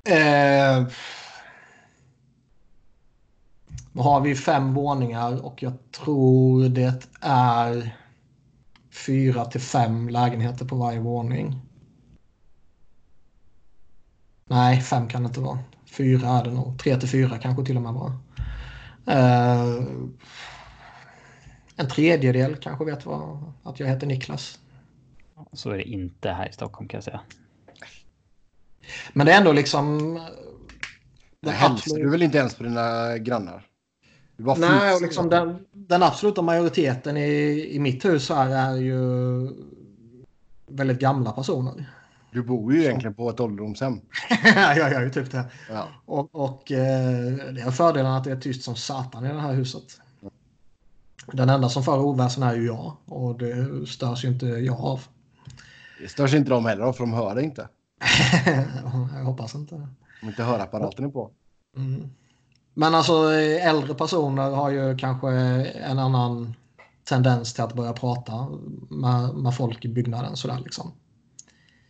Eh, 0.09 0.87
nu 3.97 4.03
har 4.03 4.21
vi 4.21 4.35
fem 4.35 4.73
våningar 4.73 5.45
och 5.45 5.63
jag 5.63 5.73
tror 5.91 6.69
det 6.69 7.07
är 7.21 7.97
fyra 9.05 9.45
till 9.45 9.61
fem 9.61 10.09
lägenheter 10.09 10.65
på 10.65 10.75
varje 10.75 10.99
våning. 10.99 11.61
Nej, 14.45 14.81
fem 14.81 15.07
kan 15.07 15.23
det 15.23 15.27
inte 15.27 15.39
vara. 15.39 15.59
Fyra 15.85 16.29
är 16.29 16.43
det 16.43 16.51
nog. 16.51 16.79
Tre 16.79 16.99
till 16.99 17.09
fyra 17.09 17.37
kanske 17.37 17.65
till 17.65 17.75
och 17.77 17.81
med 17.81 17.93
bara. 17.93 18.13
Eh, 19.07 19.83
en 21.75 21.89
tredjedel 21.89 22.55
kanske 22.55 22.85
vet 22.85 23.05
vad, 23.05 23.53
att 23.63 23.79
jag 23.79 23.87
heter 23.87 24.07
Niklas. 24.07 24.59
Så 25.53 25.69
är 25.69 25.77
det 25.77 25.89
inte 25.89 26.29
här 26.29 26.49
i 26.49 26.53
Stockholm 26.53 26.87
kan 26.87 26.97
jag 26.97 27.03
säga. 27.03 27.21
Men 29.13 29.25
det 29.25 29.33
är 29.33 29.37
ändå 29.37 29.53
liksom... 29.53 30.13
Det 31.41 31.51
hälsar 31.51 31.97
du 31.97 32.09
väl 32.09 32.23
inte 32.23 32.37
ens 32.37 32.55
på 32.55 32.63
dina 32.63 33.17
grannar? 33.17 33.67
Nej, 34.37 34.95
och 34.95 35.01
liksom 35.01 35.29
den, 35.29 35.65
den 35.71 36.03
absoluta 36.03 36.41
majoriteten 36.41 37.17
i, 37.17 37.69
i 37.71 37.79
mitt 37.79 38.05
hus 38.05 38.29
här 38.29 38.49
är 38.49 38.75
ju 38.75 38.97
väldigt 40.67 40.99
gamla 40.99 41.31
personer. 41.31 41.85
Du 42.31 42.43
bor 42.43 42.73
ju 42.73 42.83
egentligen 42.83 43.13
på 43.13 43.29
ett 43.29 43.39
ålderdomshem. 43.39 44.01
jag 44.55 44.91
gör 44.91 45.01
ju 45.01 45.09
typ 45.09 45.31
det. 45.31 45.45
Ja. 45.69 45.87
Och, 46.05 46.35
och 46.35 46.71
eh, 46.71 47.31
det 47.53 47.61
är 47.61 47.71
fördelen 47.71 48.11
att 48.11 48.23
det 48.23 48.31
är 48.31 48.39
tyst 48.39 48.63
som 48.63 48.75
satan 48.75 49.25
i 49.25 49.27
det 49.27 49.39
här 49.39 49.53
huset. 49.53 49.83
Den 51.31 51.49
enda 51.49 51.69
som 51.69 51.83
för 51.83 51.99
oväsen 51.99 52.43
är 52.43 52.55
ju 52.55 52.65
jag 52.65 52.97
och 53.05 53.37
det 53.37 53.87
störs 53.87 54.25
ju 54.25 54.27
inte 54.27 54.45
jag 54.45 54.79
av. 54.79 55.01
Det 56.01 56.07
störs 56.07 56.33
inte 56.33 56.49
de 56.49 56.65
heller 56.65 56.83
av, 56.83 56.93
för 56.93 56.99
de 57.03 57.13
hör 57.13 57.35
det 57.35 57.41
inte. 57.41 57.67
jag 59.13 59.23
hoppas 59.23 59.55
inte 59.55 59.75
det. 59.75 59.87
Om 60.21 60.27
inte 60.27 60.43
hörapparaten 60.43 61.05
är 61.05 61.09
på. 61.09 61.31
Mm. 61.75 62.09
Men 62.79 62.95
alltså 62.95 63.31
äldre 63.61 63.93
personer 63.93 64.51
har 64.51 64.69
ju 64.69 64.97
kanske 64.97 65.29
en 65.29 65.99
annan 65.99 66.55
tendens 67.03 67.53
till 67.53 67.63
att 67.63 67.73
börja 67.73 67.93
prata 67.93 68.47
med, 68.89 69.33
med 69.35 69.55
folk 69.55 69.85
i 69.85 69.87
byggnaden 69.87 70.35
sådär 70.35 70.59
liksom. 70.63 70.91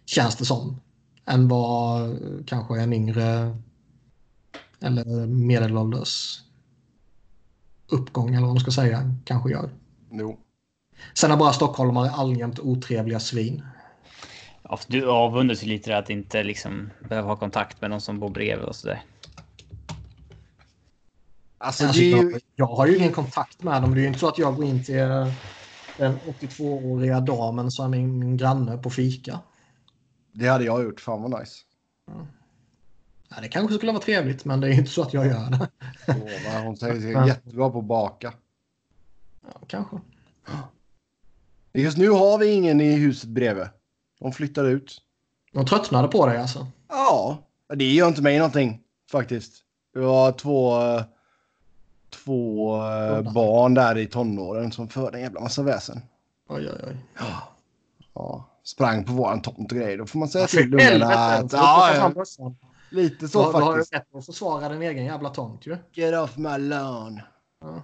Känns 0.06 0.36
det 0.36 0.46
som. 0.46 0.82
Än 1.26 1.48
vad 1.48 2.18
kanske 2.48 2.80
en 2.80 2.94
yngre 2.94 3.58
eller 4.82 5.28
medelålders 5.28 6.42
uppgång 7.88 8.30
eller 8.30 8.46
vad 8.46 8.56
man 8.56 8.60
ska 8.60 8.72
säga 8.72 9.14
kanske 9.26 9.50
gör. 9.50 9.70
Jo. 10.12 10.40
Sen 11.14 11.32
är 11.32 11.38
bara 11.38 11.54
stockholmare 11.54 12.10
allmänt 12.10 12.60
otrevliga 12.60 13.20
svin. 13.20 13.64
Ja, 14.64 14.80
Du 14.88 15.10
avundas 15.10 15.64
ju 15.64 15.68
lite 15.68 15.98
att 15.98 16.10
inte 16.10 16.44
liksom 16.44 16.90
behöva 17.10 17.28
ha 17.28 17.36
kontakt 17.36 17.82
med 17.82 17.92
de 17.92 18.02
som 18.02 18.20
bor 18.20 18.30
bredvid 18.30 18.66
och 18.66 18.76
sådär. 18.76 19.04
Alltså, 21.58 21.86
Alltså, 21.86 22.02
ju... 22.02 22.40
jag, 22.56 22.66
har 22.66 22.88
ju 22.88 22.98
ingen 22.98 23.12
kontakt 23.12 23.64
med 23.64 23.82
dem. 23.82 23.94
Det 23.94 24.00
är 24.00 24.02
ju 24.02 24.08
inte 24.08 24.20
så 24.20 24.28
att 24.28 24.38
jag 24.38 24.56
går 24.56 24.66
in 24.66 24.84
till 24.84 24.96
den 25.98 26.20
82-åriga 26.40 27.20
damen 27.20 27.72
som 27.72 27.86
är 27.86 27.90
min, 27.98 28.20
min 28.20 28.38
granne 28.38 28.78
på 28.78 28.90
fika. 28.90 29.40
Det 30.32 30.48
hade 30.48 30.64
jag 30.64 30.84
gjort. 30.84 31.00
Fan 31.00 31.22
vad 31.22 31.40
nice. 31.40 31.56
Ja, 33.30 33.42
det 33.42 33.48
kanske 33.48 33.76
skulle 33.76 33.92
vara 33.92 34.02
trevligt, 34.02 34.46
men 34.46 34.60
det 34.62 34.68
är 34.68 34.72
inte 34.72 34.92
så 34.92 35.02
att 35.02 35.14
jag 35.14 35.26
gör 35.26 35.50
det. 35.50 35.70
Vad 36.54 36.64
hon 36.64 36.78
säger 36.78 37.02
sig 37.02 37.12
jättebra 37.28 37.70
på 37.70 37.80
att 37.80 37.86
baka. 37.86 38.34
Ja, 39.42 39.60
kanske. 39.68 39.98
Just 41.74 41.98
nu 41.98 42.10
har 42.10 42.38
vi 42.38 42.52
ingen 42.52 42.82
i 42.82 42.92
huset 42.92 43.30
bredvid. 43.30 43.68
De 44.20 44.32
flyttar 44.32 44.66
ut. 44.66 45.02
De 45.54 45.66
tröttnade 45.66 46.08
på 46.08 46.26
dig 46.26 46.38
alltså. 46.38 46.68
Ja, 46.90 47.38
det 47.76 47.94
gör 47.94 48.08
inte 48.08 48.22
mig 48.22 48.38
någonting 48.38 48.82
faktiskt. 49.12 49.64
Det 49.94 50.00
var 50.00 50.32
två, 50.32 50.82
eh, 50.82 51.04
två 52.28 52.76
eh, 52.84 53.34
barn 53.34 53.74
där 53.74 53.98
i 53.98 54.06
tonåren 54.06 54.72
som 54.72 54.88
förde 54.90 55.18
en 55.18 55.24
jävla 55.24 55.40
massa 55.42 55.64
väsen. 55.64 56.02
Oj, 56.50 56.70
oj, 56.70 56.82
oj. 56.88 56.98
Ja, 58.16 58.50
sprang 58.64 59.04
på 59.04 59.12
våran 59.14 59.42
tomt 59.42 59.72
och 59.72 59.78
grejer. 59.78 59.98
Då 59.98 60.06
får 60.06 60.20
man 60.20 60.28
säga 60.28 60.42
Ja, 60.44 60.48
till 60.48 60.74
ungarna 60.74 61.06
att... 61.16 61.54
Ja, 61.54 61.96
ja, 61.96 62.54
lite 62.90 63.16
Du 63.20 63.28
så 63.28 63.42
har- 63.44 63.54
du 63.54 63.66
har 63.66 63.72
ju 63.72 63.78
faktiskt. 63.78 63.94
rätt 63.94 64.16
att 64.16 64.26
försvara 64.26 64.70
din 64.70 64.82
egen 64.82 65.06
jävla 65.06 65.30
tomt 65.30 65.66
ju. 65.68 65.78
Get 65.94 66.14
off 66.20 66.38
my 66.38 66.58
lawn. 66.58 67.22
Ja. 67.62 67.82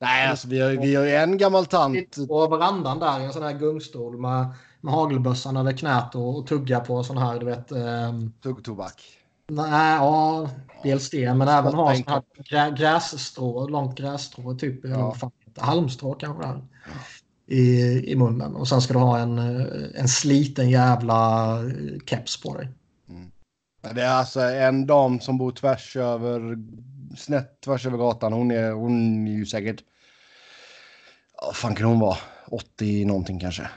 Nej, 0.00 0.28
alltså 0.28 0.48
vi 0.48 0.60
har, 0.60 0.70
vi 0.70 0.94
har 0.94 1.04
ju 1.04 1.14
en 1.14 1.38
gammal 1.38 1.66
tant. 1.66 2.16
På 2.28 2.48
verandan 2.48 2.98
där 2.98 3.20
i 3.20 3.24
en 3.24 3.32
sån 3.32 3.42
här 3.42 3.52
gungstol 3.52 4.18
med, 4.20 4.46
med 4.80 4.94
hagelbössan 4.94 5.56
över 5.56 5.72
knät 5.72 6.14
och, 6.14 6.38
och 6.38 6.46
tugga 6.46 6.80
på 6.80 7.02
sån 7.04 7.18
här, 7.18 7.38
du 7.38 7.46
vet. 7.46 7.72
ehm, 7.72 8.32
Tuggtobak. 8.42 9.02
Nej, 9.48 9.96
ja, 9.96 10.50
dels 10.82 11.10
det, 11.10 11.34
men 11.34 11.48
även 11.48 11.74
ha 11.74 11.94
sån 11.94 12.04
här 12.06 12.22
grä, 12.50 12.70
grässtrå, 12.78 13.68
långt 13.68 13.98
grässtrå, 13.98 14.54
typ 14.54 14.80
Ja. 14.84 15.14
fan 15.14 15.30
halmstrå 15.56 16.14
kanske 16.14 16.42
där, 16.46 16.62
i, 17.46 18.12
i 18.12 18.16
munnen. 18.16 18.54
Och 18.56 18.68
sen 18.68 18.82
ska 18.82 18.92
du 18.92 18.98
ha 18.98 19.18
en, 19.18 19.38
en 19.94 20.08
sliten 20.08 20.70
jävla 20.70 21.48
eh, 21.58 21.98
keps 22.06 22.40
på 22.40 22.56
dig. 22.56 22.68
Ja, 23.82 23.92
Det 23.92 24.02
är 24.02 24.10
alltså 24.14 24.40
en 24.40 24.86
dam 24.86 25.20
som 25.20 25.38
bor 25.38 25.52
tvärs 25.52 25.96
över, 25.96 26.58
snett 27.16 27.60
tvärs 27.60 27.86
över 27.86 27.98
gatan. 27.98 28.32
Hon 28.32 28.50
är, 28.50 28.72
hon 28.72 29.26
är 29.26 29.32
ju 29.32 29.46
säkert, 29.46 29.80
ja, 31.36 31.46
vad 31.46 31.56
fan 31.56 31.74
kan 31.74 31.86
hon 31.86 31.98
vara? 32.00 32.16
80 32.46 33.04
någonting 33.04 33.40
kanske. 33.40 33.70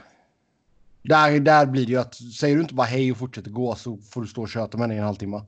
Där, 1.02 1.40
där 1.40 1.66
blir 1.66 1.86
det 1.86 1.92
ju 1.92 1.98
att, 2.00 2.14
säger 2.14 2.56
du 2.56 2.62
inte 2.62 2.74
bara 2.74 2.86
hej 2.86 3.12
och 3.12 3.18
fortsätter 3.18 3.50
gå 3.50 3.74
så 3.74 3.96
får 3.96 4.20
du 4.20 4.26
stå 4.26 4.42
och 4.42 4.48
köta 4.48 4.78
med 4.78 4.84
henne 4.84 4.94
i 4.94 4.98
en 4.98 5.04
halvtimme. 5.04 5.42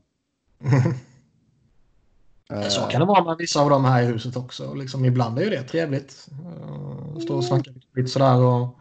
Eh, 2.50 2.68
Så 2.68 2.80
kan 2.80 3.00
det 3.00 3.06
vara 3.06 3.24
med 3.24 3.36
vissa 3.38 3.60
av 3.60 3.70
de 3.70 3.84
här 3.84 4.02
i 4.02 4.06
huset 4.06 4.36
också. 4.36 4.74
Liksom, 4.74 5.04
ibland 5.04 5.38
är 5.38 5.42
ju 5.42 5.50
det 5.50 5.62
trevligt. 5.62 6.28
Uh, 6.42 7.18
stå 7.18 7.36
och 7.36 7.44
snacka 7.44 7.70
lite 7.96 8.08
sådär. 8.08 8.36
Och 8.36 8.78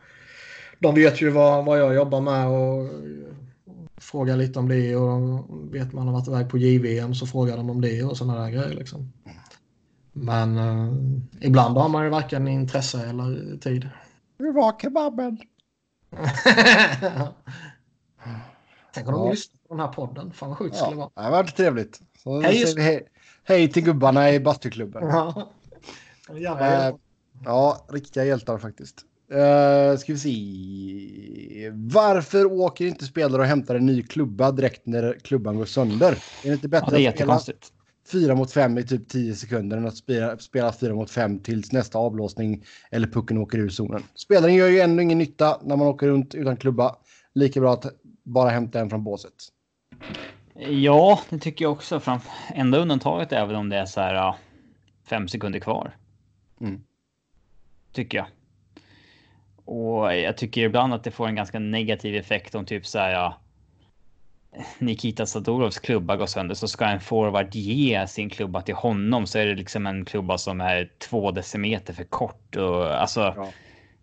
de 0.79 0.95
vet 0.95 1.21
ju 1.21 1.29
vad, 1.29 1.65
vad 1.65 1.79
jag 1.79 1.95
jobbar 1.95 2.21
med 2.21 2.47
och 2.47 2.89
frågar 3.97 4.37
lite 4.37 4.59
om 4.59 4.67
det. 4.69 4.95
Och 4.95 5.45
vet 5.75 5.93
man 5.93 6.07
har 6.07 6.13
varit 6.13 6.27
iväg 6.27 6.49
på 6.49 6.57
JVM 6.57 7.15
så 7.15 7.27
frågar 7.27 7.57
de 7.57 7.69
om 7.69 7.81
det 7.81 8.03
och 8.03 8.17
sådana 8.17 8.39
där 8.43 8.49
grejer. 8.49 8.73
Liksom. 8.73 9.13
Men 10.13 10.57
uh, 10.57 10.93
ibland 11.41 11.77
har 11.77 11.89
man 11.89 12.03
ju 12.03 12.09
varken 12.09 12.47
intresse 12.47 13.09
eller 13.09 13.57
tid. 13.57 13.89
Hur 14.39 14.53
var 14.53 14.79
kebaben? 14.79 15.37
Tänk 18.93 19.07
om 19.07 19.13
de 19.13 19.23
Ja. 19.25 19.29
lyssnar 19.31 19.56
den 19.69 19.79
här 19.79 19.87
podden. 19.87 20.31
Fan 20.31 20.49
vad 20.49 20.57
sjukt 20.57 20.73
det 20.73 20.79
skulle 20.79 21.01
Ja, 21.01 21.11
vara. 21.15 21.25
det 21.25 21.31
varit 21.31 21.55
trevligt. 21.55 21.99
Så 22.23 22.41
Hej, 22.41 22.73
vi 22.75 22.81
hej, 22.81 23.07
hej 23.43 23.67
till 23.71 23.83
gubbarna 23.83 24.31
i 24.31 24.39
bastuklubben. 24.39 25.03
Ja. 25.07 25.49
Eh, 26.59 26.95
ja, 27.45 27.85
riktiga 27.89 28.25
hjältar 28.25 28.57
faktiskt. 28.57 28.95
Uh, 29.33 29.97
ska 29.97 30.13
vi 30.13 30.19
se. 30.19 31.71
Varför 31.73 32.45
åker 32.45 32.85
inte 32.85 33.05
spelare 33.05 33.41
och 33.41 33.47
hämtar 33.47 33.75
en 33.75 33.85
ny 33.85 34.03
klubba 34.03 34.51
direkt 34.51 34.85
när 34.85 35.13
klubban 35.23 35.57
går 35.57 35.65
sönder? 35.65 36.11
Är 36.43 36.47
det 36.47 36.53
inte 36.53 36.67
Ja, 36.67 36.69
bättre 36.69 36.91
det 36.91 36.97
är 36.97 37.03
jättekonstigt. 37.03 37.67
fyra 38.11 38.35
mot 38.35 38.51
fem 38.51 38.77
i 38.77 38.83
typ 38.83 39.09
10 39.09 39.35
sekunder 39.35 39.77
än 39.77 39.87
att 39.87 39.97
spela, 39.97 40.37
spela 40.37 40.73
fyra 40.73 40.93
mot 40.95 41.11
fem 41.11 41.39
tills 41.39 41.71
nästa 41.71 41.97
avblåsning 41.97 42.63
eller 42.91 43.07
pucken 43.07 43.37
åker 43.37 43.57
ur 43.57 43.69
zonen? 43.69 44.03
Spelaren 44.15 44.55
gör 44.55 44.67
ju 44.67 44.79
ändå 44.79 45.01
ingen 45.03 45.17
nytta 45.17 45.59
när 45.63 45.75
man 45.75 45.87
åker 45.87 46.07
runt 46.07 46.35
utan 46.35 46.57
klubba. 46.57 46.95
Lika 47.33 47.59
bra 47.59 47.73
att 47.73 47.85
bara 48.23 48.49
hämta 48.49 48.79
en 48.79 48.89
från 48.89 49.03
båset. 49.03 49.33
Ja, 50.59 51.21
det 51.29 51.39
tycker 51.39 51.65
jag 51.65 51.71
också. 51.71 51.99
Fram... 51.99 52.19
Enda 52.53 52.77
undantaget 52.77 53.31
är 53.31 53.45
väl 53.45 53.55
om 53.55 53.69
det 53.69 53.77
är 53.77 53.85
så 53.85 54.01
här 54.01 54.13
ja, 54.13 54.37
fem 55.03 55.27
sekunder 55.27 55.59
kvar. 55.59 55.95
Mm. 56.61 56.81
Tycker 57.91 58.17
jag. 58.17 58.27
Och 59.65 60.15
jag 60.15 60.37
tycker 60.37 60.61
ibland 60.61 60.93
att 60.93 61.03
det 61.03 61.11
får 61.11 61.27
en 61.27 61.35
ganska 61.35 61.59
negativ 61.59 62.15
effekt 62.15 62.55
om 62.55 62.65
typ 62.65 62.85
så 62.85 62.99
här 62.99 63.11
ja. 63.11 63.37
Nikita 64.79 65.25
Sadorovs 65.25 65.79
klubba 65.79 66.15
går 66.15 66.25
sönder 66.25 66.55
så 66.55 66.67
ska 66.67 66.85
en 66.85 66.99
forward 66.99 67.55
ge 67.55 68.07
sin 68.07 68.29
klubba 68.29 68.61
till 68.61 68.75
honom 68.75 69.27
så 69.27 69.39
är 69.39 69.45
det 69.45 69.55
liksom 69.55 69.87
en 69.87 70.05
klubba 70.05 70.37
som 70.37 70.61
är 70.61 70.91
två 70.97 71.31
decimeter 71.31 71.93
för 71.93 72.03
kort 72.03 72.55
och 72.55 73.01
alltså. 73.01 73.19
Ja. 73.19 73.51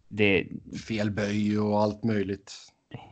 det, 0.09 0.47
Fel 0.89 1.11
böj 1.11 1.59
och 1.59 1.83
allt 1.83 2.05
möjligt. 2.05 2.53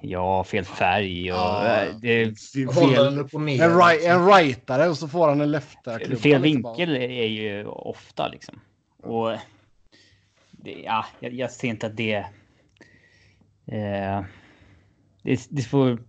Ja, 0.01 0.45
fel 0.45 0.65
färg 0.65 1.33
och 1.33 1.39
Ja. 1.39 1.83
eh, 1.83 1.95
det, 2.01 2.41
Fel, 2.75 3.19
en, 3.61 3.77
right, 3.79 4.05
en 4.05 4.27
rightare 4.27 4.89
och 4.89 4.99
så 4.99 5.09
får 5.09 5.29
han 5.29 5.41
en 5.41 5.51
leftare. 5.51 6.17
fel 6.17 6.43
vinkel 6.43 6.97
är 6.97 7.27
ju 7.27 7.67
ofta 7.67 8.29
liksom. 8.29 8.61
Och 9.03 9.31
det, 10.51 10.73
ja, 10.85 11.07
jag, 11.21 11.33
jag 11.35 11.51
ser 11.51 11.69
inte 11.69 11.87
att 11.87 11.97
det... 11.97 12.15
Eh, 13.67 14.23
det, 15.23 15.47
det 15.51 15.63
får... 15.63 16.03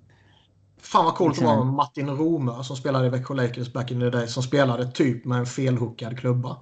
Fan 0.82 1.06
vad 1.06 1.16
coolt 1.16 1.36
det 1.36 1.42
Liksom- 1.42 1.58
var 1.58 1.66
med 1.66 1.74
Martin 1.74 2.10
Romö 2.10 2.64
som 2.64 2.76
spelade 2.76 3.06
i 3.08 3.10
Växjö 3.10 3.34
Lakers 3.36 3.74
back 3.74 3.92
in 3.92 4.00
the 4.00 4.10
day. 4.10 4.28
Som 4.28 4.44
spelade 4.44 4.92
typ 4.92 5.26
med 5.26 5.38
en 5.40 5.46
felhookad 5.46 6.20
klubba. 6.20 6.58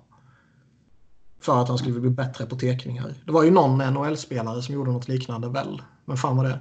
För 1.42 1.62
att 1.62 1.68
han 1.68 1.78
skulle 1.78 2.00
bli 2.00 2.10
bättre 2.10 2.46
på 2.46 2.56
tekningar. 2.56 3.14
Det 3.26 3.32
var 3.32 3.44
ju 3.44 3.52
någon 3.52 3.78
NHL-spelare 3.78 4.62
som 4.62 4.76
gjorde 4.76 4.92
något 4.92 5.08
liknande 5.08 5.50
väl. 5.50 5.82
Men 6.06 6.18
fan 6.18 6.38
var 6.38 6.44
det? 6.44 6.60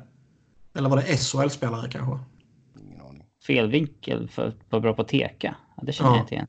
Eller 0.75 0.89
var 0.89 0.97
det 0.97 1.17
SHL-spelare 1.17 1.91
kanske? 1.91 2.19
Ingen 2.81 3.01
aning. 3.01 3.27
Fel 3.47 3.71
vinkel 3.71 4.29
för 4.29 4.49
att 4.49 4.57
vara 4.71 4.83
bra 4.83 4.95
på 4.95 5.03
att 5.03 5.09
teka. 5.09 5.57
Ja, 5.77 5.83
det 5.83 5.93
känner 5.93 6.11
Ja. 6.11 6.17
jag 6.17 6.23
inte 6.25 6.35
igen. 6.35 6.47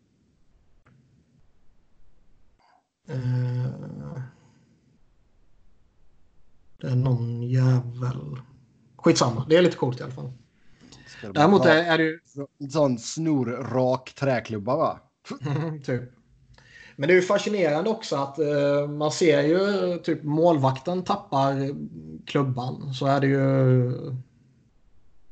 Eh, 3.07 4.22
det 6.82 6.88
är 6.88 6.95
någon 6.95 7.41
jävel. 7.43 8.41
Skitsamma, 8.97 9.45
det 9.49 9.57
är 9.57 9.61
lite 9.61 9.78
coolt 9.78 9.99
i 9.99 10.03
alla 10.03 10.11
fall. 10.13 10.32
Däremot 11.34 11.65
är 11.65 11.97
det 11.97 12.03
ju 12.03 12.19
En 12.59 12.69
sån 12.69 12.97
snorrak 12.97 14.13
träklubba 14.13 14.76
va? 14.76 14.99
typ. 15.84 16.03
Men 17.02 17.08
det 17.08 17.14
är 17.14 17.16
ju 17.16 17.22
fascinerande 17.22 17.89
också 17.89 18.16
att 18.16 18.39
eh, 18.39 18.88
man 18.89 19.12
ser 19.12 19.41
ju 19.41 19.97
typ 19.97 20.24
målvakten 20.24 21.04
tappar 21.04 21.54
klubban 22.26 22.93
så 22.93 23.06
är 23.06 23.20
det 23.20 23.28
ju 23.28 23.91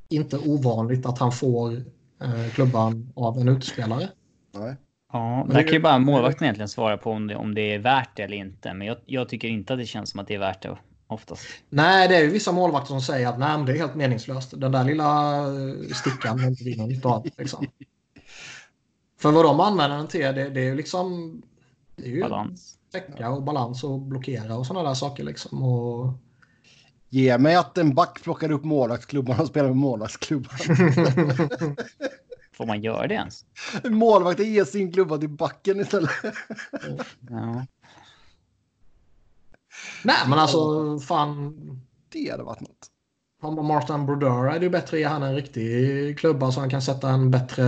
inte 0.09 0.37
ovanligt 0.37 1.05
att 1.05 1.19
han 1.19 1.31
får 1.31 1.73
eh, 2.21 2.49
klubban 2.53 3.13
av 3.15 3.37
en 3.37 3.47
utespelare. 3.47 4.09
Nej. 4.57 4.75
Ja, 5.13 5.37
Men 5.37 5.47
där 5.47 5.55
det- 5.55 5.63
kan 5.63 5.73
ju 5.73 5.79
bara 5.79 5.99
målvakten 5.99 6.43
egentligen 6.43 6.69
svara 6.69 6.97
på 6.97 7.11
om 7.11 7.27
det, 7.27 7.35
om 7.35 7.55
det 7.55 7.73
är 7.73 7.79
värt 7.79 8.09
det 8.15 8.23
eller 8.23 8.37
inte. 8.37 8.73
Men 8.73 8.87
jag, 8.87 8.97
jag 9.05 9.29
tycker 9.29 9.47
inte 9.47 9.73
att 9.73 9.79
det 9.79 9.85
känns 9.85 10.09
som 10.09 10.19
att 10.19 10.27
det 10.27 10.35
är 10.35 10.39
värt 10.39 10.61
det 10.61 10.77
oftast. 11.07 11.45
Nej, 11.69 12.07
det 12.07 12.15
är 12.15 12.21
ju 12.21 12.29
vissa 12.29 12.51
målvakter 12.51 12.87
som 12.87 13.01
säger 13.01 13.27
att 13.27 13.39
nej, 13.39 13.57
men 13.57 13.65
det 13.65 13.71
är 13.71 13.77
helt 13.77 13.95
meningslöst. 13.95 14.53
Den 14.61 14.71
där 14.71 14.83
lilla 14.83 15.37
eh, 15.37 15.93
stickan 15.95 16.39
är 16.39 16.47
inte 16.47 16.63
vi 16.63 16.75
någon 16.77 16.89
nytta 16.89 17.09
av. 17.09 17.27
Liksom. 17.37 17.65
För 19.21 19.31
vad 19.31 19.45
de 19.45 19.59
använder 19.59 19.97
den 19.97 20.07
till, 20.07 20.21
det, 20.21 20.49
det 20.49 20.59
är 20.59 20.65
ju 20.65 20.75
liksom... 20.75 21.41
Det 22.01 22.07
är 22.07 22.11
ju 22.11 22.21
Balans. 22.21 22.77
täcka 22.91 23.29
och 23.29 23.43
balans 23.43 23.83
och 23.83 23.99
blockera 23.99 24.57
och 24.57 24.65
sådana 24.65 24.89
där 24.89 24.95
saker 24.95 25.23
liksom. 25.23 25.63
Och... 25.63 26.13
Ge 27.09 27.37
mig 27.37 27.55
att 27.55 27.77
en 27.77 27.95
back 27.95 28.23
plockar 28.23 28.51
upp 28.51 28.63
målvaktsklubban 28.63 29.39
och 29.39 29.47
spelar 29.47 29.67
med 29.67 29.77
målvaktsklubban. 29.77 30.57
Får 32.53 32.65
man 32.65 32.81
göra 32.81 33.07
det 33.07 33.13
ens? 33.13 33.45
Målvakten 33.83 34.53
ger 34.53 34.65
sin 34.65 34.93
klubba 34.93 35.17
till 35.17 35.29
backen 35.29 35.79
istället. 35.79 36.09
Ja. 37.29 37.65
Nej, 40.03 40.17
men 40.27 40.39
alltså 40.39 40.99
fan. 40.99 41.55
Det 42.09 42.31
hade 42.31 42.43
varit 42.43 42.61
något. 42.61 42.87
Har 43.41 43.51
man 43.51 43.65
Martin 43.65 44.05
Brodeur 44.05 44.47
är 44.47 44.59
det 44.59 44.65
ju 44.65 44.69
bättre 44.69 44.97
att 44.97 45.01
ge 45.01 45.07
han 45.07 45.23
en 45.23 45.35
riktig 45.35 46.19
klubba 46.19 46.51
så 46.51 46.59
han 46.59 46.69
kan 46.69 46.81
sätta 46.81 47.09
en 47.09 47.31
bättre 47.31 47.63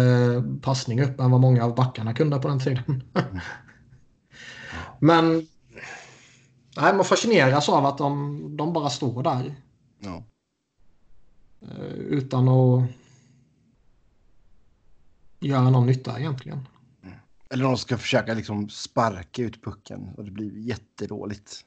passning 0.61 1.01
upp 1.01 1.19
än 1.19 1.31
vad 1.31 1.41
många 1.41 1.65
av 1.65 1.75
backarna 1.75 2.13
kunde 2.13 2.39
på 2.39 2.47
den 2.47 2.59
tiden. 2.59 3.03
Men 5.03 5.47
nej, 6.77 6.93
man 6.95 7.05
fascineras 7.05 7.69
av 7.69 7.85
att 7.85 7.97
de, 7.97 8.57
de 8.57 8.73
bara 8.73 8.89
står 8.89 9.23
där 9.23 9.55
Ja. 9.99 10.23
eh, 11.61 11.93
utan 11.93 12.47
att 12.47 12.89
göra 15.39 15.69
någon 15.69 15.85
nytta 15.85 16.19
egentligen. 16.19 16.67
Eller 17.49 17.63
de 17.63 17.77
ska 17.77 17.97
försöka 17.97 18.33
liksom 18.33 18.69
sparka 18.69 19.41
ut 19.41 19.63
pucken 19.63 20.09
och 20.17 20.25
det 20.25 20.31
blir 20.31 20.57
jättedåligt. 20.57 21.65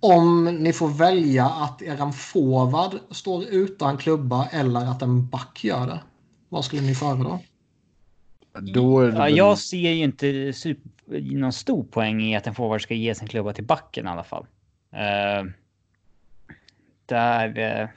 Om 0.00 0.44
ni 0.44 0.72
får 0.72 0.88
välja 0.88 1.46
att 1.46 1.82
eran 1.82 2.12
forward 2.12 2.98
står 3.10 3.44
utan 3.44 3.96
klubba 3.98 4.46
eller 4.46 4.80
att 4.86 5.02
en 5.02 5.28
back 5.28 5.64
gör 5.64 5.86
det. 5.86 6.02
Vad 6.48 6.64
skulle 6.64 6.82
ni 6.82 6.94
föredra? 6.94 7.40
Då 8.60 9.04
Ja, 9.04 9.10
väl- 9.10 9.36
jag 9.36 9.58
ser 9.58 9.90
ju 9.90 10.04
inte 10.04 10.52
super, 10.52 11.20
någon 11.34 11.52
stor 11.52 11.84
poäng 11.84 12.22
i 12.22 12.36
att 12.36 12.46
en 12.46 12.54
forward 12.54 12.82
ska 12.82 12.94
ge 12.94 13.14
sin 13.14 13.28
klubba 13.28 13.52
till 13.52 13.64
backen 13.64 14.06
i 14.06 14.08
alla 14.08 14.24
fall. 14.24 14.46
Eh, 14.92 15.44
där... 17.06 17.58
eh, 17.58 17.88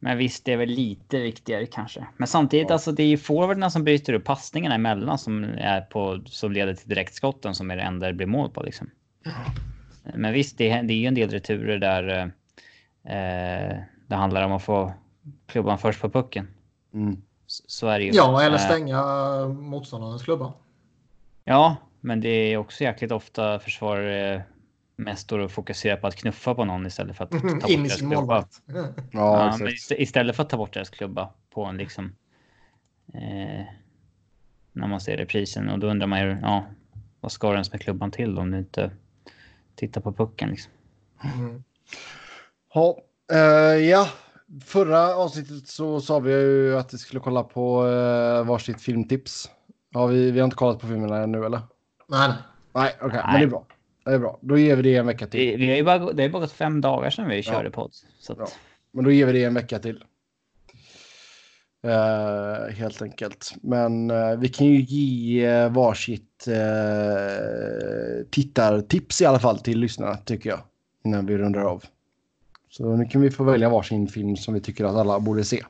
men 0.00 0.18
visst, 0.18 0.44
det 0.44 0.52
är 0.52 0.56
väl 0.56 0.68
lite 0.68 1.20
viktigare 1.20 1.66
kanske. 1.66 2.06
Men 2.16 2.28
samtidigt, 2.28 2.66
Ja. 2.68 2.72
alltså 2.74 2.92
det 2.92 3.02
är 3.02 3.06
ju 3.06 3.18
forwarderna 3.18 3.70
som 3.70 3.84
bryter 3.84 4.12
upp 4.12 4.24
passningarna 4.24 4.74
emellan 4.74 5.18
som 5.18 5.44
är 5.44 5.80
på 5.80 6.20
som 6.26 6.52
leder 6.52 6.74
till 6.74 6.88
direktskotten 6.88 7.54
som 7.54 7.70
är 7.70 7.76
det 7.76 7.82
enda 7.82 8.06
det 8.06 8.12
blir 8.12 8.26
mål 8.26 8.50
på 8.50 8.62
liksom. 8.62 8.90
Men 10.14 10.32
visst, 10.32 10.58
det, 10.58 10.70
är- 10.70 10.82
det 10.82 10.92
är 10.94 10.98
ju 10.98 11.06
en 11.06 11.14
del 11.14 11.30
returer 11.30 11.78
där 11.78 12.32
eh, 13.04 13.76
det 14.06 14.14
handlar 14.14 14.42
om 14.42 14.52
att 14.52 14.62
få 14.62 14.94
klubban 15.46 15.78
först 15.78 16.00
på 16.00 16.10
pucken. 16.10 16.48
Mm. 16.94 17.22
Så, 17.50 17.88
är 17.88 17.98
det 17.98 18.04
ju. 18.04 18.12
Ja, 18.14 18.42
eller 18.42 18.56
Eh, 18.56 18.60
stänga 18.64 19.02
motståndarens 19.48 20.22
klubba. 20.22 20.52
Ja, 21.44 21.76
men 22.00 22.20
det 22.20 22.28
är 22.28 22.56
också 22.56 22.84
jäkligt 22.84 23.12
ofta 23.12 23.58
försvarare 23.58 24.42
mest 24.96 25.22
står 25.22 25.38
och 25.38 25.50
fokuserar 25.50 25.96
på 25.96 26.06
att 26.06 26.16
knuffa 26.16 26.54
på 26.54 26.64
någon 26.64 26.86
istället 26.86 27.16
för 27.16 27.24
att 27.24 27.30
ta 27.30 27.38
bort 27.60 27.70
In 27.70 27.82
deras 27.82 27.96
klubba. 28.00 28.46
Ja, 28.66 28.92
Ja, 29.12 29.56
men 29.58 29.68
ist- 29.72 29.94
istället 29.98 30.36
för 30.36 30.42
att 30.42 30.50
ta 30.50 30.56
bort 30.56 30.74
deras 30.74 30.90
klubba 30.90 31.28
på 31.50 31.64
en 31.64 31.76
liksom. 31.76 32.14
Eh, 33.14 33.64
när 34.72 34.86
man 34.86 35.00
ser 35.00 35.16
reprisen 35.16 35.68
och 35.68 35.78
då 35.78 35.86
undrar 35.86 36.06
man 36.06 36.20
ju, 36.20 36.38
ja, 36.42 36.64
vad 37.20 37.32
ska 37.32 37.48
du 37.48 37.52
ens 37.54 37.72
med 37.72 37.80
klubban 37.80 38.10
till 38.10 38.38
om 38.38 38.50
du 38.50 38.58
inte 38.58 38.90
tittar 39.74 40.00
på 40.00 40.12
pucken 40.12 40.50
liksom. 40.50 40.72
Mm. 41.38 41.64
Ja, 42.74 42.98
eh, 43.32 43.38
ja, 43.88 44.08
förra 44.64 45.14
avsnittet 45.14 45.68
så 45.68 46.00
sa 46.00 46.18
vi 46.18 46.32
ju 46.32 46.78
att 46.78 46.94
vi 46.94 46.98
skulle 46.98 47.20
kolla 47.20 47.42
på 47.42 47.84
uh, 47.84 48.46
varsitt 48.46 48.82
filmtips. 48.82 49.50
Ja, 49.90 50.06
vi, 50.06 50.30
vi 50.30 50.40
har 50.40 50.44
inte 50.44 50.56
kollat 50.56 50.80
på 50.80 50.86
filmerna 50.86 51.22
ännu 51.22 51.44
eller? 51.44 51.60
Nej, 52.06 52.28
nej. 52.28 52.36
Nej, 52.74 52.96
okej, 53.00 53.20
men 53.24 53.32
Nej. 53.32 53.40
det 53.40 53.46
är 53.46 53.50
bra. 53.50 53.66
Det 54.04 54.10
är 54.10 54.18
bra. 54.18 54.38
Då 54.40 54.58
ger 54.58 54.76
vi 54.76 54.82
det 54.82 54.96
en 54.96 55.06
vecka 55.06 55.26
till. 55.26 55.50
Det, 55.50 55.56
vi 55.56 55.68
har 55.68 55.76
ju 55.76 55.84
bara, 55.84 56.12
det 56.12 56.22
ju 56.22 56.28
bara 56.28 56.40
gått 56.40 56.52
fem 56.52 56.80
dagar 56.80 57.10
sedan 57.10 57.28
vi 57.28 57.42
körde 57.42 57.70
podd. 57.70 57.90
Så 58.18 58.32
att, 58.32 58.38
Ja. 58.38 58.46
Men 58.92 59.04
då 59.04 59.10
ger 59.10 59.26
vi 59.26 59.32
det 59.32 59.44
en 59.44 59.54
vecka 59.54 59.78
till. 59.78 60.04
Eh, 61.84 62.74
helt 62.74 63.02
enkelt. 63.02 63.54
Men 63.62 64.10
eh, 64.10 64.36
vi 64.38 64.48
kan 64.48 64.66
ju 64.66 64.80
ge 64.80 65.64
uh, 65.64 65.72
varsitt 65.72 66.48
uh, 66.48 68.26
tittartips 68.30 69.22
i 69.22 69.26
alla 69.26 69.38
fall 69.38 69.58
till 69.58 69.78
lyssnarna 69.78 70.16
tycker 70.16 70.50
jag. 70.50 70.60
Innan 71.04 71.26
vi 71.26 71.38
rundar 71.38 71.60
av. 71.60 71.84
Så 72.78 72.96
nu 72.96 73.04
kan 73.04 73.20
vi 73.20 73.30
få 73.30 73.44
välja 73.44 73.68
varsin 73.68 74.08
film 74.08 74.36
som 74.36 74.54
vi 74.54 74.60
tycker 74.60 74.84
att 74.84 74.94
alla 74.96 75.20
borde 75.20 75.44
se. 75.44 75.64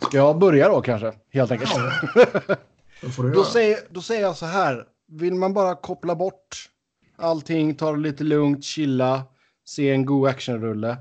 Ska 0.00 0.16
jag 0.16 0.38
börja 0.38 0.68
då 0.68 0.80
kanske? 0.80 1.12
Helt 1.32 1.50
enkelt. 1.50 1.70
Då 3.02 3.08
får 3.08 3.22
du 3.22 3.28
Då 3.30 3.34
göra. 3.34 3.44
säger, 3.44 3.78
då 3.90 4.00
säger 4.00 4.22
jag 4.22 4.36
så 4.36 4.46
här. 4.46 4.84
Vill 5.08 5.34
man 5.34 5.54
bara 5.54 5.74
koppla 5.74 6.14
bort 6.14 6.70
allting, 7.16 7.74
ta 7.74 7.92
det 7.92 7.98
lite 7.98 8.24
lugnt, 8.24 8.64
chilla, 8.64 9.22
se 9.64 9.90
en 9.90 10.04
god 10.06 10.28
actionrulle. 10.28 10.96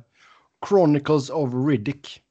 Chronicles 0.70 1.30
of 1.30 1.50
Riddick. 1.68 2.22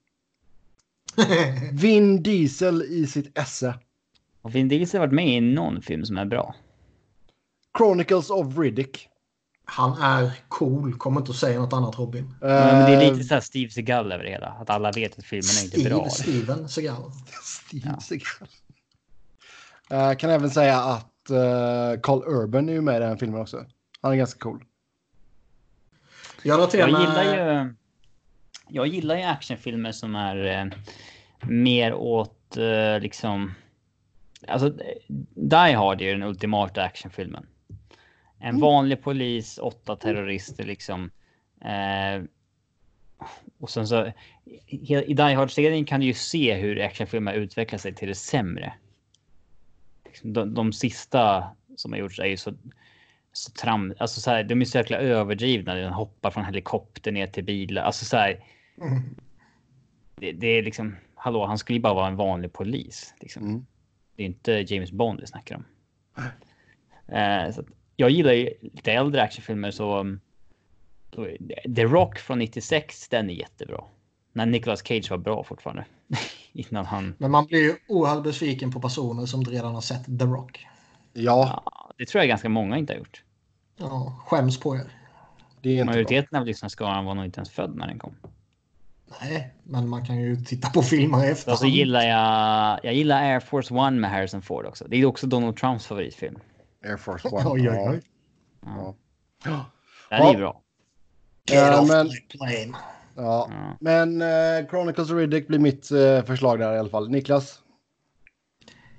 Vin 1.73 2.23
Diesel 2.23 2.83
i 2.83 3.07
sitt 3.07 3.39
esse. 3.39 3.75
och 4.43 4.55
Vin 4.55 4.69
Diesel 4.69 5.01
har 5.01 5.07
varit 5.07 5.15
med 5.15 5.29
i 5.29 5.41
någon 5.41 5.83
film 5.83 6.05
som 6.05 6.19
är 6.19 6.25
bra. 6.25 6.55
Chronicles 7.79 8.31
of 8.31 8.59
Riddick. 8.59 9.09
Han 9.65 10.03
är 10.03 10.33
cool. 10.49 10.95
Kommer 10.95 11.21
inte 11.21 11.31
att 11.31 11.37
säga 11.37 11.61
något 11.61 11.73
annat 11.73 11.99
Robin. 11.99 12.35
Men 12.41 12.91
det 12.91 12.97
är 12.97 13.03
Eh, 13.03 13.13
lite 13.13 13.25
så 13.25 13.35
här 13.35 13.41
Steve 13.41 13.71
Seagal 13.71 14.13
över 14.13 14.25
det 14.25 14.31
hela. 14.31 14.47
Att 14.47 14.71
alla 14.71 14.93
vet 14.93 15.19
att 15.19 15.25
filmen 15.25 15.51
är 15.61 15.65
inte 15.65 15.89
bra. 15.91 16.09
Steve, 16.11 16.43
Steven 16.43 16.69
Seagal. 16.69 17.11
Steve 17.43 17.89
Ja. 17.95 18.01
Seagal. 18.01 18.49
Eh, 19.91 20.17
kan 20.17 20.31
även 20.31 20.51
säga 20.51 20.79
att 20.79 21.31
uh, 21.31 22.01
Carl 22.03 22.23
Urban 22.27 22.69
är 22.69 22.73
ju 22.73 22.81
med 22.81 22.97
i 22.97 22.99
den 22.99 23.19
filmen 23.19 23.41
också. 23.41 23.65
Han 24.01 24.13
är 24.13 24.17
ganska 24.17 24.39
cool. 24.39 24.65
Jag 26.43 26.61
Jag 26.75 26.89
gillar 26.89 27.25
ju. 27.25 27.75
Jag 28.69 28.87
gillar 28.87 29.17
ju 29.17 29.23
actionfilmer 29.23 29.93
som 29.93 30.15
är 30.15 30.45
eh, 30.45 30.65
mer 31.49 31.95
åt 31.95 32.57
eh, 32.57 33.01
liksom. 33.01 33.55
Alltså 34.47 34.73
Die 35.35 35.73
Hard 35.75 36.01
är 36.01 36.05
ju 36.05 36.13
den 36.13 36.23
ultimata 36.23 36.83
actionfilmen. 36.83 37.47
En 38.39 38.61
vanlig 38.61 39.03
polis, 39.03 39.59
åtta 39.59 39.97
terrorister 39.97 40.65
liksom. 40.65 41.11
Eh, 41.65 42.25
och 43.59 43.71
sen 43.71 43.89
så 43.89 44.13
i 44.67 45.15
Die 45.15 45.35
Hard-serien 45.35 45.85
kan 45.85 46.01
du 46.01 46.07
ju 46.07 46.15
se 46.15 46.55
hur 46.55 46.81
actionfilmer 46.81 47.35
utvecklar 47.35 47.79
sig 47.79 47.95
till 47.95 48.09
det 48.09 48.15
sämre. 48.15 48.73
Liksom, 50.05 50.33
de, 50.33 50.55
de 50.55 50.73
sista 50.73 51.51
som 51.77 51.93
har 51.93 51.99
gjorts 51.99 52.19
är 52.19 52.27
ju 52.27 52.37
så, 52.37 52.55
så 53.33 53.53
tram, 53.53 53.95
alltså 53.99 54.21
så 54.21 54.31
här, 54.31 54.45
de 54.45 54.61
är 54.61 54.65
så 54.65 54.79
jäkla 54.79 54.99
överdrivna. 54.99 55.75
Den 55.75 55.93
hoppar 55.93 56.31
från 56.31 56.45
helikopter 56.45 57.13
ner 57.13 57.27
till 57.27 57.45
bilar. 57.45 57.83
Alltså 57.83 58.05
så 58.05 58.17
här. 58.17 58.45
Mm. 58.81 59.03
Det, 60.15 60.33
det, 60.33 60.47
är 60.47 60.63
liksom, 60.63 60.97
hallå, 61.15 61.47
han 61.47 61.59
skulle 61.59 61.77
ju 61.77 61.83
bara 61.83 61.95
vara 61.95 62.07
en 62.07 62.17
vanlig 62.17 62.53
polis. 62.53 63.15
Liksom. 63.21 63.43
Mm. 63.43 63.67
Det 64.17 64.23
är 64.23 64.27
inte 64.27 64.53
James 64.53 64.93
Bond 64.93 65.21
vi 65.21 65.27
snackar 65.27 65.57
om. 65.57 65.65
Eh, 67.15 67.51
så 67.53 67.65
jag 67.97 68.11
gillar 68.11 68.33
ju 68.33 68.55
lite 68.61 68.93
äldre 68.93 69.23
actionfilmer 69.23 69.71
så. 69.71 70.17
The 71.77 71.85
Rock 71.85 72.19
från 72.19 72.39
96, 72.39 73.09
den 73.09 73.31
är 73.31 73.35
jättebra. 73.35 73.85
När 74.33 74.47
Nicolas 74.47 74.83
Cage 74.87 75.11
var 75.11 75.19
bra 75.19 75.45
fortfarande. 75.45 75.85
Innan 76.53 76.87
han... 76.87 77.15
Men 77.19 77.31
man 77.31 77.47
blir 77.47 77.59
ju 77.59 77.77
oerhört 77.89 78.23
besviken 78.23 78.73
på 78.73 78.81
personer 78.81 79.27
som 79.27 79.45
redan 79.45 79.75
har 79.75 79.81
sett 79.81 80.05
The 80.05 80.25
Rock. 80.25 80.67
Ja. 81.13 81.63
ja. 81.65 81.93
Det 81.99 82.07
tror 82.07 82.23
jag 82.23 82.29
ganska 82.29 82.49
många 82.49 82.79
inte 82.79 82.93
har 82.93 82.99
gjort. 82.99 83.25
Ja, 83.77 84.21
skäms 84.27 84.61
på 84.61 84.77
er. 84.77 84.83
Det 85.63 85.79
är 85.79 85.85
Majoriteten 85.85 86.39
av 86.39 86.47
lyssnarskaran 86.47 87.05
var 87.05 87.15
nog 87.15 87.25
inte 87.25 87.39
ens 87.39 87.51
född 87.51 87.77
när 87.77 87.87
den 87.87 87.99
kom. 87.99 88.15
Nej, 89.21 89.55
men 89.65 89.89
man 89.89 90.05
kan 90.05 90.19
ju 90.19 90.37
titta 90.37 90.71
på 90.71 90.83
filmer 90.83 91.25
i 91.25 91.31
efterhand. 91.31 91.55
Och 91.55 91.59
så 91.59 91.67
gillar 91.67 92.03
jag, 92.03 92.81
jag 92.83 92.95
gillar 92.95 93.23
Air 93.23 93.41
Force 93.41 93.75
One 93.75 94.01
med 94.01 94.11
Harrison 94.11 94.43
Ford 94.43 94.67
också. 94.67 94.85
Det 94.89 94.97
är 94.97 95.05
också 95.05 95.27
Donald 95.27 95.57
Trumps 95.57 95.87
favoritfilm. 95.87 96.39
Air 96.85 96.97
Force 96.97 97.29
One. 97.33 97.51
Oj, 97.51 97.71
oj, 97.71 97.89
oj. 97.91 98.03
Ja. 98.65 98.95
ja. 99.45 99.65
Den 100.11 100.27
är 100.27 100.37
bra. 100.37 100.63
Get 101.51 101.79
off 101.79 101.89
men, 101.89 102.09
the 102.09 102.39
plane. 102.39 102.79
Ja, 103.17 103.49
ja. 103.51 103.77
men 103.81 104.23
uh, 104.23 104.69
Chronicles 104.69 105.11
of 105.11 105.17
Riddick 105.17 105.49
blir 105.49 105.59
mitt 105.59 105.93
uh, 105.93 106.23
förslag 106.23 106.59
där 106.59 106.75
i 106.75 106.79
alla 106.79 106.89
fall. 106.89 107.11
Niklas? 107.11 107.63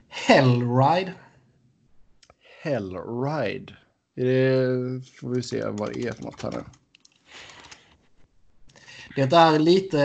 Hellride. 0.09 1.13
Hellride. 2.63 3.73
Är 4.15 4.25
det, 4.25 5.05
får 5.19 5.29
vi 5.29 5.43
se 5.43 5.65
vad 5.65 5.93
det 5.93 6.07
är 6.07 6.11
för 6.11 6.23
något 6.23 6.41
här 6.41 6.51
nu. 6.51 6.63
Det 9.25 9.35
är 9.35 9.59
lite 9.59 9.97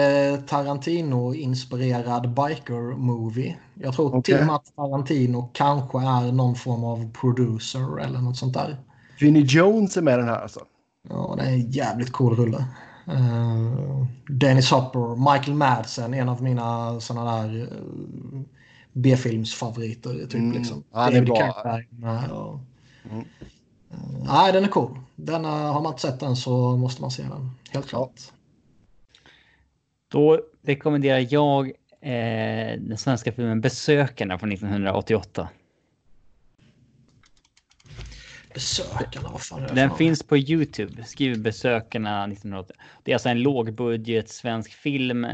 Tarantino-inspirerad 0.46 2.34
biker-movie. 2.34 3.56
Jag 3.74 3.94
tror 3.94 4.06
okay. 4.06 4.22
till 4.22 4.40
och 4.40 4.46
med 4.46 4.54
att 4.54 4.76
Tarantino 4.76 5.50
kanske 5.52 5.98
är 5.98 6.32
någon 6.32 6.54
form 6.54 6.84
av 6.84 7.12
producer 7.12 8.00
eller 8.00 8.18
något 8.18 8.36
sånt 8.36 8.54
där. 8.54 8.76
Vinnie 9.20 9.44
Jones 9.48 9.96
är 9.96 10.02
med 10.02 10.18
den 10.18 10.28
här 10.28 10.40
alltså? 10.40 10.60
Ja, 11.08 11.34
det 11.38 11.42
är 11.42 11.52
en 11.52 11.70
jävligt 11.70 12.12
cool 12.12 12.36
rulle. 12.36 12.64
Uh, 13.08 14.06
Dennis 14.28 14.70
Hopper, 14.70 15.32
Michael 15.32 15.56
Madsen, 15.56 16.14
en 16.14 16.28
av 16.28 16.42
mina 16.42 17.00
sådana 17.00 17.42
där 17.42 17.56
uh, 17.56 17.68
B-filmsfavoriter. 18.92 20.14
Typ, 20.14 20.34
mm. 20.34 20.52
liksom. 20.52 20.82
Ja, 20.92 21.08
mm. 21.08 21.32
uh, 21.32 22.54
nej, 24.26 24.52
den 24.52 24.64
är 24.64 24.68
cool. 24.68 24.98
Den, 25.16 25.44
har 25.44 25.80
man 25.80 25.92
inte 25.92 26.02
sett 26.02 26.20
den 26.20 26.36
så 26.36 26.76
måste 26.76 27.02
man 27.02 27.10
se 27.10 27.22
den. 27.22 27.50
Helt 27.70 27.86
klart. 27.86 28.12
Ja. 28.16 28.33
Då 30.14 30.40
rekommenderar 30.62 31.26
jag 31.30 31.66
eh, 32.00 32.80
den 32.80 32.98
svenska 32.98 33.32
filmen 33.32 33.60
Besökarna 33.60 34.38
från 34.38 34.52
1988. 34.52 35.48
Besökarna, 38.54 39.28
vad 39.32 39.40
fan 39.40 39.62
är 39.62 39.68
det 39.68 39.74
Den 39.74 39.90
för? 39.90 39.96
finns 39.96 40.22
på 40.22 40.36
Youtube. 40.36 41.04
Skriv 41.04 41.42
Besökarna 41.42 42.24
1980. 42.24 42.76
Det 43.02 43.12
är 43.12 43.14
alltså 43.14 43.28
en 43.28 43.42
lågbudget 43.42 44.28
svensk 44.28 44.72
film. 44.72 45.24
Uh, 45.24 45.30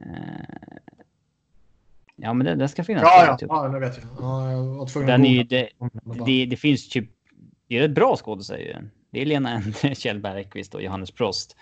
uh, 0.00 0.52
ja, 2.16 2.32
men 2.32 2.46
den, 2.46 2.58
den 2.58 2.68
ska 2.68 2.84
finnas 2.84 3.02
ja, 3.02 3.22
på 3.24 3.30
Youtube. 3.30 3.54
Ja, 3.54 3.68
det 3.68 3.78
vet 3.78 3.96
jag. 3.96 4.06
Ja, 4.24 4.50
jag 4.50 4.64
var 4.64 5.06
den 5.06 5.24
är, 5.24 5.44
det, 5.44 5.68
det, 6.26 6.46
det, 6.46 6.56
finns 6.56 6.88
typ... 6.88 7.10
Det 7.68 7.78
är 7.78 7.82
ett 7.82 7.94
bra 7.94 8.16
skådespelare. 8.16 8.88
Det 9.10 9.20
är 9.20 9.26
Lena 9.26 9.50
Endre, 9.54 9.94
Kjell 9.94 10.20
Bergqvist 10.20 10.74
och 10.74 10.82
Johannes 10.82 11.10
Prost. 11.10 11.56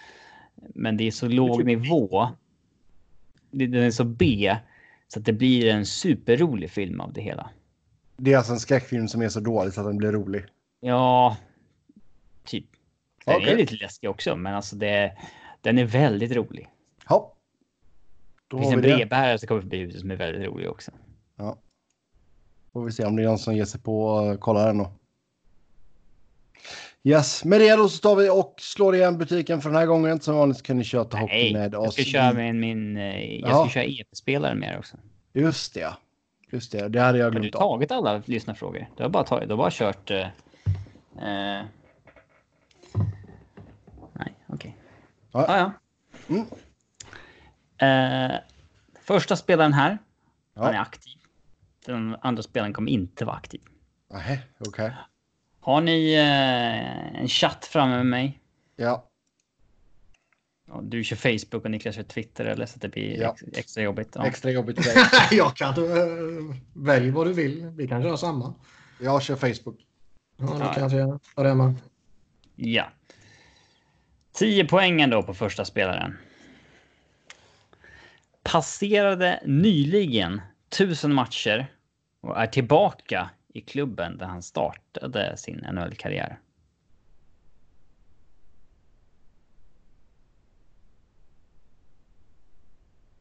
Men 0.54 0.96
det 0.96 1.06
är 1.06 1.10
så 1.10 1.28
låg 1.28 1.64
nivå. 1.64 2.28
Den 3.50 3.74
är 3.74 3.90
så 3.90 4.04
B. 4.04 4.56
Så 5.08 5.18
att 5.18 5.24
det 5.24 5.32
blir 5.32 5.68
en 5.68 5.86
superrolig 5.86 6.70
film 6.70 7.00
av 7.00 7.12
det 7.12 7.20
hela. 7.20 7.50
Det 8.16 8.32
är 8.32 8.36
alltså 8.36 8.52
en 8.52 8.60
skräckfilm 8.60 9.08
som 9.08 9.22
är 9.22 9.28
så 9.28 9.40
dålig 9.40 9.72
så 9.72 9.80
att 9.80 9.86
den 9.86 9.96
blir 9.96 10.12
rolig? 10.12 10.44
Ja, 10.80 11.36
typ. 12.44 12.66
Den 13.24 13.36
okay. 13.36 13.52
är 13.52 13.56
lite 13.56 13.74
läskig 13.74 14.10
också, 14.10 14.36
men 14.36 14.54
alltså 14.54 14.76
det, 14.76 15.16
den 15.60 15.78
är 15.78 15.84
väldigt 15.84 16.32
rolig. 16.32 16.68
Ja. 17.08 17.34
Då 18.48 18.56
det 18.56 18.62
finns 18.62 18.74
en 18.74 18.80
brevbärare 18.80 19.38
som 19.38 19.48
kommer 19.48 19.60
förbi 19.60 19.78
huset 19.78 20.00
som 20.00 20.10
är 20.10 20.16
väldigt 20.16 20.46
rolig 20.46 20.70
också. 20.70 20.92
Ja. 21.36 21.58
Får 22.72 22.84
vi 22.84 22.92
se 22.92 23.04
om 23.04 23.16
det 23.16 23.22
är 23.22 23.26
någon 23.26 23.38
som 23.38 23.56
ger 23.56 23.64
sig 23.64 23.80
på 23.80 24.18
att 24.18 24.40
kolla 24.40 24.66
den 24.66 24.78
då. 24.78 24.92
Yes, 27.06 27.44
med 27.44 27.60
det 27.60 27.76
då 27.76 27.88
så 27.88 27.98
tar 27.98 28.16
vi 28.16 28.30
och 28.30 28.54
slår 28.58 28.94
igen 28.94 29.18
butiken 29.18 29.60
för 29.60 29.70
den 29.70 29.78
här 29.78 29.86
gången. 29.86 30.20
Som 30.20 30.36
vanligt 30.36 30.62
kan 30.62 30.76
ni 30.76 30.84
köta 30.84 31.18
hockey 31.18 31.52
med 31.52 31.74
oss. 31.74 31.84
Jag 31.84 31.92
ska 31.92 32.02
köra 32.02 32.32
med 32.32 32.54
min, 32.54 32.96
eh, 32.96 33.34
jag 33.40 33.50
ska 33.50 33.68
köra 33.68 33.84
EP-spelare 33.84 34.54
med 34.54 34.78
också. 34.78 34.96
Just 35.32 35.74
det, 35.74 35.80
ja. 35.80 35.96
Just 36.50 36.72
det, 36.72 36.88
det 36.88 37.00
hade 37.00 37.18
jag 37.18 37.32
glömt 37.32 37.54
Har 37.54 37.78
du 37.78 37.86
tagit 37.86 37.90
alla 37.90 38.22
lyssnarfrågor? 38.24 38.86
Du 38.96 39.02
har 39.02 39.10
bara, 39.10 39.24
tagit, 39.24 39.48
du 39.48 39.52
har 39.54 39.58
bara 39.58 39.70
kört... 39.70 40.10
Eh, 40.10 40.20
eh... 40.20 41.64
Nej, 44.12 44.34
okej. 44.46 44.54
Okay. 44.54 44.72
Ja. 45.32 45.46
Ah, 45.48 45.58
ja. 45.58 45.72
Mm. 46.28 46.46
Eh, 48.30 48.36
första 49.02 49.36
spelaren 49.36 49.72
här, 49.72 49.98
ja. 50.54 50.62
han 50.62 50.74
är 50.74 50.80
aktiv. 50.80 51.12
Den 51.84 52.16
andra 52.20 52.42
spelaren 52.42 52.72
kommer 52.72 52.90
inte 52.90 53.24
vara 53.24 53.36
aktiv. 53.36 53.60
Nej, 54.12 54.40
okej. 54.58 54.68
Okay. 54.68 54.90
Har 55.66 55.80
ni 55.80 56.14
eh, 56.14 57.20
en 57.20 57.28
chatt 57.28 57.64
framme 57.64 57.96
med 57.96 58.06
mig? 58.06 58.40
Ja. 58.76 59.08
Du 60.82 61.04
kör 61.04 61.16
Facebook 61.16 61.64
och 61.64 61.70
Niklas 61.70 61.94
kör 61.94 62.02
Twitter 62.02 62.44
eller 62.44 62.66
så 62.66 62.74
att 62.74 62.82
det 62.82 62.88
blir 62.88 63.20
ja. 63.20 63.36
extra 63.52 63.82
jobbigt. 63.82 64.08
Ja. 64.14 64.26
Extra 64.26 64.50
jobbigt 64.50 64.84
för 64.84 64.94
dig. 64.94 65.04
jag 65.38 65.56
kan 65.56 65.78
uh, 65.78 66.54
välj 66.72 67.10
vad 67.10 67.26
du 67.26 67.32
vill. 67.32 67.66
Vi 67.66 67.88
kan 67.88 68.02
köra 68.02 68.16
samma. 68.16 68.54
Jag 69.00 69.22
kör 69.22 69.36
Facebook. 69.36 69.86
Ja, 70.36 70.74
jag 70.76 71.20
det 71.46 71.54
med. 71.54 71.74
Ja. 72.56 72.86
10 74.32 74.64
poängen 74.64 75.10
då 75.10 75.22
på 75.22 75.34
första 75.34 75.64
spelaren. 75.64 76.18
Passerade 78.42 79.42
nyligen 79.46 80.40
tusen 80.68 81.14
matcher 81.14 81.66
och 82.20 82.40
är 82.40 82.46
tillbaka 82.46 83.30
i 83.56 83.60
klubben 83.60 84.18
där 84.18 84.26
han 84.26 84.42
startade 84.42 85.36
sin 85.36 85.66
NHL-karriär. 85.72 86.40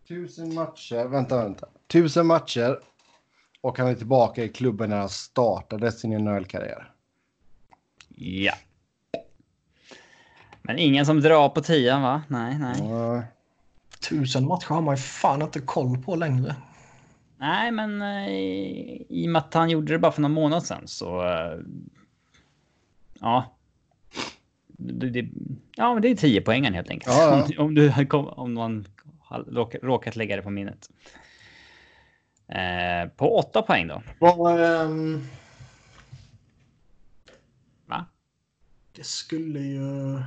Tusen 0.08 0.54
matcher, 0.54 1.06
vänta, 1.06 1.44
vänta. 1.44 1.68
Tusen 1.88 2.28
matcher 2.28 2.80
och 3.62 3.78
han 3.78 3.88
är 3.88 3.96
tillbaka 3.96 4.44
i 4.44 4.50
klubben 4.50 4.90
när 4.90 4.98
han 4.98 5.10
startade 5.10 5.92
sin 5.92 6.12
NHL-karriär. 6.12 6.92
Ja. 8.16 8.54
Men 10.62 10.80
ingen 10.80 11.06
som 11.06 11.22
drar 11.22 11.50
på 11.50 11.62
tian 11.62 12.02
va? 12.02 12.24
Nej, 12.28 12.58
nej. 12.60 12.82
Uh. 12.82 13.24
Tusen 14.10 14.48
matcher 14.48 14.70
har 14.70 14.82
man 14.82 14.96
ju 14.96 15.02
fan 15.02 15.42
inte 15.42 15.60
koll 15.60 15.98
på 15.98 16.16
längre. 16.16 16.56
Nej, 17.46 17.72
men 17.72 18.02
eh, 18.02 18.30
i 19.10 19.24
och 19.28 19.32
med 19.32 19.40
att 19.40 19.54
han 19.54 19.70
gjorde 19.70 19.94
det 19.94 20.00
bara 20.00 20.12
för 20.12 20.22
någon 20.22 20.32
månad 20.32 20.66
sedan 20.66 20.88
så... 20.88 21.24
Eh, 21.28 21.60
ja. 23.20 23.58
Det, 24.68 25.10
det, 25.10 25.30
ja, 25.76 25.94
men 25.94 26.02
det 26.02 26.08
är 26.08 26.16
10 26.16 26.42
poängen 26.42 26.74
helt 26.74 26.90
enkelt. 26.90 27.16
Ja, 27.16 27.46
ja. 27.50 27.64
om, 27.64 27.76
du, 27.76 27.94
om 28.12 28.54
någon 28.54 28.88
har 29.20 29.44
råkat 29.82 30.16
lägga 30.16 30.36
det 30.36 30.42
på 30.42 30.50
minnet. 30.50 30.90
Eh, 32.48 33.10
på 33.16 33.38
8 33.38 33.62
poäng 33.62 33.88
då. 33.88 34.02
Well, 34.20 34.86
um... 34.88 35.28
Va? 37.86 38.06
Det 38.96 39.06
skulle 39.06 39.60
ju... 39.60 40.22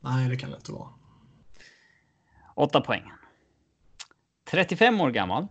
Nej, 0.00 0.28
det 0.28 0.36
kan 0.36 0.50
det 0.50 0.56
inte 0.56 0.72
vara. 0.72 0.88
8 2.54 2.80
poäng. 2.80 3.12
35 4.50 5.00
år 5.00 5.10
gammal. 5.10 5.46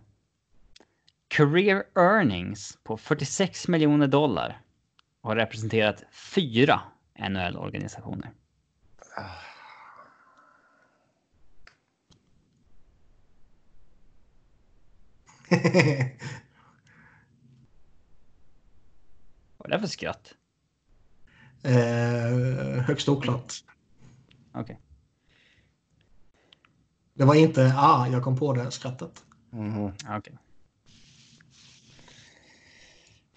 Career 1.28 1.84
earnings 1.94 2.78
på 2.84 2.96
46 2.96 3.68
miljoner 3.68 4.06
dollar. 4.06 4.60
Har 5.22 5.36
representerat 5.36 6.04
fyra 6.12 6.80
NHL-organisationer. 7.18 8.30
Vad 19.56 19.66
är 19.66 19.76
det 19.76 19.80
för 19.80 19.86
skratt? 19.86 20.34
Eh, 21.62 22.82
högst 22.86 23.08
oklart. 23.08 23.52
Okej. 24.52 24.80
Det 27.18 27.24
var 27.24 27.34
inte 27.34 27.72
ah, 27.76 28.08
jag 28.08 28.22
kom 28.22 28.36
på 28.38 28.52
det 28.52 28.70
skrattet. 28.70 29.24
Mhm. 29.50 29.92
Okej. 30.08 30.38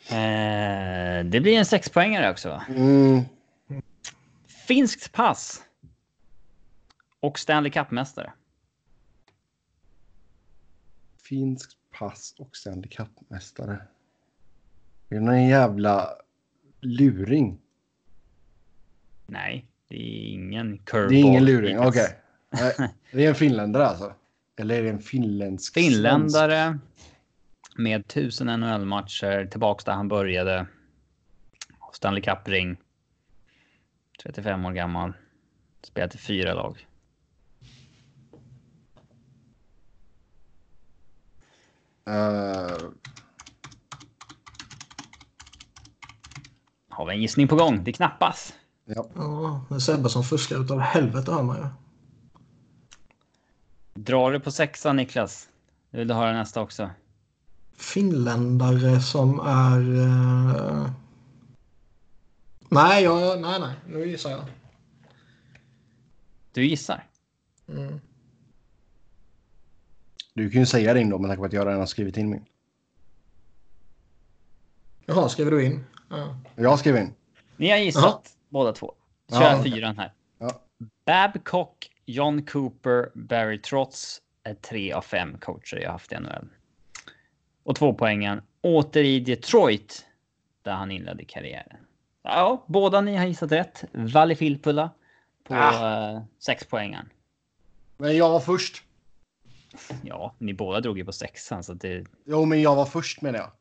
Eh, 0.10 1.26
det 1.26 1.42
blir 1.42 1.58
en 1.58 1.66
sexpoängare 1.66 2.32
också. 2.32 2.50
va? 2.50 2.64
Mm. 2.70 3.22
Finskt 4.68 5.12
pass. 5.12 5.62
Och 7.20 7.40
Stanley 7.40 7.72
Cup-mästare. 7.72 8.32
Finsk 11.24 11.72
pass 12.00 12.36
och 12.38 12.56
Stanley 12.56 12.90
Cup-mästare. 12.90 13.82
Är 15.10 15.16
det 15.16 15.20
någon 15.20 15.48
jävla 15.48 16.10
luring? 16.82 17.60
Nej, 19.26 19.66
det 19.88 19.96
är 19.96 20.34
ingen 20.34 20.78
curveball. 20.78 21.10
Det 21.10 21.16
är 21.16 21.24
ingen 21.24 21.46
luring, 21.46 21.80
okej. 21.80 22.21
Nej, 22.52 22.74
Det 23.12 23.26
är 23.26 23.30
en 23.30 23.36
finländare 23.36 23.88
alltså? 23.88 24.14
Eller 24.58 24.76
är 24.80 24.84
det 24.84 24.90
en 24.90 25.00
finländsk? 25.00 25.74
Finländare 25.74 26.80
med 27.76 28.02
1000 28.02 28.48
NHL-matcher, 28.60 29.46
tillbaks 29.52 29.84
där 29.84 29.94
han 29.94 30.08
började. 30.08 30.66
Stanley 31.94 32.22
Cup-ring. 32.22 32.78
35 34.24 34.66
år 34.66 34.72
gammal. 34.72 35.14
Spelat 35.84 36.16
i 36.16 36.18
fyra 36.18 36.54
lag. 36.54 36.88
Eh, 42.08 42.78
Har 46.90 47.06
vi 47.06 47.14
en 47.14 47.22
gissning 47.22 47.48
på 47.48 47.56
gång? 47.56 47.84
Det 47.84 47.92
knappas. 47.94 48.54
ja. 48.86 49.10
Ja, 49.16 49.66
det 49.70 49.76
är 49.76 49.80
Sebbe 49.80 50.10
som 50.10 50.24
fuskar 50.24 50.62
utav 50.62 50.80
helvete 50.80 51.32
hör 51.32 51.44
man 51.44 51.58
ju. 51.58 51.66
Drar 53.94 54.32
du 54.32 54.40
på 54.40 54.52
sexan 54.52 54.96
Niklas? 54.96 55.50
Du 55.92 55.98
vill 55.98 56.12
höra 56.12 56.34
nästa 56.34 56.62
också. 56.62 56.90
Finländare 57.78 59.00
som 59.02 59.40
är... 59.40 60.00
eh, 60.04 60.92
Nej, 62.70 63.04
jag, 63.04 63.42
nej, 63.42 63.60
nej. 63.60 63.76
Nu 63.88 64.06
gissar 64.08 64.30
jag. 64.32 64.44
Du 66.54 66.66
gissar? 66.66 67.04
Mm. 67.70 68.00
Du 70.34 70.50
kan 70.50 70.60
ju 70.60 70.66
säga 70.66 70.94
din 70.94 71.10
då 71.10 71.18
med 71.18 71.30
tanke 71.30 71.40
på 71.40 71.46
att 71.46 71.54
jag 71.54 71.68
redan 71.68 71.80
har 71.80 71.86
skrivit 71.88 72.18
in 72.18 72.30
min. 72.30 72.46
Jaha, 75.06 75.30
skriver 75.30 75.52
du 75.52 75.66
in? 75.66 75.84
Ja. 76.10 76.36
Jag 76.56 76.80
skrev 76.80 76.98
in. 76.98 77.14
Ni 77.58 77.70
har 77.70 77.78
gissat 77.78 78.04
Jaha. 78.04 78.22
båda 78.50 78.74
två. 78.74 78.94
Kör 79.32 79.42
Ja. 79.42 79.64
fyran 79.64 79.98
här. 79.98 80.14
Ja. 80.38 80.62
Babcock, 81.06 81.91
John 82.06 82.46
Cooper, 82.46 83.10
Barry 83.16 83.62
Trotz 83.62 84.22
är 84.44 84.54
tre 84.54 84.94
av 84.94 85.02
fem 85.02 85.38
coacher 85.38 85.78
jag 85.78 85.92
haft 85.92 86.12
i 86.12 86.16
NHL. 86.16 86.48
Och 87.64 87.76
två 87.76 87.94
poängen 87.94 88.42
åter 88.62 89.04
i 89.04 89.20
Detroit 89.20 90.06
där 90.62 90.72
han 90.72 90.92
inledde 90.92 91.26
karriären. 91.26 91.78
Ja, 92.24 92.66
båda 92.68 93.02
ni 93.02 93.16
har 93.16 93.26
gissat 93.26 93.52
rätt. 93.52 93.84
Valle 93.92 94.36
Filppula 94.36 94.90
på 95.44 95.54
Ah. 95.56 96.12
eh, 96.16 96.22
sex 96.40 96.66
poängen. 96.70 97.10
Men 97.98 98.18
jag 98.18 98.30
var 98.30 98.40
först. 98.40 98.84
Ja, 100.04 100.36
ni 100.38 100.54
båda 100.54 100.80
drog 100.82 100.98
ju 100.98 101.06
på 101.06 101.12
sexan 101.12 101.64
så 101.64 101.74
det. 101.74 102.06
Jo, 102.26 102.46
men 102.46 102.62
jag 102.62 102.76
var 102.76 102.86
först 102.86 103.22
menar 103.22 103.40
jag. 103.40 103.52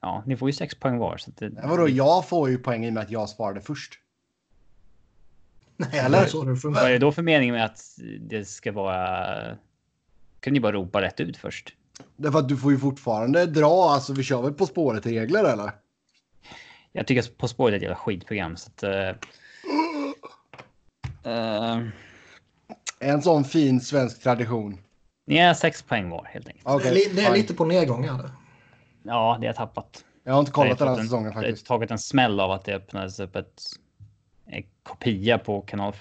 Ja, 0.00 0.22
ni 0.26 0.36
får 0.36 0.48
ju 0.48 0.52
sex 0.52 0.74
poäng 0.74 0.98
var 0.98 1.16
så 1.16 1.30
det. 1.30 1.50
Men 1.50 1.68
vadå, 1.68 1.88
jag 1.88 2.28
får 2.28 2.50
ju 2.50 2.58
poäng 2.58 2.84
i 2.84 2.88
och 2.88 2.92
med 2.92 3.02
att 3.02 3.10
jag 3.10 3.28
svarade 3.28 3.60
först. 3.60 3.98
Nej, 5.92 6.00
Eller? 6.00 6.18
det 6.18 6.24
är 6.24 6.28
så 6.28 6.44
det 6.44 6.56
funkar. 6.56 6.80
Vad 6.80 6.88
är 6.88 6.92
det 6.92 6.98
då 6.98 7.12
för 7.12 7.22
mening 7.22 7.52
med 7.52 7.64
att 7.64 7.80
det 8.20 8.44
ska 8.44 8.72
vara? 8.72 9.56
Kan 10.40 10.52
ni 10.52 10.60
bara 10.60 10.72
ropa 10.72 11.00
rätt 11.02 11.20
ut 11.20 11.36
först? 11.36 11.74
Därför 12.16 12.38
att 12.38 12.48
du 12.48 12.56
får 12.56 12.72
ju 12.72 12.78
fortfarande 12.78 13.46
dra, 13.46 13.90
alltså 13.90 14.12
vi 14.12 14.22
kör 14.22 14.42
väl 14.42 14.52
På 14.52 14.66
spåret-regler 14.66 15.44
eller? 15.44 15.70
Jag 16.92 17.06
tycker 17.06 17.22
att 17.22 17.38
På 17.38 17.48
spåret 17.48 17.72
är 17.72 17.76
ett 17.76 17.82
jävla 17.82 17.96
skitprogram 17.96 18.56
så 18.56 18.70
att. 18.70 18.82
eh, 18.82 19.08
eh, 21.32 21.78
En 22.98 23.22
sån 23.22 23.44
fin 23.44 23.80
svensk 23.80 24.22
tradition. 24.22 24.78
ni 25.26 25.36
är 25.36 25.54
sex 25.54 25.82
poäng 25.82 26.10
var 26.10 26.24
helt 26.24 26.48
enkelt. 26.48 26.82
Det 26.82 26.88
är 26.88 26.94
li- 26.94 27.10
det 27.14 27.20
är 27.22 27.26
fine. 27.26 27.34
lite 27.34 27.54
på 27.54 27.64
nedgång. 27.64 28.04
Är 28.04 28.12
det. 28.12 28.30
Ja, 29.02 29.38
det 29.40 29.46
har 29.46 29.54
tappat. 29.54 30.04
Jag 30.24 30.32
har 30.32 30.40
inte 30.40 30.52
kollat 30.52 30.80
Jag 30.80 30.88
den 30.88 30.96
här 30.96 31.02
säsongen 31.02 31.26
en, 31.26 31.32
faktiskt. 31.34 31.68
Jag 31.68 31.74
har 31.74 31.78
tagit 31.78 31.90
en 31.90 31.98
smäll 31.98 32.40
av 32.40 32.50
att 32.50 32.64
det 32.64 32.74
öppnades 32.74 33.20
upp 33.20 33.36
ett 33.36 33.62
kopia 34.82 35.38
på 35.38 35.60
kanal 35.60 35.92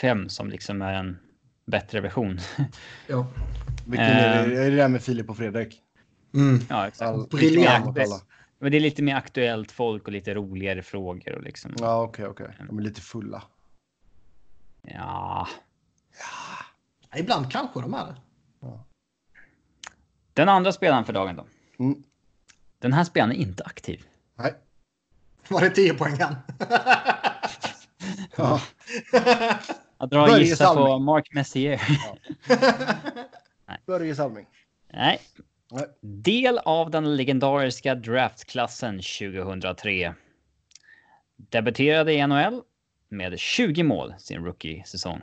5 0.00 0.28
som 0.28 0.50
liksom 0.50 0.82
är 0.82 0.92
en 0.92 1.18
bättre 1.66 2.00
version. 2.00 2.38
Ja. 3.06 3.26
Vilken 3.86 4.06
är 4.08 4.48
det? 4.48 4.64
Är 4.64 4.70
det 4.70 4.76
där 4.76 4.88
med 4.88 5.02
Filip 5.02 5.30
och 5.30 5.36
Fredrik? 5.36 5.82
Mm. 6.34 6.60
ja, 6.68 6.86
exakt. 6.88 7.08
All- 7.08 7.26
Briljant. 7.28 7.96
Men 8.58 8.70
det 8.72 8.78
är 8.78 8.80
lite 8.80 9.02
mer 9.02 9.14
aktuellt 9.16 9.72
folk 9.72 10.06
och 10.06 10.12
lite 10.12 10.34
roligare 10.34 10.82
frågor 10.82 11.34
och 11.34 11.42
liksom. 11.42 11.74
Ja, 11.78 12.02
okej, 12.02 12.26
okej. 12.26 12.56
De 12.66 12.78
är 12.78 12.82
lite 12.82 13.00
fulla. 13.00 13.42
Ja. 14.82 15.48
Ibland 17.16 17.52
kanske 17.52 17.80
de 17.80 17.94
är 17.94 18.06
det. 18.06 18.16
Den 20.32 20.48
andra 20.48 20.72
spelaren 20.72 21.04
för 21.04 21.12
dagen 21.12 21.36
då. 21.36 21.46
Mm. 21.84 22.02
Den 22.78 22.92
här 22.92 23.04
spelaren 23.04 23.32
är 23.32 23.36
inte 23.36 23.64
aktiv. 23.64 24.06
Nej. 24.34 24.54
Var 25.48 25.60
det 25.60 25.70
10 25.70 25.94
poäng 25.94 26.18
än? 26.20 26.36
Ja. 28.36 28.60
Jag 29.98 30.08
drar 30.08 30.22
och 30.22 30.28
Börje 30.28 30.44
gissa 30.44 30.74
på. 30.74 30.98
Mark 30.98 31.34
Messier. 31.34 31.80
Börje 33.86 34.14
Salming. 34.14 34.46
Nej. 34.92 35.20
Nej. 35.70 35.86
Del 36.00 36.58
av 36.58 36.90
den 36.90 37.16
legendariska 37.16 37.94
draftklassen 37.94 38.96
2003. 38.96 40.14
Debuterade 41.36 42.12
i 42.12 42.26
NHL 42.26 42.62
med 43.08 43.38
20 43.38 43.82
mål 43.82 44.14
sin 44.18 44.44
rookie-säsong. 44.44 45.22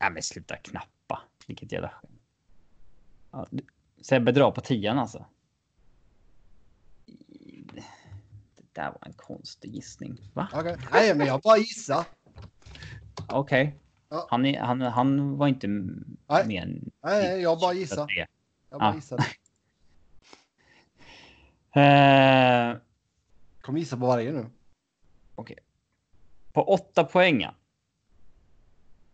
Nej 0.00 0.10
men 0.10 0.22
sluta 0.22 0.56
knappa. 0.56 1.22
Vilket 1.46 1.72
jävla. 1.72 1.92
Ja, 3.30 3.46
Sebbe 4.00 4.32
drar 4.32 4.50
på 4.50 4.60
tian 4.60 4.98
alltså. 4.98 5.26
Det 8.76 8.82
där 8.82 8.88
var 8.90 8.98
en 9.06 9.12
konstig 9.12 9.74
gissning. 9.74 10.30
Va? 10.34 10.48
Okej. 10.54 10.76
Nej, 10.92 11.14
men 11.14 11.26
jag 11.26 11.40
bara 11.40 11.56
gissar. 11.58 12.04
Okej. 13.28 13.78
Ja. 14.08 14.26
Han, 14.30 14.54
han, 14.54 14.80
han 14.80 15.36
var 15.36 15.48
inte 15.48 15.66
Nej. 15.66 16.46
med 16.46 16.90
Nej, 17.02 17.40
jag 17.42 17.58
bara 17.60 17.72
gissar. 17.72 18.06
Jag 18.70 18.80
bara 18.80 18.90
Ja. 18.90 18.94
gissar. 18.94 19.18
Eh, 21.80 22.76
Kom 23.60 23.76
gissa 23.76 23.96
på 23.96 24.06
varje 24.06 24.32
nu. 24.32 24.46
på 26.52 26.62
åtta 26.62 27.04
poängen. 27.04 27.54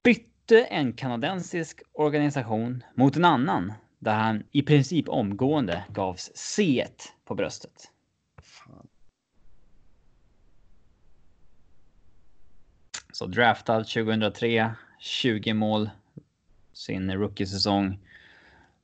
Bytte 0.02 0.64
en 0.64 0.92
kanadensisk 0.92 1.82
organisation 1.92 2.84
mot 2.94 3.16
en 3.16 3.24
annan 3.24 3.72
där 3.98 4.14
han 4.14 4.42
i 4.50 4.62
princip 4.62 5.08
omgående 5.08 5.84
gavs 5.88 6.30
C1 6.34 6.90
på 7.24 7.34
bröstet. 7.34 7.90
Fan. 8.42 8.86
Så 13.22 13.26
draftad 13.26 13.84
2003, 13.84 14.70
20 15.00 15.54
mål 15.54 15.90
sin 16.72 17.12
rookie-säsong. 17.12 17.98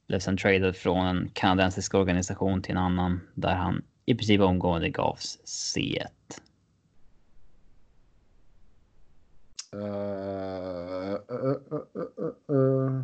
Blev 0.07 0.19
sen 0.19 0.37
traded 0.37 0.77
från 0.77 1.07
en 1.07 1.31
kanadensisk 1.33 1.95
organisation 1.95 2.63
till 2.63 2.71
en 2.71 2.79
annan 2.79 3.21
där 3.35 3.55
han 3.55 3.83
i 4.07 4.15
princip 4.15 4.41
omgående 4.41 4.89
gavs 4.89 5.39
C1. 5.45 6.07
Uh, 9.75 9.81
uh, 11.31 12.57
uh, 12.57 13.03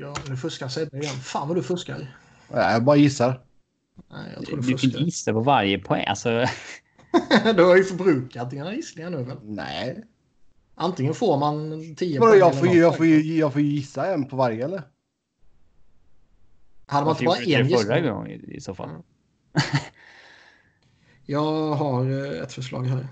Ja, 0.00 0.14
nu 0.28 0.36
fuskar 0.36 0.68
Sebbe 0.68 0.98
igen. 0.98 1.14
Fan 1.14 1.48
vad 1.48 1.56
du 1.56 1.62
fuskar. 1.62 2.16
Nej, 2.48 2.72
jag 2.72 2.84
bara 2.84 2.96
gissar. 2.96 3.40
Nej, 4.10 4.32
jag 4.36 4.46
tror 4.46 4.56
du, 4.56 4.62
du 4.62 4.78
fuskar. 4.78 4.98
Du 4.98 5.04
gissar 5.04 5.32
på 5.32 5.40
varje 5.40 5.78
poäng. 5.78 6.06
Alltså... 6.06 6.28
du 7.56 7.64
har 7.64 7.76
ju 7.76 7.84
förbrukat 7.84 8.50
dina 8.50 8.74
gissningar 8.74 9.10
nu 9.10 9.22
väl? 9.22 9.36
Nej. 9.42 10.04
Antingen 10.74 11.14
får 11.14 11.38
man 11.38 11.80
10 11.96 12.18
poäng. 12.18 12.38
Jag 12.38 12.58
får, 12.58 12.68
jag, 12.68 12.96
får, 12.96 13.06
jag 13.06 13.52
får 13.52 13.62
gissa 13.62 14.14
en 14.14 14.28
på 14.28 14.36
varje 14.36 14.64
eller? 14.64 14.82
Hade 16.86 17.04
man 17.04 17.14
inte 17.14 17.24
bara 17.24 17.36
en 17.36 17.44
gissning? 17.44 17.78
förra 17.78 18.00
gången 18.00 18.50
i 18.50 18.60
så 18.60 18.74
fall. 18.74 18.88
Mm. 18.88 19.02
jag 21.26 21.74
har 21.74 22.10
eh, 22.10 22.42
ett 22.42 22.52
förslag 22.52 22.84
här. 22.86 23.08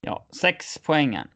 Ja, 0.00 0.26
sex 0.40 0.78
poängen. 0.84 1.28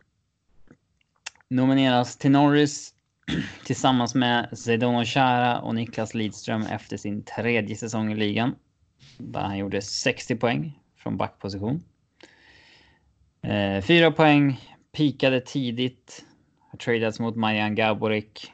Nomineras 1.51 2.17
till 2.17 2.31
Norris 2.31 2.95
tillsammans 3.65 4.15
med 4.15 4.59
Zedon 4.59 5.05
Chara 5.05 5.61
och 5.61 5.75
Niklas 5.75 6.15
Lidström 6.15 6.63
efter 6.63 6.97
sin 6.97 7.23
tredje 7.23 7.77
säsong 7.77 8.13
i 8.13 8.15
ligan. 8.15 8.55
Där 9.19 9.41
han 9.41 9.59
gjorde 9.59 9.83
60 9.83 10.37
poäng 10.37 10.79
från 10.97 11.17
backposition. 11.17 11.83
Eh, 13.43 13.83
fyra 13.83 14.11
poäng, 14.11 14.61
pikade 14.93 15.41
tidigt. 15.41 16.25
Har 16.71 16.79
tradats 16.79 17.21
mot 17.21 17.37
Marian 17.37 17.75
Gaborik. 17.75 18.53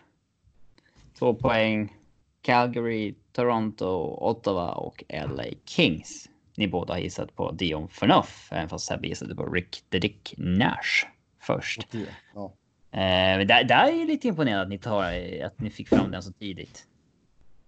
Två 1.19 1.35
poäng, 1.35 1.97
Calgary, 2.43 3.15
Toronto, 3.33 4.19
Ottawa 4.21 4.73
och 4.73 5.05
LA 5.09 5.45
Kings. 5.65 6.29
Ni 6.57 6.69
båda 6.69 6.95
har 6.95 7.01
gissat 7.01 7.37
på 7.37 7.53
Dion 7.53 7.89
Phaneuf, 7.89 8.49
även 8.53 8.69
fast 8.69 8.87
Sebbe 8.87 9.09
gissade 9.09 9.35
på 9.35 9.47
Rick 9.47 9.85
the 9.91 9.99
Dick 9.99 10.35
Nash 10.37 11.07
först. 11.41 11.89
Ja. 12.35 12.53
Eh, 12.95 13.47
där, 13.47 13.65
där 13.65 13.87
är 13.93 13.99
jag 13.99 14.07
lite 14.07 14.29
imponerad 14.29 14.63
att 14.63 14.69
ni, 14.69 14.79
tar, 14.79 15.03
att 15.47 15.61
ni 15.61 15.71
fick 15.71 15.89
fram 15.89 16.11
den 16.11 16.23
så 16.23 16.33
tidigt. 16.33 16.85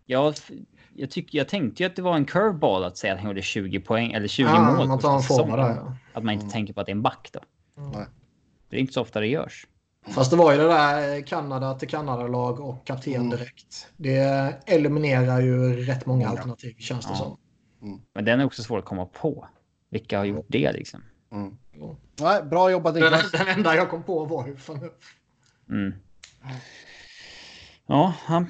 Jag, 0.06 0.34
jag, 0.94 1.10
tycker, 1.10 1.38
jag 1.38 1.48
tänkte 1.48 1.82
ju 1.82 1.86
att 1.88 1.96
det 1.96 2.02
var 2.02 2.16
en 2.16 2.24
curveball 2.24 2.84
att 2.84 2.96
säga 2.96 3.12
att 3.14 3.18
han 3.20 3.28
gjorde 3.28 3.42
20 3.42 3.80
poäng 3.80 4.12
eller 4.12 4.28
20 4.28 4.42
Ja, 4.46 4.76
mål. 4.76 4.88
man 4.88 4.98
tar 4.98 5.14
en 5.16 5.22
säsongen. 5.22 5.50
forma 5.50 5.56
där, 5.68 5.74
ja. 5.76 5.96
Att 6.12 6.24
man 6.24 6.32
inte 6.34 6.42
Mm. 6.44 6.52
tänker 6.52 6.72
på 6.74 6.80
att 6.80 6.86
det 6.86 6.90
är 6.90 6.94
en 6.96 7.02
back 7.02 7.28
då. 7.32 7.40
Nej. 7.94 8.06
Det 8.70 8.76
är 8.76 8.80
inte 8.80 8.92
så 8.92 9.00
ofta 9.00 9.20
det 9.20 9.26
görs. 9.26 9.66
Fast 10.08 10.30
det 10.30 10.36
var 10.36 10.52
ju 10.52 10.58
det 10.58 10.64
där 10.68 11.20
Kanada 11.26 11.74
till 11.74 11.88
Kanada-lag 11.88 12.60
och 12.60 12.86
kapten 12.86 13.14
Mm. 13.14 13.30
direkt. 13.30 13.88
Det 13.96 14.18
eliminerar 14.66 15.40
ju 15.40 15.76
rätt 15.86 16.06
många 16.06 16.28
alternativ 16.28 16.74
känns 16.78 17.06
det 17.06 17.12
Ja. 17.12 17.16
som. 17.18 17.38
Men 18.14 18.24
den 18.24 18.40
är 18.40 18.44
också 18.44 18.62
svår 18.62 18.78
att 18.78 18.84
komma 18.84 19.06
på. 19.06 19.48
Vilka 19.90 20.18
har 20.18 20.24
gjort 20.24 20.46
det 20.48 20.72
liksom? 20.72 21.02
Mm. 21.36 21.58
Ja. 21.72 21.96
Nej, 22.20 22.42
bra 22.42 22.70
jobbat 22.70 22.94
Den, 22.94 23.02
Niklas. 23.02 23.32
den 23.32 23.48
enda 23.48 23.74
jag 23.76 23.90
kom 23.90 24.02
på 24.02 24.24
var 24.24 24.46
ju 24.46 24.56
fan 24.56 24.90
Mm. 25.68 25.94
Ja, 27.86 28.14
han, 28.24 28.46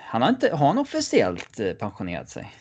han 0.00 0.22
har 0.22 0.28
inte, 0.28 0.56
har 0.56 0.66
han 0.66 0.78
officiellt 0.78 1.60
eh, 1.60 1.72
pensionerat 1.72 2.28
sig? 2.28 2.52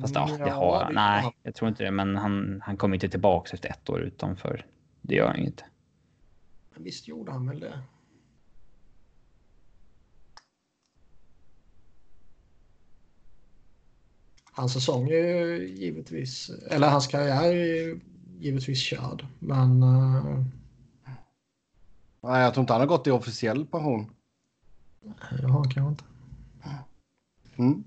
Fast 0.00 0.14
ja, 0.14 0.30
det 0.38 0.50
har 0.50 0.84
han. 0.84 0.94
Nej, 0.94 1.36
jag 1.42 1.54
tror 1.54 1.68
inte 1.68 1.84
det. 1.84 1.90
Men 1.90 2.16
han, 2.16 2.62
han 2.66 2.76
kommer 2.76 2.96
inte 2.96 3.08
tillbaka 3.08 3.50
efter 3.52 3.68
ett 3.68 3.90
år 3.90 4.00
utanför. 4.00 4.66
Det 5.00 5.14
gör 5.14 5.28
han 5.28 5.38
ju 5.38 5.44
inte. 5.44 5.64
Visst 6.76 7.08
gjorde 7.08 7.32
han 7.32 7.48
väl 7.48 7.60
det. 7.60 7.78
Hans 14.52 14.72
säsong 14.72 15.08
är 15.08 15.14
ju 15.14 15.68
givetvis, 15.68 16.50
eller 16.70 16.88
hans 16.88 17.06
karriär 17.06 17.44
är 17.44 17.52
ju 17.52 18.00
givetvis 18.40 18.78
körd. 18.78 19.26
Men 19.38 19.82
uh, 19.82 20.44
Nej, 22.22 22.42
jag 22.42 22.54
tror 22.54 22.62
inte 22.62 22.72
han 22.72 22.80
har 22.80 22.88
gått 22.88 23.06
i 23.06 23.10
officiell 23.10 23.66
pension. 23.66 24.10
han 25.42 25.70
kanske 25.70 25.80
inte. 25.80 26.04
Mm. 27.56 27.84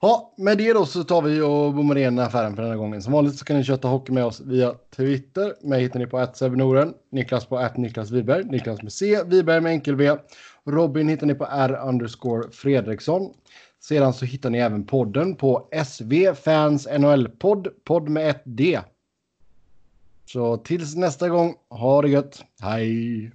Ja, 0.00 0.34
med 0.36 0.58
det 0.58 0.72
då 0.72 0.86
så 0.86 1.04
tar 1.04 1.22
vi 1.22 1.40
och 1.40 1.74
bommar 1.74 1.98
igen 1.98 2.18
affären 2.18 2.56
för 2.56 2.62
den 2.62 2.70
här 2.70 2.78
gången. 2.78 3.02
Som 3.02 3.12
vanligt 3.12 3.38
så 3.38 3.44
kan 3.44 3.56
ni 3.56 3.64
köta 3.64 3.88
hockey 3.88 4.12
med 4.12 4.24
oss 4.24 4.40
via 4.40 4.74
Twitter. 4.96 5.54
Mig 5.62 5.82
hittar 5.82 5.98
ni 5.98 6.06
på 6.06 6.26
@sebnoren, 6.34 6.94
Niklas 7.10 7.46
på 7.46 7.68
Niklas 7.76 8.10
Wiberg, 8.10 8.44
Niklas 8.44 8.82
med 8.82 8.92
C, 8.92 9.22
Wiberg 9.26 9.60
med 9.60 9.72
enkel 9.72 9.96
V. 9.96 10.16
Robin 10.64 11.08
hittar 11.08 11.26
ni 11.26 11.34
på 11.34 11.46
R 11.50 11.80
underscore 11.84 12.50
Fredriksson. 12.50 13.34
Sedan 13.88 14.12
så 14.14 14.24
hittar 14.24 14.50
ni 14.50 14.58
även 14.58 14.86
podden 14.86 15.36
på 15.36 15.68
SV 15.84 16.34
Fans 16.34 16.88
NHL-podd, 16.98 17.68
podd 17.84 18.08
med 18.08 18.30
ett 18.30 18.42
D. 18.44 18.80
Så 20.24 20.56
tills 20.56 20.96
nästa 20.96 21.28
gång, 21.28 21.54
ha 21.70 22.02
det 22.02 22.08
gött. 22.08 22.44
Hej! 22.60 23.32